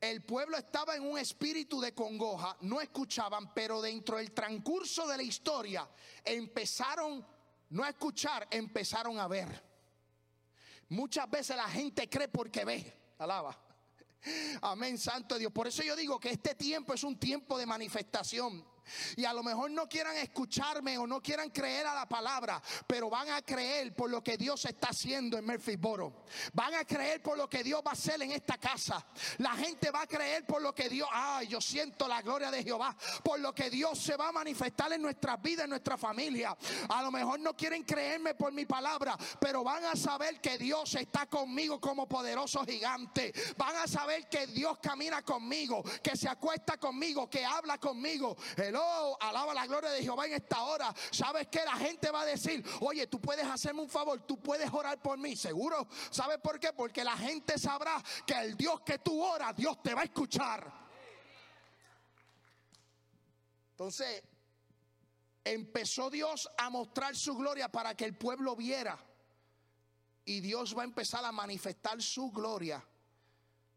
el 0.00 0.22
pueblo 0.22 0.56
estaba 0.56 0.96
en 0.96 1.02
un 1.02 1.18
espíritu 1.18 1.80
de 1.80 1.94
congoja, 1.94 2.56
no 2.62 2.80
escuchaban, 2.80 3.52
pero 3.52 3.82
dentro 3.82 4.16
del 4.16 4.32
transcurso 4.32 5.06
de 5.06 5.16
la 5.16 5.22
historia 5.22 5.88
empezaron 6.24 7.26
no 7.70 7.84
a 7.84 7.90
escuchar, 7.90 8.48
empezaron 8.50 9.18
a 9.18 9.28
ver. 9.28 9.62
Muchas 10.88 11.30
veces 11.30 11.56
la 11.56 11.68
gente 11.68 12.08
cree 12.08 12.28
porque 12.28 12.64
ve, 12.64 13.12
alaba. 13.18 13.56
Amén, 14.62 14.98
santo 14.98 15.38
Dios. 15.38 15.52
Por 15.52 15.68
eso 15.68 15.82
yo 15.82 15.94
digo 15.96 16.18
que 16.18 16.30
este 16.30 16.54
tiempo 16.54 16.94
es 16.94 17.04
un 17.04 17.18
tiempo 17.18 17.56
de 17.58 17.66
manifestación. 17.66 18.64
Y 19.16 19.24
a 19.24 19.32
lo 19.32 19.42
mejor 19.42 19.70
no 19.70 19.88
quieran 19.88 20.16
escucharme 20.16 20.98
o 20.98 21.06
no 21.06 21.20
quieran 21.22 21.50
creer 21.50 21.86
a 21.86 21.94
la 21.94 22.08
palabra, 22.08 22.62
pero 22.86 23.10
van 23.10 23.28
a 23.30 23.42
creer 23.42 23.94
por 23.94 24.10
lo 24.10 24.22
que 24.22 24.36
Dios 24.36 24.64
está 24.64 24.88
haciendo 24.88 25.38
en 25.38 25.46
Murphysboro. 25.46 26.24
Van 26.52 26.74
a 26.74 26.84
creer 26.84 27.22
por 27.22 27.36
lo 27.36 27.48
que 27.48 27.62
Dios 27.62 27.82
va 27.86 27.90
a 27.90 27.94
hacer 27.94 28.20
en 28.22 28.32
esta 28.32 28.58
casa. 28.58 29.04
La 29.38 29.52
gente 29.52 29.90
va 29.90 30.02
a 30.02 30.06
creer 30.06 30.46
por 30.46 30.62
lo 30.62 30.74
que 30.74 30.88
Dios, 30.88 31.08
ay, 31.12 31.48
yo 31.48 31.60
siento 31.60 32.08
la 32.08 32.22
gloria 32.22 32.50
de 32.50 32.62
Jehová, 32.62 32.96
por 33.22 33.40
lo 33.40 33.54
que 33.54 33.70
Dios 33.70 33.98
se 33.98 34.16
va 34.16 34.28
a 34.28 34.32
manifestar 34.32 34.92
en 34.92 35.02
nuestras 35.02 35.40
vidas, 35.40 35.64
en 35.64 35.70
nuestra 35.70 35.96
familia. 35.96 36.56
A 36.88 37.02
lo 37.02 37.10
mejor 37.10 37.40
no 37.40 37.56
quieren 37.56 37.82
creerme 37.84 38.34
por 38.34 38.52
mi 38.52 38.66
palabra, 38.66 39.16
pero 39.40 39.64
van 39.64 39.84
a 39.84 39.96
saber 39.96 40.40
que 40.40 40.58
Dios 40.58 40.94
está 40.94 41.26
conmigo 41.26 41.80
como 41.80 42.08
poderoso 42.08 42.64
gigante. 42.64 43.32
Van 43.56 43.76
a 43.76 43.86
saber 43.86 44.28
que 44.28 44.46
Dios 44.46 44.78
camina 44.80 45.22
conmigo, 45.22 45.82
que 46.02 46.16
se 46.16 46.28
acuesta 46.28 46.76
conmigo, 46.78 47.28
que 47.28 47.44
habla 47.44 47.78
conmigo. 47.78 48.36
Alaba 49.20 49.54
la 49.54 49.66
gloria 49.66 49.90
de 49.90 50.02
Jehová 50.02 50.26
en 50.26 50.34
esta 50.34 50.62
hora. 50.62 50.94
¿Sabes 51.10 51.48
que 51.48 51.64
La 51.64 51.76
gente 51.76 52.10
va 52.10 52.22
a 52.22 52.26
decir, 52.26 52.64
oye, 52.80 53.06
tú 53.06 53.20
puedes 53.20 53.46
hacerme 53.46 53.82
un 53.82 53.88
favor, 53.88 54.20
tú 54.26 54.40
puedes 54.40 54.72
orar 54.72 55.00
por 55.00 55.18
mí. 55.18 55.36
Seguro. 55.36 55.86
¿Sabes 56.10 56.38
por 56.38 56.58
qué? 56.58 56.72
Porque 56.72 57.04
la 57.04 57.16
gente 57.16 57.58
sabrá 57.58 58.02
que 58.26 58.34
el 58.34 58.56
Dios 58.56 58.80
que 58.80 58.98
tú 58.98 59.22
oras, 59.22 59.54
Dios 59.56 59.82
te 59.82 59.94
va 59.94 60.02
a 60.02 60.04
escuchar. 60.04 60.72
Entonces, 63.72 64.22
empezó 65.44 66.10
Dios 66.10 66.48
a 66.58 66.70
mostrar 66.70 67.16
su 67.16 67.36
gloria 67.36 67.70
para 67.70 67.94
que 67.94 68.04
el 68.04 68.16
pueblo 68.16 68.56
viera. 68.56 68.98
Y 70.24 70.40
Dios 70.40 70.76
va 70.76 70.82
a 70.82 70.84
empezar 70.84 71.24
a 71.24 71.32
manifestar 71.32 72.00
su 72.02 72.30
gloria 72.30 72.86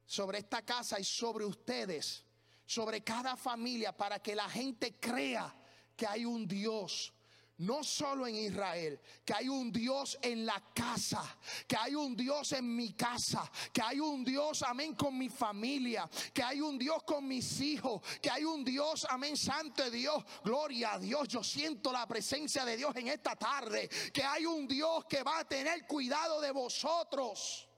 sobre 0.06 0.40
esta 0.40 0.62
casa 0.64 1.00
y 1.00 1.04
sobre 1.04 1.46
ustedes 1.46 2.26
sobre 2.74 3.02
cada 3.04 3.36
familia 3.36 3.96
para 3.96 4.20
que 4.20 4.36
la 4.36 4.50
gente 4.50 5.00
crea 5.00 5.54
que 5.96 6.08
hay 6.08 6.26
un 6.26 6.48
Dios. 6.48 7.14
No 7.56 7.84
solo 7.84 8.26
en 8.26 8.36
Israel, 8.36 9.00
que 9.24 9.32
hay 9.32 9.48
un 9.48 9.72
Dios 9.72 10.18
en 10.24 10.44
la 10.44 10.62
casa, 10.74 11.38
que 11.68 11.78
hay 11.78 11.94
un 11.94 12.16
Dios 12.16 12.52
en 12.54 12.76
mi 12.76 12.94
casa, 12.94 13.50
que 13.72 13.80
hay 13.80 14.00
un 14.00 14.24
Dios, 14.26 14.64
amén, 14.64 14.96
con 14.96 15.16
mi 15.16 15.30
familia, 15.30 16.10
que 16.34 16.42
hay 16.42 16.62
un 16.62 16.80
Dios 16.80 17.04
con 17.04 17.28
mis 17.28 17.62
hijos, 17.62 18.02
que 18.20 18.32
hay 18.32 18.44
un 18.44 18.66
Dios, 18.66 19.06
amén, 19.08 19.38
santo 19.38 19.90
Dios, 19.92 20.24
gloria 20.44 20.94
a 20.94 21.00
Dios. 21.00 21.28
Yo 21.28 21.44
siento 21.44 21.92
la 21.92 22.08
presencia 22.08 22.66
de 22.66 22.76
Dios 22.76 22.96
en 22.96 23.10
esta 23.10 23.36
tarde, 23.36 23.88
que 24.12 24.24
hay 24.24 24.48
un 24.48 24.68
Dios 24.68 25.06
que 25.06 25.22
va 25.22 25.40
a 25.40 25.48
tener 25.48 25.86
cuidado 25.86 26.42
de 26.42 26.52
vosotros. 26.52 27.70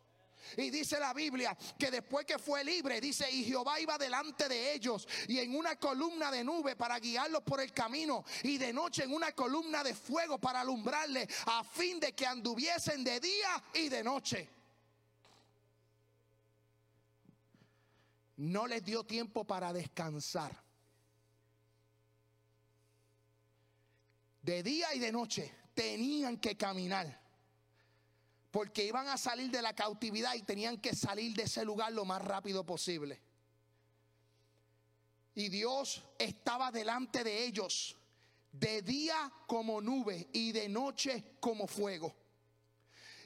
Y 0.57 0.69
dice 0.69 0.99
la 0.99 1.13
Biblia 1.13 1.57
que 1.77 1.91
después 1.91 2.25
que 2.25 2.39
fue 2.39 2.63
libre, 2.63 3.01
dice, 3.01 3.29
y 3.29 3.43
Jehová 3.43 3.79
iba 3.79 3.97
delante 3.97 4.47
de 4.47 4.73
ellos 4.73 5.07
y 5.27 5.39
en 5.39 5.55
una 5.55 5.75
columna 5.77 6.31
de 6.31 6.43
nube 6.43 6.75
para 6.75 6.99
guiarlos 6.99 7.43
por 7.43 7.59
el 7.59 7.71
camino 7.73 8.23
y 8.43 8.57
de 8.57 8.71
noche 8.73 9.03
en 9.03 9.13
una 9.13 9.31
columna 9.33 9.83
de 9.83 9.93
fuego 9.93 10.37
para 10.37 10.61
alumbrarles 10.61 11.27
a 11.45 11.63
fin 11.63 11.99
de 11.99 12.13
que 12.13 12.25
anduviesen 12.25 13.03
de 13.03 13.19
día 13.19 13.63
y 13.73 13.89
de 13.89 14.03
noche. 14.03 14.49
No 18.37 18.67
les 18.67 18.83
dio 18.83 19.03
tiempo 19.03 19.45
para 19.45 19.71
descansar. 19.71 20.63
De 24.41 24.61
día 24.61 24.93
y 24.93 24.99
de 24.99 25.11
noche 25.11 25.51
tenían 25.73 26.37
que 26.37 26.55
caminar 26.55 27.24
porque 28.55 28.85
iban 28.85 29.09
a 29.09 29.17
salir 29.17 29.51
de 29.51 29.61
la 29.61 29.73
cautividad 29.75 30.33
y 30.33 30.41
tenían 30.41 30.77
que 30.77 30.95
salir 30.95 31.35
de 31.35 31.43
ese 31.43 31.65
lugar 31.65 31.91
lo 31.91 32.05
más 32.05 32.21
rápido 32.21 32.65
posible. 32.65 33.21
Y 35.33 35.49
Dios 35.49 36.01
estaba 36.17 36.71
delante 36.71 37.25
de 37.25 37.43
ellos, 37.43 37.97
de 38.53 38.81
día 38.81 39.29
como 39.45 39.81
nube 39.81 40.29
y 40.31 40.53
de 40.53 40.69
noche 40.69 41.35
como 41.41 41.67
fuego. 41.67 42.15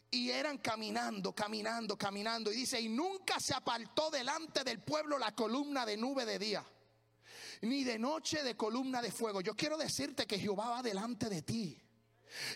Y 0.10 0.32
eran 0.32 0.58
caminando, 0.58 1.32
caminando, 1.36 1.96
caminando. 1.96 2.52
Y 2.52 2.56
dice, 2.56 2.82
y 2.82 2.90
nunca 2.90 3.40
se 3.40 3.54
apartó 3.54 4.10
delante 4.10 4.64
del 4.64 4.80
pueblo 4.80 5.20
la 5.20 5.36
columna 5.36 5.86
de 5.86 5.96
nube 5.96 6.26
de 6.26 6.40
día, 6.40 6.66
ni 7.62 7.84
de 7.84 8.00
noche 8.00 8.42
de 8.42 8.58
columna 8.58 9.00
de 9.00 9.12
fuego. 9.12 9.42
Yo 9.42 9.56
quiero 9.56 9.78
decirte 9.78 10.26
que 10.26 10.40
Jehová 10.40 10.70
va 10.70 10.82
delante 10.82 11.30
de 11.30 11.44
ti. 11.44 11.80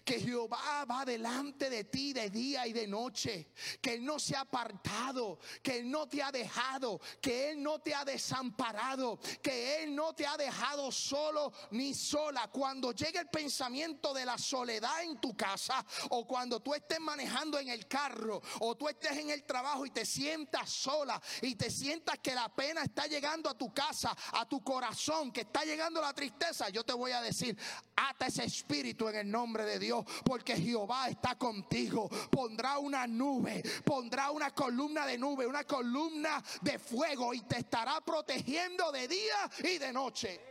Que 0.04 0.20
Jehová 0.20 0.86
va 0.86 1.06
delante 1.06 1.70
de 1.70 1.86
ti 1.86 2.14
de 2.14 2.30
día 2.30 2.68
y 2.68 2.74
de 2.74 2.88
noche. 2.88 3.52
Que 3.82 3.96
Él 3.96 4.06
no 4.06 4.20
se 4.20 4.36
ha 4.36 4.42
apartado. 4.42 5.40
Que 5.62 5.78
Él 5.78 5.90
no 5.90 6.08
te 6.08 6.22
ha 6.22 6.32
dejado. 6.32 7.00
Que 7.22 7.52
Él 7.52 7.62
no 7.62 7.80
te 7.80 7.94
ha 7.94 8.06
desamparado. 8.06 9.20
Que 9.42 9.84
Él 9.84 9.96
no 9.96 10.14
te 10.14 10.26
ha 10.26 10.38
dejado 10.38 10.92
solo 10.92 11.52
ni 11.72 11.94
sola. 11.94 12.50
Cuando 12.52 12.92
llegue 12.92 13.20
el 13.20 13.30
pensamiento 13.30 14.14
de 14.14 14.26
la 14.26 14.38
soledad 14.38 15.04
en 15.04 15.20
tu 15.20 15.36
casa. 15.36 15.86
O 16.10 16.28
cuando 16.28 16.60
tú 16.60 16.74
estés 16.74 17.00
manejando 17.00 17.60
en 17.60 17.70
el 17.70 17.88
carro. 17.88 18.42
O 18.60 18.76
tú 18.76 18.88
estés 18.88 19.18
en 19.18 19.30
el 19.30 19.44
trabajo 19.44 19.86
y 19.86 19.92
te 19.92 20.06
sientas 20.06 20.70
sola. 20.70 21.22
Y 21.42 21.56
te 21.56 21.70
sientas 21.70 22.20
que 22.20 22.36
la 22.36 22.50
pena 22.54 22.84
está 22.84 23.08
llegando 23.08 23.50
a 23.50 23.58
tu 23.58 23.74
casa. 23.74 24.16
A 24.34 24.48
tu 24.48 24.64
corazón. 24.64 25.32
Que 25.32 25.42
está 25.42 25.64
llegando 25.64 26.02
la 26.02 26.14
tristeza. 26.14 26.70
Yo 26.70 26.84
te 26.84 26.94
voy 26.94 27.12
a 27.12 27.22
decir. 27.22 27.58
Ata 27.96 28.28
ese 28.28 28.44
espíritu 28.44 29.08
en 29.08 29.16
el 29.16 29.32
nombre 29.32 29.62
de 29.66 29.80
Dios, 29.80 30.05
porque 30.24 30.55
Jehová 30.55 31.09
está 31.09 31.38
contigo. 31.38 32.09
Pondrá 32.30 32.78
una 32.80 33.07
nube, 33.07 33.64
pondrá 33.84 34.32
una 34.32 34.51
columna 34.51 35.05
de 35.05 35.18
nube, 35.18 35.45
una 35.45 35.64
columna 35.64 36.43
de 36.61 36.80
fuego 36.80 37.34
y 37.34 37.41
te 37.41 37.59
estará 37.59 38.01
protegiendo 38.01 38.91
de 38.91 39.07
día 39.07 39.51
y 39.64 39.78
de 39.78 39.93
noche. 39.93 40.41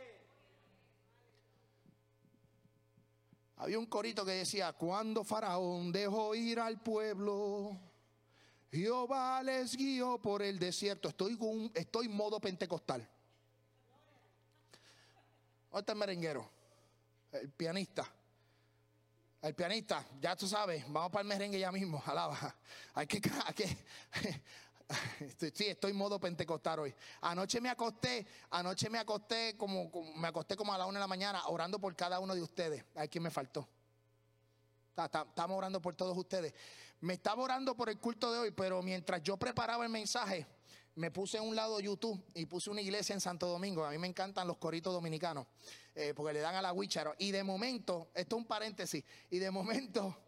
Había 3.57 3.79
un 3.79 3.85
corito 3.85 4.25
que 4.25 4.31
decía, 4.31 4.73
cuando 4.73 5.23
Faraón 5.23 5.91
dejó 5.91 6.35
ir 6.35 6.59
al 6.59 6.81
pueblo, 6.81 7.79
Jehová 8.69 9.41
les 9.43 9.77
guió 9.77 10.17
por 10.17 10.41
el 10.41 10.59
desierto. 10.59 11.07
Estoy, 11.07 11.37
estoy 11.73 12.07
en 12.07 12.15
modo 12.15 12.41
pentecostal. 12.41 13.07
¿Dónde 15.71 15.79
está 15.79 15.93
el 15.93 15.99
merenguero? 15.99 16.49
El 17.31 17.49
pianista. 17.51 18.11
El 19.43 19.53
pianista, 19.55 20.05
ya 20.21 20.37
tú 20.37 20.47
sabes, 20.47 20.85
vamos 20.87 21.11
para 21.11 21.21
el 21.21 21.27
merengue 21.27 21.59
ya 21.59 21.69
mismo, 21.69 22.01
alaba. 22.05 22.55
Hay 22.93 23.05
que, 23.05 23.19
que 23.19 23.29
sí, 25.53 25.65
estoy 25.65 25.91
en 25.91 25.97
modo 25.97 26.17
pentecostal 26.17 26.79
hoy. 26.79 26.95
Anoche 27.19 27.59
me 27.59 27.67
acosté, 27.67 28.25
anoche 28.51 28.89
me 28.89 28.99
acosté 28.99 29.57
como, 29.57 29.91
me 30.15 30.29
acosté 30.29 30.55
como 30.55 30.73
a 30.73 30.77
la 30.77 30.85
una 30.85 30.99
de 30.99 31.03
la 31.03 31.07
mañana 31.07 31.45
orando 31.47 31.77
por 31.77 31.93
cada 31.93 32.21
uno 32.21 32.35
de 32.35 32.41
ustedes. 32.41 32.85
Hay 32.95 33.09
quien 33.09 33.21
me 33.21 33.31
faltó. 33.31 33.67
Estamos 34.95 35.57
orando 35.57 35.81
por 35.81 35.93
todos 35.93 36.17
ustedes. 36.17 36.53
Me 37.01 37.15
estaba 37.15 37.43
orando 37.43 37.75
por 37.75 37.89
el 37.89 37.99
culto 37.99 38.31
de 38.31 38.39
hoy, 38.39 38.51
pero 38.51 38.81
mientras 38.81 39.21
yo 39.23 39.35
preparaba 39.35 39.83
el 39.83 39.89
mensaje, 39.89 40.47
me 40.95 41.11
puse 41.11 41.37
en 41.37 41.43
un 41.43 41.57
lado 41.57 41.81
YouTube 41.81 42.23
y 42.33 42.45
puse 42.45 42.69
una 42.69 42.79
iglesia 42.79 43.13
en 43.13 43.19
Santo 43.19 43.47
Domingo. 43.47 43.83
A 43.83 43.91
mí 43.91 43.97
me 43.97 44.07
encantan 44.07 44.47
los 44.47 44.55
coritos 44.55 44.93
dominicanos 44.93 45.47
eh, 45.95 46.13
porque 46.15 46.33
le 46.33 46.39
dan 46.39 46.55
a 46.55 46.61
la 46.61 46.73
Wicharo. 46.73 47.15
Y 47.17 47.31
de 47.31 47.43
momento, 47.43 48.09
esto 48.13 48.35
es 48.35 48.41
un 48.41 48.47
paréntesis, 48.47 49.03
y 49.29 49.37
de 49.39 49.51
momento 49.51 50.23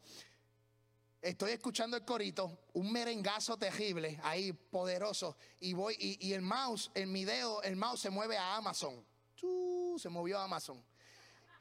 estoy 1.22 1.54
escuchando 1.54 1.98
el 1.98 2.06
corito, 2.06 2.66
un 2.74 2.92
merengazo 2.92 3.58
terrible, 3.58 4.20
ahí 4.24 4.54
poderoso, 4.54 5.38
y 5.60 5.74
voy, 5.74 5.96
y, 6.00 6.34
el 6.34 6.42
mouse, 6.42 6.92
el 6.94 7.12
video, 7.12 7.64
el 7.64 7.76
mouse 7.76 8.02
se 8.02 8.10
mueve 8.10 8.38
a 8.38 8.56
Amazon. 8.58 9.04
se 9.98 10.10
movió 10.10 10.40
a 10.40 10.44
Amazon. 10.44 10.84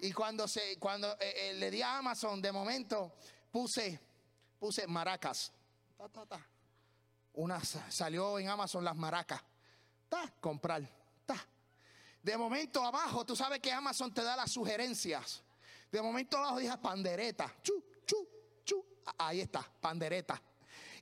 Y 0.00 0.12
cuando, 0.12 0.46
se, 0.46 0.78
cuando 0.78 1.12
eh, 1.14 1.50
eh, 1.50 1.54
le 1.54 1.70
di 1.70 1.80
a 1.80 1.98
Amazon, 1.98 2.42
de 2.42 2.52
momento 2.52 3.14
puse, 3.50 3.98
puse 4.58 4.86
maracas. 4.86 5.52
Una, 7.32 7.60
salió 7.64 8.38
en 8.38 8.48
Amazon 8.48 8.84
las 8.84 8.96
maracas. 8.96 9.40
Ta, 10.08 10.30
comprar. 10.40 11.03
De 12.24 12.38
momento 12.38 12.82
abajo, 12.82 13.26
tú 13.26 13.36
sabes 13.36 13.60
que 13.60 13.70
Amazon 13.70 14.12
te 14.12 14.22
da 14.22 14.34
las 14.34 14.50
sugerencias. 14.50 15.42
De 15.92 16.00
momento 16.00 16.38
abajo 16.38 16.56
dije 16.56 16.74
pandereta. 16.78 17.54
Chu, 17.62 17.84
chu, 18.06 18.26
chu. 18.64 18.82
Ahí 19.18 19.42
está, 19.42 19.60
pandereta. 19.78 20.40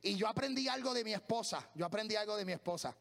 Y 0.01 0.17
yo 0.17 0.27
aprendí 0.27 0.67
algo 0.67 0.93
de 0.93 1.01
mi 1.01 1.13
esposa. 1.13 1.65
Yo 1.75 1.85
aprendí 1.85 2.17
algo 2.17 2.35
de 2.35 2.43
mi 2.43 2.51
esposa. 2.51 2.93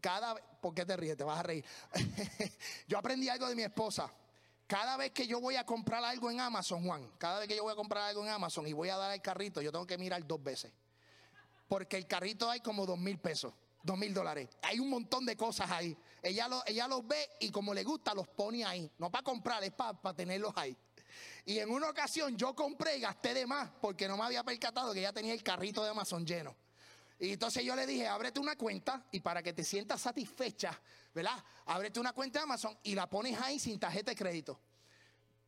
Cada 0.00 0.34
vez, 0.34 0.44
¿por 0.60 0.72
qué 0.72 0.86
te 0.86 0.96
ríes? 0.96 1.16
Te 1.16 1.24
vas 1.24 1.40
a 1.40 1.42
reír. 1.42 1.64
yo 2.86 2.96
aprendí 2.96 3.28
algo 3.28 3.48
de 3.48 3.56
mi 3.56 3.64
esposa. 3.64 4.08
Cada 4.68 4.96
vez 4.96 5.10
que 5.10 5.26
yo 5.26 5.40
voy 5.40 5.56
a 5.56 5.66
comprar 5.66 6.04
algo 6.04 6.30
en 6.30 6.38
Amazon, 6.38 6.84
Juan, 6.84 7.10
cada 7.18 7.40
vez 7.40 7.48
que 7.48 7.56
yo 7.56 7.64
voy 7.64 7.72
a 7.72 7.76
comprar 7.76 8.04
algo 8.04 8.22
en 8.22 8.28
Amazon 8.28 8.68
y 8.68 8.72
voy 8.72 8.88
a 8.88 8.96
dar 8.96 9.12
el 9.12 9.20
carrito, 9.20 9.60
yo 9.60 9.72
tengo 9.72 9.86
que 9.86 9.98
mirar 9.98 10.24
dos 10.24 10.40
veces. 10.40 10.72
Porque 11.66 11.96
el 11.96 12.06
carrito 12.06 12.48
hay 12.48 12.60
como 12.60 12.86
dos 12.86 12.98
mil 12.98 13.18
pesos, 13.18 13.52
dos 13.86 13.96
mil 13.96 14.12
dólares. 14.12 14.48
Hay 14.62 14.80
un 14.80 14.90
montón 14.90 15.24
de 15.24 15.36
cosas 15.36 15.70
ahí. 15.70 15.96
Ella, 16.22 16.48
lo, 16.48 16.62
ella 16.66 16.88
los 16.88 17.06
ve 17.06 17.30
y 17.40 17.50
como 17.50 17.72
le 17.72 17.84
gusta, 17.84 18.12
los 18.12 18.28
pone 18.28 18.64
ahí. 18.64 18.90
No 18.98 19.10
para 19.10 19.22
comprar, 19.22 19.62
es 19.64 19.72
para, 19.72 19.94
para 19.94 20.14
tenerlos 20.14 20.52
ahí. 20.56 20.76
Y 21.46 21.60
en 21.60 21.70
una 21.70 21.88
ocasión 21.88 22.36
yo 22.36 22.54
compré 22.54 22.98
y 22.98 23.00
gasté 23.00 23.32
de 23.32 23.46
más 23.46 23.70
porque 23.80 24.08
no 24.08 24.16
me 24.16 24.24
había 24.24 24.42
percatado 24.42 24.92
que 24.92 25.00
ya 25.00 25.12
tenía 25.12 25.32
el 25.32 25.42
carrito 25.42 25.82
de 25.82 25.90
Amazon 25.90 26.26
lleno. 26.26 26.54
Y 27.18 27.32
entonces 27.32 27.64
yo 27.64 27.74
le 27.74 27.86
dije, 27.86 28.06
ábrete 28.06 28.40
una 28.40 28.56
cuenta 28.56 29.06
y 29.10 29.20
para 29.20 29.42
que 29.42 29.54
te 29.54 29.64
sientas 29.64 30.02
satisfecha, 30.02 30.78
¿verdad? 31.14 31.42
Ábrete 31.64 31.98
una 31.98 32.12
cuenta 32.12 32.40
de 32.40 32.42
Amazon 32.42 32.76
y 32.82 32.94
la 32.94 33.08
pones 33.08 33.40
ahí 33.40 33.58
sin 33.58 33.78
tarjeta 33.78 34.10
de 34.10 34.16
crédito. 34.16 34.60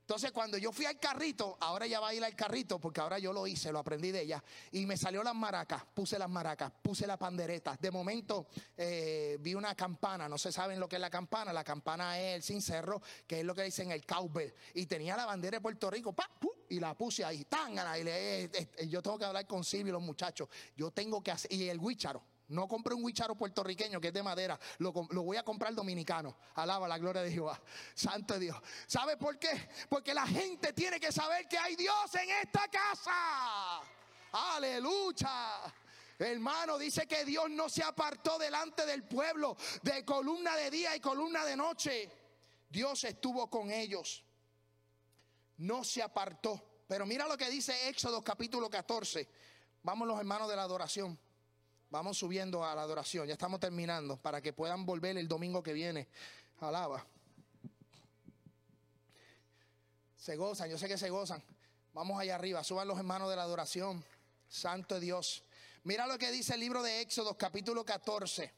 Entonces, 0.09 0.33
cuando 0.33 0.57
yo 0.57 0.73
fui 0.73 0.87
al 0.87 0.99
carrito, 0.99 1.59
ahora 1.61 1.87
ya 1.87 2.01
va 2.01 2.09
a 2.09 2.15
ir 2.15 2.25
al 2.25 2.35
carrito, 2.35 2.79
porque 2.79 2.99
ahora 2.99 3.19
yo 3.19 3.31
lo 3.31 3.47
hice, 3.47 3.71
lo 3.71 3.79
aprendí 3.79 4.11
de 4.11 4.23
ella, 4.23 4.43
y 4.73 4.87
me 4.87 4.97
salió 4.97 5.23
las 5.23 5.35
maracas, 5.35 5.85
puse 5.93 6.19
las 6.19 6.31
maracas, 6.31 6.73
puse 6.81 7.07
la 7.07 7.19
pandereta. 7.19 7.77
De 7.79 7.91
momento 7.91 8.47
eh, 8.75 9.37
vi 9.39 9.53
una 9.53 9.75
campana, 9.75 10.27
no 10.27 10.39
se 10.39 10.51
saben 10.51 10.81
lo 10.81 10.89
que 10.89 10.97
es 10.97 11.03
la 11.03 11.11
campana, 11.11 11.53
la 11.53 11.63
campana 11.63 12.19
es 12.19 12.37
el 12.37 12.43
cincerro, 12.43 13.03
que 13.27 13.41
es 13.41 13.45
lo 13.45 13.55
que 13.55 13.65
dicen 13.65 13.93
el 13.93 14.07
cowbell, 14.07 14.51
y 14.73 14.87
tenía 14.87 15.15
la 15.15 15.27
bandera 15.27 15.59
de 15.59 15.61
Puerto 15.61 15.91
Rico, 15.91 16.15
pa, 16.15 16.31
y 16.71 16.81
la 16.81 16.95
puse 16.95 17.23
ahí, 17.23 17.45
tan, 17.45 17.75
y 17.75 18.03
le, 18.03 18.51
yo 18.89 19.03
tengo 19.03 19.19
que 19.19 19.27
hablar 19.27 19.47
con 19.47 19.63
Silvio 19.63 19.91
y 19.91 19.93
los 19.93 20.03
muchachos, 20.03 20.49
yo 20.75 20.91
tengo 20.91 21.23
que 21.23 21.33
hacer, 21.33 21.53
y 21.53 21.69
el 21.69 21.79
huicharo. 21.79 22.38
No 22.49 22.67
compré 22.67 22.95
un 22.95 23.05
huicharo 23.05 23.35
puertorriqueño 23.35 24.01
que 24.01 24.09
es 24.09 24.15
de 24.15 24.23
madera. 24.23 24.59
Lo, 24.79 24.93
voy 24.93 25.37
a 25.37 25.43
comprar 25.43 25.75
dominicano. 25.75 26.37
Alaba 26.55 26.89
la 26.89 26.97
gloria 26.97 27.23
de 27.23 27.31
Jehová. 27.31 27.61
Santo 27.95 28.39
Dios. 28.39 28.57
¿Sabe 28.87 29.19
por 29.19 29.39
qué? 29.39 29.69
Porque 29.89 30.15
la 30.15 30.27
gente 30.27 30.73
tiene 30.73 30.99
que 30.99 31.13
saber 31.13 31.47
que 31.47 31.59
hay 31.59 31.77
Dios 31.77 32.15
en 32.15 32.31
esta 32.43 32.67
casa. 32.69 33.81
Aleluya. 34.33 35.61
Hermano, 36.19 36.79
dice 36.79 37.07
que 37.07 37.25
Dios 37.25 37.51
no 37.51 37.69
se 37.69 37.83
apartó 37.83 38.39
delante 38.39 38.85
del 38.87 39.05
pueblo 39.05 39.57
de 39.83 40.05
columna 40.05 40.57
de 40.57 40.71
día 40.71 40.97
y 40.97 41.01
columna 41.01 41.45
de 41.45 41.55
noche. 41.55 42.11
Dios 42.71 43.05
estuvo 43.05 43.49
con 43.51 43.71
ellos. 43.71 44.25
No 45.59 45.85
se 45.85 46.03
apartó. 46.03 46.63
Pero 46.89 47.05
mira 47.05 47.29
lo 47.29 47.37
que 47.37 47.51
dice 47.51 47.89
Éxodo 47.91 48.25
capítulo 48.25 48.71
14. 48.71 49.29
Vamos 49.83 50.19
hermanos 50.19 50.49
de 50.49 50.57
la 50.57 50.63
adoración. 50.63 51.19
Vamos 51.91 52.19
subiendo 52.19 52.65
a 52.65 52.75
la 52.75 52.83
adoración, 52.83 53.27
ya 53.27 53.33
estamos 53.33 53.61
terminando 53.61 54.19
para 54.19 54.43
que 54.43 54.53
puedan 54.53 54.85
volver 54.85 55.17
el 55.17 55.27
domingo 55.27 55.63
que 55.63 55.73
viene. 55.73 56.09
Alaba. 56.61 57.05
Se 60.17 60.37
gozan, 60.37 60.69
yo 60.69 60.77
sé 60.77 60.87
que 60.87 60.99
se 60.99 61.09
gozan. 61.09 61.43
Vamos 61.95 62.21
allá 62.21 62.35
arriba, 62.35 62.63
suban 62.63 62.87
los 62.87 62.99
hermanos 62.99 63.31
de 63.31 63.37
la 63.37 63.43
adoración. 63.43 64.05
Santo 64.49 65.01
Dios. 65.01 65.43
Mira 65.85 66.07
lo 66.07 66.19
que 66.19 66.31
dice 66.31 66.55
el 66.55 66.61
libro 66.61 66.83
de 66.83 67.01
Éxodo, 67.01 67.39
capítulo 67.39 67.85
14. 67.85 68.53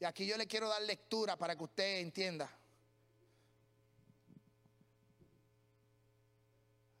Y 0.00 0.04
aquí 0.04 0.26
yo 0.26 0.38
le 0.38 0.46
quiero 0.46 0.68
dar 0.68 0.80
lectura 0.82 1.36
para 1.36 1.54
que 1.56 1.64
usted 1.64 2.00
entienda. 2.00 2.50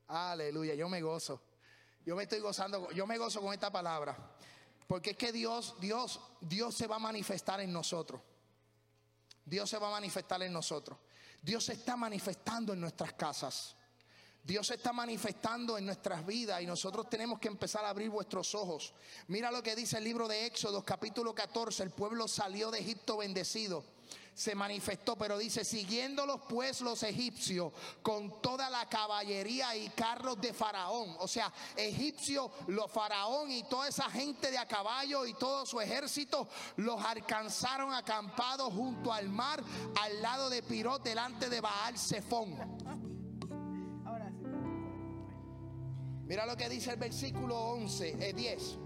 Aleluya, 0.08 0.74
yo 0.74 0.88
me 0.88 1.00
gozo. 1.00 1.40
Yo 2.04 2.14
me 2.14 2.24
estoy 2.24 2.40
gozando, 2.40 2.90
yo 2.92 3.06
me 3.06 3.18
gozo 3.18 3.40
con 3.40 3.52
esta 3.52 3.70
palabra. 3.72 4.35
Porque 4.86 5.10
es 5.10 5.16
que 5.16 5.32
Dios, 5.32 5.74
Dios, 5.80 6.20
Dios 6.40 6.74
se 6.74 6.86
va 6.86 6.96
a 6.96 7.00
manifestar 7.00 7.60
en 7.60 7.72
nosotros. 7.72 8.20
Dios 9.44 9.68
se 9.68 9.78
va 9.78 9.88
a 9.88 9.92
manifestar 9.92 10.42
en 10.42 10.52
nosotros. 10.52 10.98
Dios 11.42 11.64
se 11.64 11.74
está 11.74 11.96
manifestando 11.96 12.72
en 12.72 12.80
nuestras 12.80 13.12
casas. 13.14 13.76
Dios 14.42 14.68
se 14.68 14.74
está 14.74 14.92
manifestando 14.92 15.76
en 15.76 15.86
nuestras 15.86 16.24
vidas 16.24 16.62
y 16.62 16.66
nosotros 16.66 17.10
tenemos 17.10 17.40
que 17.40 17.48
empezar 17.48 17.84
a 17.84 17.88
abrir 17.88 18.10
vuestros 18.10 18.54
ojos. 18.54 18.94
Mira 19.26 19.50
lo 19.50 19.60
que 19.60 19.74
dice 19.74 19.98
el 19.98 20.04
libro 20.04 20.28
de 20.28 20.46
Éxodo, 20.46 20.84
capítulo 20.84 21.34
14. 21.34 21.82
El 21.82 21.90
pueblo 21.90 22.28
salió 22.28 22.70
de 22.70 22.78
Egipto 22.78 23.16
bendecido 23.16 23.95
se 24.36 24.54
manifestó, 24.54 25.16
pero 25.16 25.38
dice, 25.38 25.64
siguiéndolos 25.64 26.42
pues 26.46 26.82
los 26.82 27.02
egipcios 27.04 27.72
con 28.02 28.42
toda 28.42 28.68
la 28.68 28.86
caballería 28.86 29.74
y 29.74 29.88
carros 29.88 30.38
de 30.38 30.52
Faraón. 30.52 31.16
O 31.20 31.26
sea, 31.26 31.50
egipcio, 31.74 32.50
los 32.66 32.90
Faraón 32.90 33.50
y 33.50 33.62
toda 33.62 33.88
esa 33.88 34.10
gente 34.10 34.50
de 34.50 34.58
a 34.58 34.68
caballo 34.68 35.24
y 35.24 35.32
todo 35.32 35.64
su 35.64 35.80
ejército 35.80 36.46
los 36.76 37.02
alcanzaron 37.02 37.94
acampados 37.94 38.74
junto 38.74 39.10
al 39.10 39.30
mar, 39.30 39.64
al 40.02 40.20
lado 40.20 40.50
de 40.50 40.62
Pirot, 40.62 41.02
delante 41.02 41.48
de 41.48 41.62
Baal 41.62 41.98
Zephón. 41.98 42.56
Mira 46.26 46.44
lo 46.44 46.58
que 46.58 46.68
dice 46.68 46.90
el 46.90 46.98
versículo 46.98 47.58
11, 47.58 48.28
eh, 48.28 48.34
10. 48.34 48.78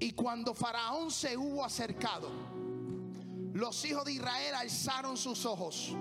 Y 0.00 0.12
cuando 0.12 0.52
Faraón 0.52 1.10
se 1.10 1.34
hubo 1.34 1.64
acercado, 1.64 2.49
los 3.52 3.84
hijos 3.84 4.04
de 4.04 4.12
Israel 4.12 4.54
alzaron 4.54 5.16
sus 5.16 5.44
ojos. 5.44 5.94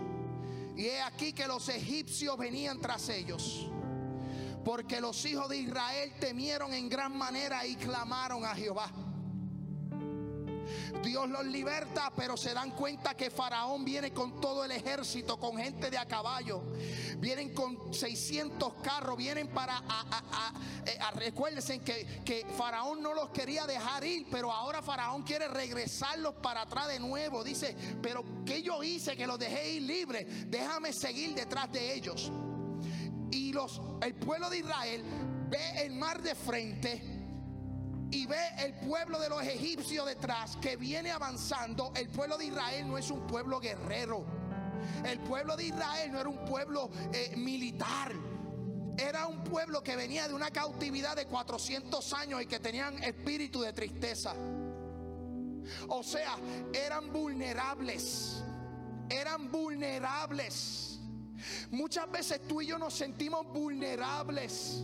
Y 0.76 0.86
he 0.86 1.02
aquí 1.02 1.34
que 1.34 1.48
los 1.48 1.68
egipcios 1.70 2.38
venían 2.38 2.80
tras 2.80 3.10
ellos. 3.10 3.68
Porque 4.64 5.02
los 5.02 5.26
hijos 5.26 5.50
de 5.50 5.58
Israel 5.58 6.14
temieron 6.20 6.74
en 6.74 6.90
gran 6.90 7.18
manera 7.18 7.66
y 7.66 7.76
clamaron 7.76 8.46
a 8.46 8.56
Jehová. 8.56 8.92
Dios 11.04 11.30
los 11.30 11.46
liberta, 11.46 12.12
pero 12.16 12.38
se 12.38 12.54
dan 12.54 12.72
cuenta 12.72 13.16
que 13.16 13.30
Faraón 13.30 13.86
viene 13.86 14.12
con 14.12 14.40
todo 14.40 14.64
el 14.64 14.72
ejército, 14.72 15.40
con 15.40 15.58
gente 15.58 15.90
de 15.90 15.98
a 15.98 16.06
caballo. 16.06 16.62
Vienen 17.18 17.54
con 17.54 17.94
600 17.94 18.74
carros, 18.84 19.18
vienen 19.18 19.48
para... 19.48 19.82
Eh, 20.86 20.98
recuérdense 21.16 21.80
que, 21.80 22.22
que 22.26 22.46
Faraón 22.58 23.02
no 23.02 23.14
los 23.14 23.30
quería 23.30 23.68
dejar 23.68 24.04
ir, 24.04 24.28
pero 24.32 24.52
ahora 24.52 24.82
Faraón 24.82 25.24
quiere 25.24 25.48
regresarlos 25.48 26.36
para 26.36 26.62
atrás 26.62 26.88
de 26.88 27.00
nuevo. 27.00 27.44
Dice, 27.44 27.76
pero 28.02 28.24
¿qué 28.46 28.62
yo 28.62 28.84
hice 28.84 29.16
que 29.16 29.28
los 29.28 29.40
dejé 29.40 29.72
ir 29.72 29.84
libres? 29.84 30.50
Déjame 30.50 30.94
seguir 30.94 31.36
detrás 31.36 31.72
de 31.72 31.94
ellos. 31.94 32.32
Y 33.32 33.54
los, 33.54 33.82
el 34.02 34.16
pueblo 34.16 34.50
de 34.50 34.60
Israel 34.60 35.04
ve 35.50 35.86
el 35.86 35.94
mar 35.94 36.22
de 36.22 36.36
frente 36.36 37.19
y 38.12 38.26
ve 38.26 38.40
el 38.60 38.74
pueblo 38.74 39.20
de 39.20 39.30
los 39.30 39.42
egipcios 39.44 40.06
detrás 40.06 40.58
que 40.58 40.76
viene 40.76 41.12
avanzando, 41.12 41.92
el 41.96 42.10
pueblo 42.10 42.38
de 42.38 42.46
Israel 42.46 42.88
no 42.88 42.98
es 42.98 43.12
un 43.12 43.28
pueblo 43.28 43.60
guerrero. 43.60 44.26
El 45.06 45.20
pueblo 45.20 45.56
de 45.56 45.66
Israel 45.66 46.12
no 46.12 46.20
era 46.20 46.30
un 46.30 46.46
pueblo 46.46 46.90
eh, 47.14 47.36
militar. 47.38 48.12
Era 48.98 49.28
un 49.28 49.44
pueblo 49.44 49.82
que 49.82 49.96
venía 49.96 50.28
de 50.28 50.34
una 50.34 50.52
cautividad 50.52 51.16
de 51.16 51.26
400 51.26 52.14
años 52.14 52.42
y 52.42 52.48
que 52.48 52.60
tenían 52.60 53.02
espíritu 53.04 53.62
de 53.62 53.74
tristeza. 53.74 54.34
O 55.88 56.04
sea, 56.04 56.36
eran 56.74 57.14
vulnerables. 57.14 58.44
Eran 59.10 59.52
vulnerables. 59.52 61.00
Muchas 61.72 62.12
veces 62.12 62.46
tú 62.48 62.62
y 62.62 62.68
yo 62.68 62.78
nos 62.78 62.94
sentimos 62.94 63.46
vulnerables. 63.48 64.84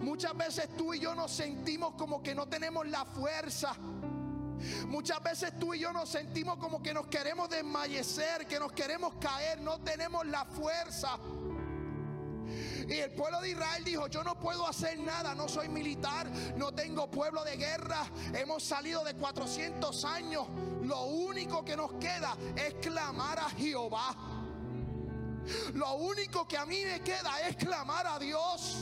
Muchas 0.00 0.36
veces 0.36 0.68
tú 0.76 0.94
y 0.94 1.00
yo 1.00 1.14
nos 1.14 1.30
sentimos 1.30 1.94
como 1.94 2.22
que 2.22 2.34
no 2.34 2.48
tenemos 2.48 2.86
la 2.88 3.04
fuerza. 3.04 3.74
Muchas 4.88 5.22
veces 5.22 5.58
tú 5.58 5.74
y 5.74 5.80
yo 5.80 5.92
nos 5.92 6.08
sentimos 6.08 6.58
como 6.58 6.82
que 6.82 6.92
nos 6.92 7.06
queremos 7.06 7.48
desmayecer, 7.48 8.46
que 8.46 8.58
nos 8.58 8.72
queremos 8.72 9.14
caer, 9.20 9.60
no 9.60 9.80
tenemos 9.80 10.26
la 10.26 10.44
fuerza. 10.44 11.18
Y 12.88 12.94
el 12.94 13.12
pueblo 13.12 13.40
de 13.40 13.50
Israel 13.50 13.84
dijo, 13.84 14.08
yo 14.08 14.24
no 14.24 14.38
puedo 14.38 14.66
hacer 14.66 14.98
nada, 14.98 15.34
no 15.34 15.48
soy 15.48 15.68
militar, 15.68 16.28
no 16.56 16.72
tengo 16.72 17.10
pueblo 17.10 17.44
de 17.44 17.56
guerra, 17.56 18.04
hemos 18.34 18.64
salido 18.64 19.04
de 19.04 19.14
400 19.14 20.04
años, 20.04 20.46
lo 20.82 21.04
único 21.04 21.64
que 21.64 21.76
nos 21.76 21.92
queda 21.94 22.36
es 22.56 22.74
clamar 22.74 23.38
a 23.38 23.50
Jehová. 23.50 24.16
Lo 25.74 25.94
único 25.94 26.46
que 26.46 26.58
a 26.58 26.66
mí 26.66 26.84
me 26.84 27.00
queda 27.00 27.40
es 27.48 27.56
clamar 27.56 28.06
a 28.06 28.18
Dios. 28.18 28.76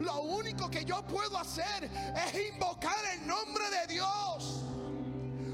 Lo 0.00 0.22
único 0.22 0.70
que 0.70 0.84
yo 0.84 1.02
puedo 1.02 1.38
hacer 1.38 1.84
es 1.84 2.52
invocar 2.52 2.96
el 3.14 3.26
nombre 3.26 3.64
de 3.70 3.94
Dios. 3.94 4.64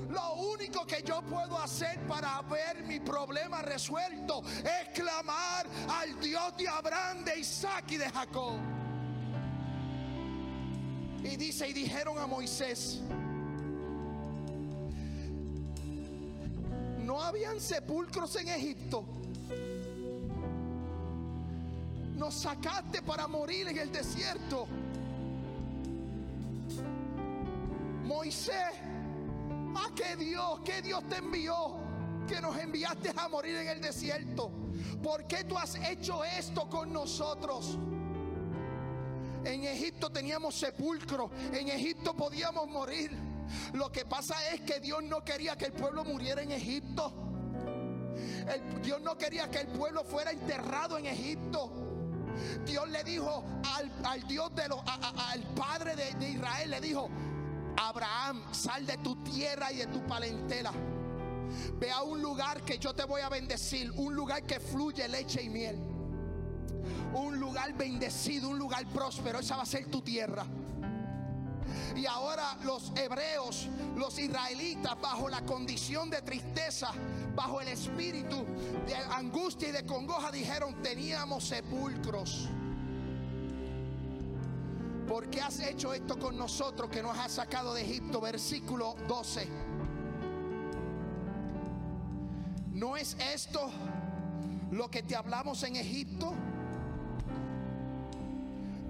Lo 0.09 0.35
único 0.35 0.87
que 0.87 1.03
yo 1.03 1.21
puedo 1.23 1.59
hacer 1.59 2.01
para 2.07 2.41
ver 2.43 2.83
mi 2.85 2.99
problema 2.99 3.61
resuelto 3.63 4.43
es 4.45 4.89
clamar 4.95 5.67
al 5.89 6.19
Dios 6.21 6.57
de 6.57 6.69
Abraham, 6.69 7.25
de 7.25 7.41
Isaac 7.41 7.85
y 7.93 7.97
de 7.99 8.11
Jacob. 8.11 8.59
Y 11.23 11.37
dice, 11.37 11.69
y 11.69 11.73
dijeron 11.73 12.19
a 12.19 12.27
Moisés, 12.27 13.01
no 17.05 17.21
habían 17.21 17.61
sepulcros 17.61 18.37
en 18.37 18.49
Egipto 18.49 19.05
nos 22.19 22.35
sacaste 22.35 23.01
para 23.03 23.29
morir 23.29 23.69
en 23.69 23.79
el 23.79 23.93
desierto. 23.93 24.67
Moisés, 28.05 28.75
¿a 29.77 29.95
qué 29.95 30.17
Dios, 30.17 30.61
qué 30.65 30.83
Dios 30.83 31.03
te 31.09 31.17
envió? 31.19 31.77
Que 32.27 32.41
nos 32.41 32.59
enviaste 32.59 33.13
a 33.17 33.29
morir 33.29 33.57
en 33.57 33.69
el 33.69 33.81
desierto. 33.81 34.51
¿Por 35.03 35.27
qué 35.27 35.45
tú 35.45 35.57
has 35.57 35.77
hecho 35.77 36.25
esto 36.25 36.69
con 36.69 36.93
nosotros? 36.93 37.79
En 39.45 39.65
Egipto 39.65 40.11
teníamos 40.11 40.59
sepulcro, 40.59 41.31
en 41.53 41.69
Egipto 41.69 42.15
podíamos 42.15 42.69
morir. 42.69 43.17
Lo 43.75 43.91
que 43.91 44.05
pasa 44.05 44.35
es 44.53 44.61
que 44.63 44.81
Dios 44.81 45.03
no 45.05 45.25
quería 45.25 45.57
que 45.57 45.67
el 45.67 45.73
pueblo 45.73 46.05
muriera 46.05 46.43
en 46.43 46.51
Egipto. 46.51 47.13
Dios 48.83 49.01
no 49.01 49.17
quería 49.17 49.51
que 49.51 49.61
el 49.61 49.69
pueblo 49.69 50.03
fuera 50.05 50.33
enterrado 50.33 50.99
en 50.99 51.07
Egipto. 51.07 51.88
Dios 52.65 52.89
le 52.89 53.05
dijo 53.05 53.45
al, 53.77 54.27
Dios 54.27 54.55
de 54.55 54.69
los, 54.69 54.81
al 54.87 55.43
padre 55.55 55.97
de, 55.97 56.15
de 56.15 56.31
Israel, 56.31 56.71
le 56.71 56.81
dijo, 56.81 57.09
Abraham, 57.77 58.43
sal 58.53 58.87
de 58.87 58.97
tu 58.99 59.17
tierra 59.23 59.73
y 59.73 59.79
de 59.79 59.87
tu 59.87 60.05
palentela. 60.07 60.73
Ve 61.79 61.91
a 61.91 62.03
un 62.03 62.21
lugar 62.21 62.63
que 62.63 62.79
yo 62.79 62.95
te 62.95 63.05
voy 63.05 63.21
a 63.21 63.29
bendecir, 63.29 63.91
un 63.93 64.15
lugar 64.15 64.45
que 64.45 64.61
fluye 64.61 65.09
leche 65.09 65.43
y 65.43 65.49
miel. 65.49 65.79
Un 67.15 67.39
lugar 67.39 67.73
bendecido, 67.75 68.49
un 68.49 68.59
lugar 68.59 68.87
próspero, 68.89 69.39
esa 69.39 69.57
va 69.57 69.63
a 69.63 69.67
ser 69.67 69.87
tu 69.87 70.03
tierra. 70.03 70.45
Y 71.97 72.07
ahora 72.07 72.57
los 72.65 72.93
hebreos, 72.97 73.69
los 73.97 74.19
israelitas, 74.19 75.01
bajo 75.01 75.29
la 75.29 75.43
condición 75.43 76.11
de 76.11 76.23
tristeza, 76.23 76.91
bajo 77.35 77.61
el 77.61 77.69
espíritu 77.69 78.45
de 78.87 78.95
angustia 78.95 79.69
y 79.69 79.73
de 79.73 79.85
congoja, 79.85 80.31
dijeron, 80.31 80.83
teníamos 80.83 81.45
sepulcros. 81.45 82.49
¿Por 85.09 85.31
qué 85.31 85.41
has 85.41 85.59
hecho 85.61 85.95
esto 85.95 86.19
con 86.19 86.37
nosotros 86.37 86.91
que 86.91 87.03
nos 87.03 87.17
has 87.17 87.33
sacado 87.33 87.73
de 87.73 87.81
Egipto? 87.81 88.21
Versículo 88.21 88.95
12. 89.09 89.49
¿No 92.75 92.97
es 92.97 93.17
esto 93.35 93.71
lo 94.71 94.91
que 94.91 95.03
te 95.03 95.17
hablamos 95.17 95.63
en 95.63 95.77
Egipto? 95.77 96.35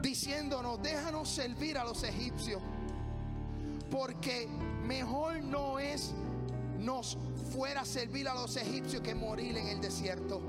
Diciéndonos, 0.02 0.82
déjanos 0.82 1.28
servir 1.28 1.76
a 1.78 1.84
los 1.84 2.02
egipcios 2.04 2.62
porque 3.90 4.48
mejor 4.86 5.42
no 5.42 5.78
es 5.78 6.14
nos 6.78 7.18
fuera 7.52 7.80
a 7.80 7.84
servir 7.84 8.28
a 8.28 8.34
los 8.34 8.56
egipcios 8.56 9.02
que 9.02 9.14
morir 9.14 9.56
en 9.56 9.68
el 9.68 9.80
desierto. 9.80 10.40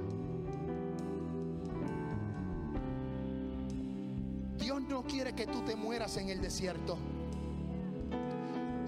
Dios 4.58 4.82
no 4.82 5.04
quiere 5.04 5.34
que 5.34 5.48
tú 5.48 5.62
te 5.62 5.76
mueras 5.76 6.18
en 6.18 6.30
el 6.30 6.42
desierto. 6.42 6.98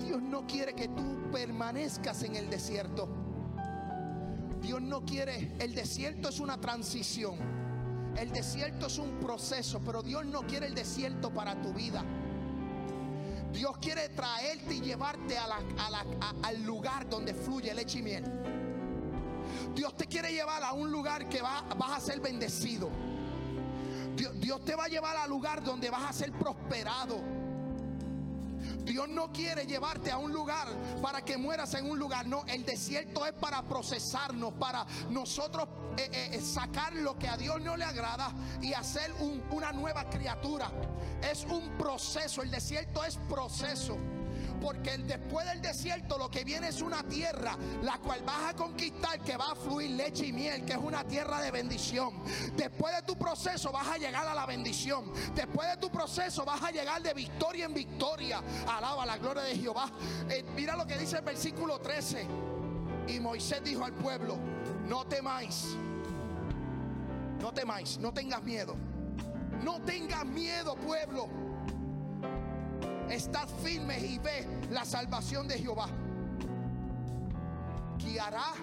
Dios 0.05 0.21
no 0.21 0.45
quiere 0.45 0.73
que 0.73 0.87
tú 0.89 1.31
permanezcas 1.31 2.23
en 2.23 2.35
el 2.35 2.49
desierto. 2.49 3.07
Dios 4.61 4.81
no 4.81 5.03
quiere, 5.03 5.53
el 5.59 5.73
desierto 5.73 6.29
es 6.29 6.39
una 6.39 6.59
transición. 6.61 7.60
El 8.17 8.31
desierto 8.31 8.87
es 8.87 8.97
un 8.97 9.19
proceso, 9.19 9.81
pero 9.85 10.01
Dios 10.03 10.25
no 10.25 10.41
quiere 10.41 10.67
el 10.67 10.75
desierto 10.75 11.31
para 11.31 11.59
tu 11.61 11.73
vida. 11.73 12.03
Dios 13.51 13.77
quiere 13.79 14.09
traerte 14.09 14.75
y 14.75 14.81
llevarte 14.81 15.37
al 15.37 16.63
lugar 16.63 17.09
donde 17.09 17.33
fluye 17.33 17.73
leche 17.73 17.99
y 17.99 18.03
miel. 18.03 18.23
Dios 19.75 19.95
te 19.95 20.07
quiere 20.07 20.31
llevar 20.31 20.63
a 20.63 20.73
un 20.73 20.91
lugar 20.91 21.27
que 21.27 21.41
vas 21.41 21.63
a 21.91 21.99
ser 21.99 22.19
bendecido. 22.19 22.89
Dios, 24.15 24.39
Dios 24.39 24.63
te 24.65 24.75
va 24.75 24.85
a 24.85 24.87
llevar 24.87 25.17
al 25.17 25.29
lugar 25.29 25.63
donde 25.63 25.89
vas 25.89 26.09
a 26.09 26.13
ser 26.13 26.31
prosperado. 26.31 27.21
Dios 28.83 29.07
no 29.09 29.31
quiere 29.31 29.65
llevarte 29.65 30.11
a 30.11 30.17
un 30.17 30.31
lugar 30.31 30.67
para 31.01 31.21
que 31.21 31.37
mueras 31.37 31.73
en 31.75 31.89
un 31.89 31.99
lugar. 31.99 32.25
No, 32.27 32.43
el 32.47 32.65
desierto 32.65 33.25
es 33.25 33.33
para 33.33 33.61
procesarnos, 33.63 34.53
para 34.53 34.85
nosotros 35.09 35.67
eh, 35.97 36.09
eh, 36.11 36.29
eh, 36.33 36.41
sacar 36.41 36.93
lo 36.93 37.17
que 37.17 37.27
a 37.27 37.37
Dios 37.37 37.61
no 37.61 37.75
le 37.75 37.83
agrada 37.83 38.31
y 38.61 38.73
hacer 38.73 39.13
una 39.51 39.71
nueva 39.71 40.09
criatura. 40.09 40.71
Es 41.29 41.45
un 41.45 41.69
proceso, 41.77 42.41
el 42.41 42.51
desierto 42.51 43.03
es 43.03 43.17
proceso. 43.29 43.97
Porque 44.61 44.95
después 44.99 45.45
del 45.47 45.61
desierto 45.61 46.19
lo 46.19 46.29
que 46.29 46.43
viene 46.43 46.67
es 46.67 46.81
una 46.81 47.01
tierra 47.03 47.57
la 47.81 47.97
cual 47.97 48.21
vas 48.23 48.51
a 48.51 48.55
conquistar 48.55 49.19
que 49.21 49.35
va 49.35 49.51
a 49.51 49.55
fluir 49.55 49.89
leche 49.91 50.27
y 50.27 50.31
miel, 50.31 50.63
que 50.63 50.73
es 50.73 50.79
una 50.79 51.03
tierra 51.03 51.41
de 51.41 51.49
bendición. 51.49 52.13
Después 52.55 52.95
de 52.95 53.01
tu 53.01 53.17
proceso 53.17 53.71
vas 53.71 53.87
a 53.87 53.97
llegar 53.97 54.27
a 54.27 54.35
la 54.35 54.45
bendición. 54.45 55.11
Después 55.33 55.67
de 55.67 55.77
tu 55.77 55.89
proceso 55.89 56.45
vas 56.45 56.61
a 56.61 56.71
llegar 56.71 57.01
de 57.01 57.13
victoria 57.13 57.65
en 57.65 57.73
victoria. 57.73 58.41
Alaba 58.67 59.05
la 59.05 59.17
gloria 59.17 59.43
de 59.43 59.55
Jehová. 59.55 59.91
Eh, 60.29 60.45
mira 60.55 60.75
lo 60.75 60.85
que 60.85 60.97
dice 60.97 61.17
el 61.17 61.23
versículo 61.23 61.79
13. 61.79 62.27
Y 63.07 63.19
Moisés 63.19 63.63
dijo 63.63 63.83
al 63.83 63.93
pueblo, 63.93 64.37
no 64.91 65.05
temáis, 65.05 65.77
no 67.39 67.53
temáis, 67.53 67.97
no 67.97 68.11
tengas 68.11 68.43
miedo 68.43 68.75
No 69.63 69.79
tengas 69.81 70.25
miedo, 70.25 70.75
pueblo. 70.75 71.29
Estad 73.09 73.47
firmes 73.63 74.03
y 74.03 74.17
ve 74.17 74.47
la 74.71 74.83
salvación 74.83 75.47
de 75.47 75.59
Jehová. 75.59 75.87
Guiará 77.97 78.53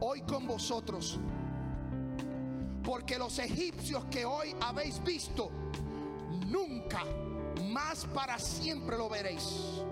hoy 0.00 0.22
con 0.22 0.46
vosotros. 0.46 1.20
Porque 2.82 3.18
los 3.18 3.38
egipcios 3.38 4.06
que 4.06 4.24
hoy 4.24 4.56
habéis 4.62 5.02
visto, 5.04 5.50
nunca 6.46 7.04
más 7.70 8.06
para 8.06 8.38
siempre 8.38 8.96
lo 8.96 9.08
veréis. 9.08 9.82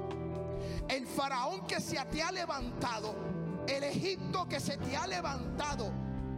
El 0.89 1.07
faraón 1.07 1.67
que 1.67 1.81
se 1.81 2.03
te 2.07 2.23
ha 2.23 2.33
levantado, 2.33 3.15
el 3.69 3.85
Egipto 3.85 4.49
que 4.49 4.61
se 4.61 4.77
te 4.77 4.97
ha 4.97 5.07
levantado, 5.07 5.93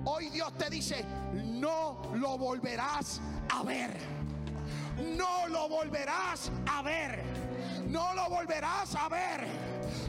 hoy 0.04 0.28
Dios 0.30 0.52
te 0.58 0.68
dice, 0.68 1.04
no 1.32 2.02
lo 2.14 2.36
volverás 2.36 3.20
a 3.48 3.62
ver. 3.62 3.96
No 5.16 5.48
lo 5.48 5.68
volverás 5.68 6.50
a 6.66 6.82
ver. 6.82 7.22
No 7.86 8.14
lo 8.14 8.28
volverás 8.28 8.94
a 8.94 9.08
ver. 9.08 9.46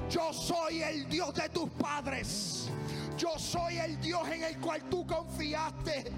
Yo 0.10 0.34
soy 0.34 0.84
el 0.84 1.08
Dios 1.08 1.34
de 1.34 1.50
tus 1.50 1.70
padres. 1.70 2.70
Yo 3.18 3.38
soy 3.38 3.78
el 3.78 4.00
Dios 4.02 4.28
en 4.30 4.44
el 4.44 4.58
cual 4.58 4.84
tú 4.90 5.06
confiaste. 5.06 6.12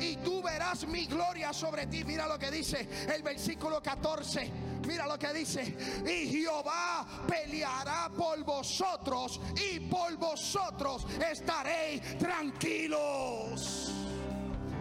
Y 0.00 0.16
tú 0.16 0.42
verás 0.42 0.86
mi 0.86 1.06
gloria 1.06 1.52
sobre 1.52 1.86
ti. 1.86 2.04
Mira 2.04 2.26
lo 2.26 2.38
que 2.38 2.50
dice 2.50 2.88
el 3.12 3.22
versículo 3.22 3.82
14. 3.82 4.69
Mira 4.86 5.06
lo 5.06 5.18
que 5.18 5.32
dice. 5.32 5.76
Y 6.06 6.30
Jehová 6.30 7.06
peleará 7.26 8.10
por 8.16 8.42
vosotros. 8.44 9.40
Y 9.56 9.80
por 9.80 10.16
vosotros 10.16 11.06
estaréis 11.30 12.18
tranquilos. 12.18 13.92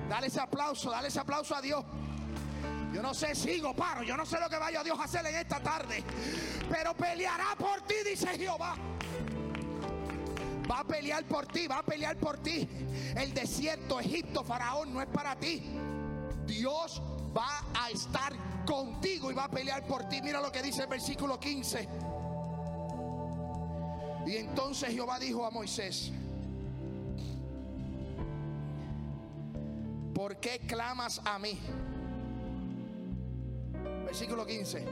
Dale 0.08 0.28
ese 0.28 0.40
aplauso, 0.40 0.90
dale 0.90 1.10
ese 1.10 1.20
aplauso 1.20 1.56
a 1.56 1.62
Dios. 1.62 1.84
Yo 2.94 3.04
no 3.04 3.14
sé, 3.14 3.36
sigo, 3.36 3.74
paro. 3.76 4.02
Yo 4.04 4.18
no 4.18 4.26
sé 4.26 4.40
lo 4.40 4.50
que 4.50 4.58
vaya 4.58 4.84
Dios 4.84 5.00
a 5.00 5.04
hacer 5.04 5.26
en 5.26 5.36
esta 5.36 5.60
tarde. 5.60 6.04
Pero 6.70 6.96
peleará 6.96 7.56
por 7.58 7.82
ti, 7.82 7.96
dice 8.06 8.28
Jehová. 8.38 8.76
Va 10.70 10.80
a 10.80 10.84
pelear 10.84 11.24
por 11.26 11.48
ti, 11.48 11.68
va 11.68 11.80
a 11.80 11.84
pelear 11.84 12.18
por 12.18 12.38
ti. 12.38 12.68
El 13.16 13.34
desierto, 13.34 14.00
Egipto, 14.00 14.44
Faraón 14.44 14.94
no 14.94 15.02
es 15.02 15.08
para 15.08 15.36
ti. 15.36 15.64
Dios 16.46 17.02
va 17.36 17.64
a 17.74 17.90
estar 17.90 18.34
contigo 18.66 19.32
y 19.32 19.34
va 19.34 19.46
a 19.46 19.50
pelear 19.50 19.86
por 19.86 20.08
ti. 20.08 20.22
Mira 20.22 20.42
lo 20.42 20.52
que 20.52 20.62
dice 20.62 20.84
el 20.84 20.88
versículo 20.88 21.40
15. 21.40 21.88
Y 24.28 24.36
entonces 24.36 24.90
Jehová 24.90 25.18
dijo 25.20 25.46
a 25.46 25.50
Moisés, 25.50 26.12
¿por 30.14 30.38
qué 30.38 30.60
clamas 30.68 31.22
a 31.26 31.40
mí? 31.40 31.58
Versículo 34.06 34.46
15. 34.46 34.86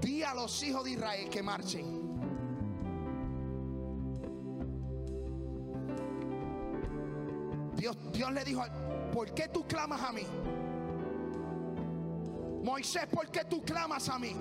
Di 0.00 0.22
a 0.22 0.34
los 0.34 0.62
hijos 0.62 0.84
de 0.84 0.90
Israel 0.92 1.28
que 1.28 1.42
marchen. 1.42 2.00
Dios, 7.76 7.96
Dios 8.12 8.32
le 8.32 8.44
dijo, 8.44 8.62
¿por 9.12 9.32
qué 9.32 9.48
tú 9.48 9.66
clamas 9.66 10.02
a 10.02 10.12
mí? 10.12 10.26
Moisés, 12.62 13.06
¿por 13.06 13.30
qué 13.30 13.44
tú 13.44 13.62
clamas 13.62 14.08
a 14.08 14.18
mí? 14.18 14.34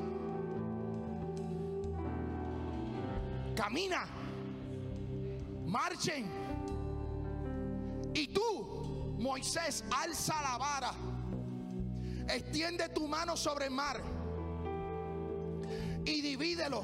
Camina, 3.56 4.06
marchen. 5.66 6.26
Y 8.14 8.28
tú, 8.28 9.16
Moisés, 9.18 9.84
alza 9.92 10.42
la 10.42 10.58
vara. 10.58 10.92
Extiende 12.28 12.90
tu 12.90 13.08
mano 13.08 13.36
sobre 13.36 13.66
el 13.66 13.72
mar 13.72 14.02
y 16.06 16.22
divídelo. 16.22 16.84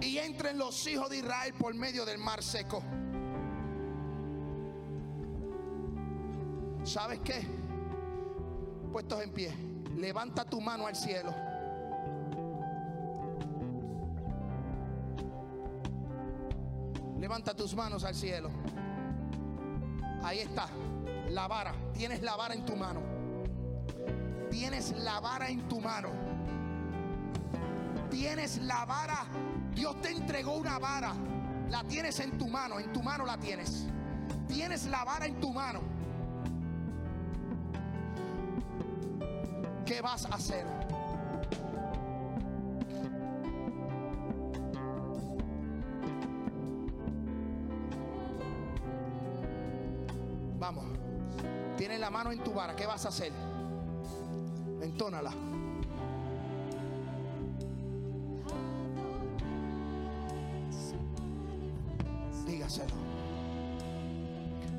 Y 0.00 0.18
entren 0.18 0.56
los 0.56 0.86
hijos 0.86 1.10
de 1.10 1.18
Israel 1.18 1.54
por 1.58 1.74
medio 1.74 2.04
del 2.04 2.18
mar 2.18 2.42
seco. 2.42 2.82
¿Sabes 6.84 7.20
qué? 7.20 7.42
Puestos 8.90 9.22
en 9.22 9.30
pie, 9.32 9.52
levanta 9.96 10.44
tu 10.44 10.60
mano 10.60 10.86
al 10.86 10.96
cielo. 10.96 11.34
Levanta 17.18 17.54
tus 17.54 17.74
manos 17.74 18.02
al 18.04 18.14
cielo. 18.14 18.50
Ahí 20.22 20.38
está, 20.38 20.68
la 21.28 21.46
vara. 21.46 21.74
Tienes 21.92 22.22
la 22.22 22.34
vara 22.34 22.54
en 22.54 22.64
tu 22.64 22.74
mano. 22.76 23.02
Tienes 24.50 24.92
la 24.92 25.20
vara 25.20 25.48
en 25.50 25.68
tu 25.68 25.80
mano. 25.80 26.08
Tienes 28.10 28.58
la 28.62 28.86
vara. 28.86 29.26
Dios 29.74 30.00
te 30.00 30.10
entregó 30.10 30.56
una 30.56 30.78
vara. 30.78 31.12
La 31.68 31.84
tienes 31.84 32.18
en 32.20 32.38
tu 32.38 32.48
mano. 32.48 32.80
En 32.80 32.90
tu 32.90 33.02
mano 33.02 33.26
la 33.26 33.36
tienes. 33.36 33.86
Tienes 34.48 34.86
la 34.86 35.04
vara 35.04 35.26
en 35.26 35.38
tu 35.40 35.52
mano. 35.52 35.99
¿Qué 40.00 40.06
vas 40.06 40.24
a 40.24 40.28
hacer? 40.34 40.64
Vamos. 50.58 50.84
Tienes 51.76 52.00
la 52.00 52.08
mano 52.08 52.32
en 52.32 52.42
tu 52.42 52.54
vara. 52.54 52.74
¿Qué 52.74 52.86
vas 52.86 53.04
a 53.04 53.08
hacer? 53.08 53.30
Entónala. 54.80 55.34
Dígaselo. 62.46 62.94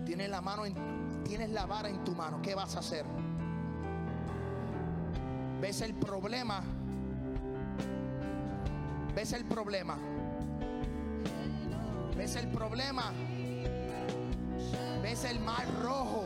Tienes 0.03 0.29
la 0.31 0.41
mano 0.41 0.65
en, 0.65 1.23
tienes 1.25 1.51
la 1.51 1.67
vara 1.67 1.89
en 1.89 2.03
tu 2.03 2.15
mano. 2.15 2.41
¿Qué 2.41 2.55
vas 2.55 2.75
a 2.75 2.79
hacer? 2.79 3.20
¿Ves 5.71 5.79
el 5.83 5.93
problema? 5.93 6.61
¿Ves 9.15 9.31
el 9.31 9.45
problema? 9.45 9.97
¿Ves 12.17 12.35
el 12.35 12.47
problema? 12.49 13.13
¿Ves 15.01 15.23
el 15.23 15.39
mar 15.39 15.65
rojo? 15.81 16.25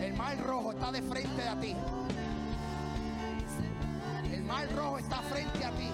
El 0.00 0.14
mar 0.14 0.38
rojo 0.42 0.70
está 0.72 0.90
de 0.90 1.02
frente 1.02 1.42
a 1.46 1.60
ti. 1.60 1.76
El 4.32 4.42
mar 4.42 4.66
rojo 4.74 4.96
está 4.96 5.20
frente 5.20 5.64
a 5.66 5.70
ti. 5.72 5.90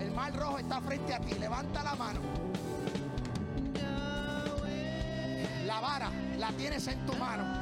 El 0.00 0.12
mar 0.12 0.32
rojo 0.36 0.58
está 0.58 0.80
frente 0.82 1.14
a 1.14 1.18
ti. 1.18 1.34
Levanta 1.34 1.82
la 1.82 1.96
mano. 1.96 2.20
La 5.66 5.80
vara 5.80 6.10
la 6.38 6.48
tienes 6.52 6.86
en 6.86 7.06
tu 7.06 7.14
mano. 7.14 7.61